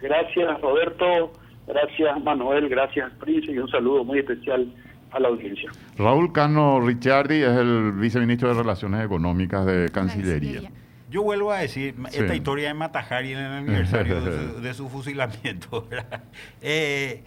Gracias, 0.00 0.60
Roberto. 0.60 1.32
Gracias, 1.66 2.22
Manuel. 2.22 2.68
Gracias, 2.68 3.12
Prince. 3.18 3.50
Y 3.50 3.58
un 3.58 3.68
saludo 3.68 4.04
muy 4.04 4.20
especial 4.20 4.72
a 5.10 5.20
la 5.20 5.28
audiencia. 5.28 5.70
Raúl 5.96 6.32
Cano 6.32 6.80
Ricciardi 6.80 7.42
es 7.42 7.56
el 7.56 7.92
viceministro 7.92 8.48
de 8.48 8.54
Relaciones 8.54 9.04
Económicas 9.04 9.64
de 9.66 9.88
Cancillería. 9.90 10.70
Yo 11.10 11.22
vuelvo 11.22 11.52
a 11.52 11.58
decir, 11.58 11.94
esta 12.12 12.34
historia 12.34 12.68
de 12.68 12.74
Matajari 12.74 13.32
en 13.32 13.38
el 13.38 13.52
aniversario 13.52 14.20
de, 14.60 14.74
su, 14.74 14.88
fusilamiento, 14.90 15.88
eh, 16.60 17.22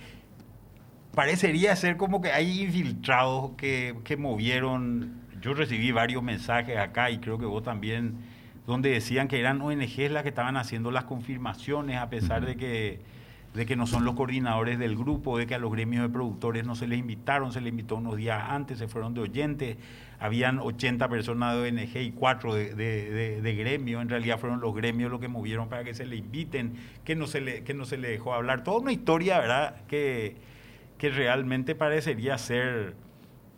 parecería 1.15 1.75
ser 1.75 1.95
como 1.95 2.21
que 2.21 2.31
hay 2.31 2.63
infiltrados 2.63 3.51
que, 3.57 3.95
que 4.03 4.17
movieron. 4.17 5.21
Yo 5.41 5.53
recibí 5.53 5.91
varios 5.91 6.21
mensajes 6.21 6.77
acá 6.77 7.09
y 7.09 7.19
creo 7.19 7.39
que 7.39 7.45
vos 7.45 7.63
también 7.63 8.17
donde 8.69 8.91
decían 8.91 9.27
que 9.27 9.39
eran 9.39 9.61
ONGs 9.61 10.11
las 10.11 10.23
que 10.23 10.29
estaban 10.29 10.55
haciendo 10.55 10.91
las 10.91 11.05
confirmaciones, 11.05 11.97
a 11.97 12.09
pesar 12.09 12.45
de 12.45 12.55
que, 12.55 12.99
de 13.53 13.65
que 13.65 13.75
no 13.75 13.87
son 13.87 14.05
los 14.05 14.13
coordinadores 14.13 14.77
del 14.77 14.95
grupo, 14.95 15.37
de 15.37 15.47
que 15.47 15.55
a 15.55 15.57
los 15.57 15.71
gremios 15.71 16.03
de 16.03 16.09
productores 16.09 16.65
no 16.65 16.75
se 16.75 16.87
les 16.87 16.99
invitaron, 16.99 17.51
se 17.51 17.61
les 17.61 17.71
invitó 17.71 17.95
unos 17.95 18.15
días 18.15 18.43
antes, 18.47 18.77
se 18.77 18.87
fueron 18.87 19.13
de 19.13 19.21
oyentes, 19.21 19.77
habían 20.19 20.59
80 20.59 21.09
personas 21.09 21.55
de 21.55 21.69
ONG 21.69 21.97
y 21.97 22.11
4 22.11 22.53
de, 22.53 22.75
de, 22.75 23.41
de, 23.41 23.55
gremio, 23.55 24.01
en 24.01 24.09
realidad 24.09 24.37
fueron 24.37 24.61
los 24.61 24.75
gremios 24.75 25.09
los 25.09 25.19
que 25.19 25.27
movieron 25.27 25.67
para 25.67 25.83
que 25.83 25.93
se 25.93 26.05
le 26.05 26.15
inviten, 26.15 26.73
que 27.03 27.15
no 27.15 27.25
se 27.25 27.41
le, 27.41 27.63
que 27.63 27.73
no 27.73 27.85
se 27.85 27.97
le 27.97 28.09
dejó 28.09 28.33
hablar. 28.33 28.63
Toda 28.63 28.79
una 28.79 28.91
historia, 28.91 29.39
¿verdad?, 29.39 29.81
que, 29.87 30.35
que 30.99 31.09
realmente 31.09 31.73
parecería 31.73 32.37
ser 32.37 32.93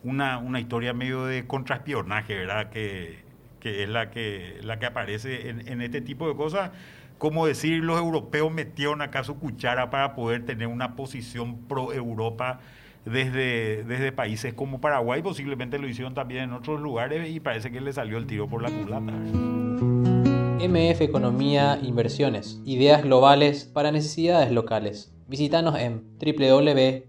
una, 0.03 0.37
una 0.37 0.59
historia 0.61 0.93
medio 0.93 1.25
de 1.25 1.45
contraespionaje, 1.47 2.35
¿verdad?, 2.35 2.69
que 2.69 3.31
que 3.61 3.83
es 3.83 3.89
la 3.89 4.09
que, 4.09 4.59
la 4.63 4.79
que 4.79 4.87
aparece 4.87 5.49
en, 5.49 5.81
este 5.81 6.01
tipo 6.01 6.27
de 6.27 6.35
cosas. 6.35 6.71
Como 7.21 7.45
decir, 7.45 7.83
los 7.83 7.99
europeos 7.99 8.51
metieron 8.51 9.03
acá 9.03 9.23
su 9.23 9.37
cuchara 9.37 9.91
para 9.91 10.15
poder 10.15 10.43
tener 10.43 10.65
una 10.65 10.95
posición 10.95 11.67
pro-Europa 11.67 12.61
desde, 13.05 13.83
desde 13.83 14.11
países 14.11 14.55
como 14.55 14.81
Paraguay, 14.81 15.21
posiblemente 15.21 15.77
lo 15.77 15.87
hicieron 15.87 16.15
también 16.15 16.45
en 16.45 16.53
otros 16.53 16.81
lugares 16.81 17.29
y 17.29 17.39
parece 17.39 17.71
que 17.71 17.79
le 17.79 17.93
salió 17.93 18.17
el 18.17 18.25
tiro 18.25 18.49
por 18.49 18.63
la 18.63 18.71
culata. 18.71 19.11
MF 20.67 21.01
Economía 21.01 21.77
Inversiones, 21.83 22.59
ideas 22.65 23.03
globales 23.03 23.65
para 23.65 23.91
necesidades 23.91 24.51
locales. 24.51 25.13
Visítanos 25.27 25.77
en 25.77 26.01
www.mf.com.py. 26.17 27.07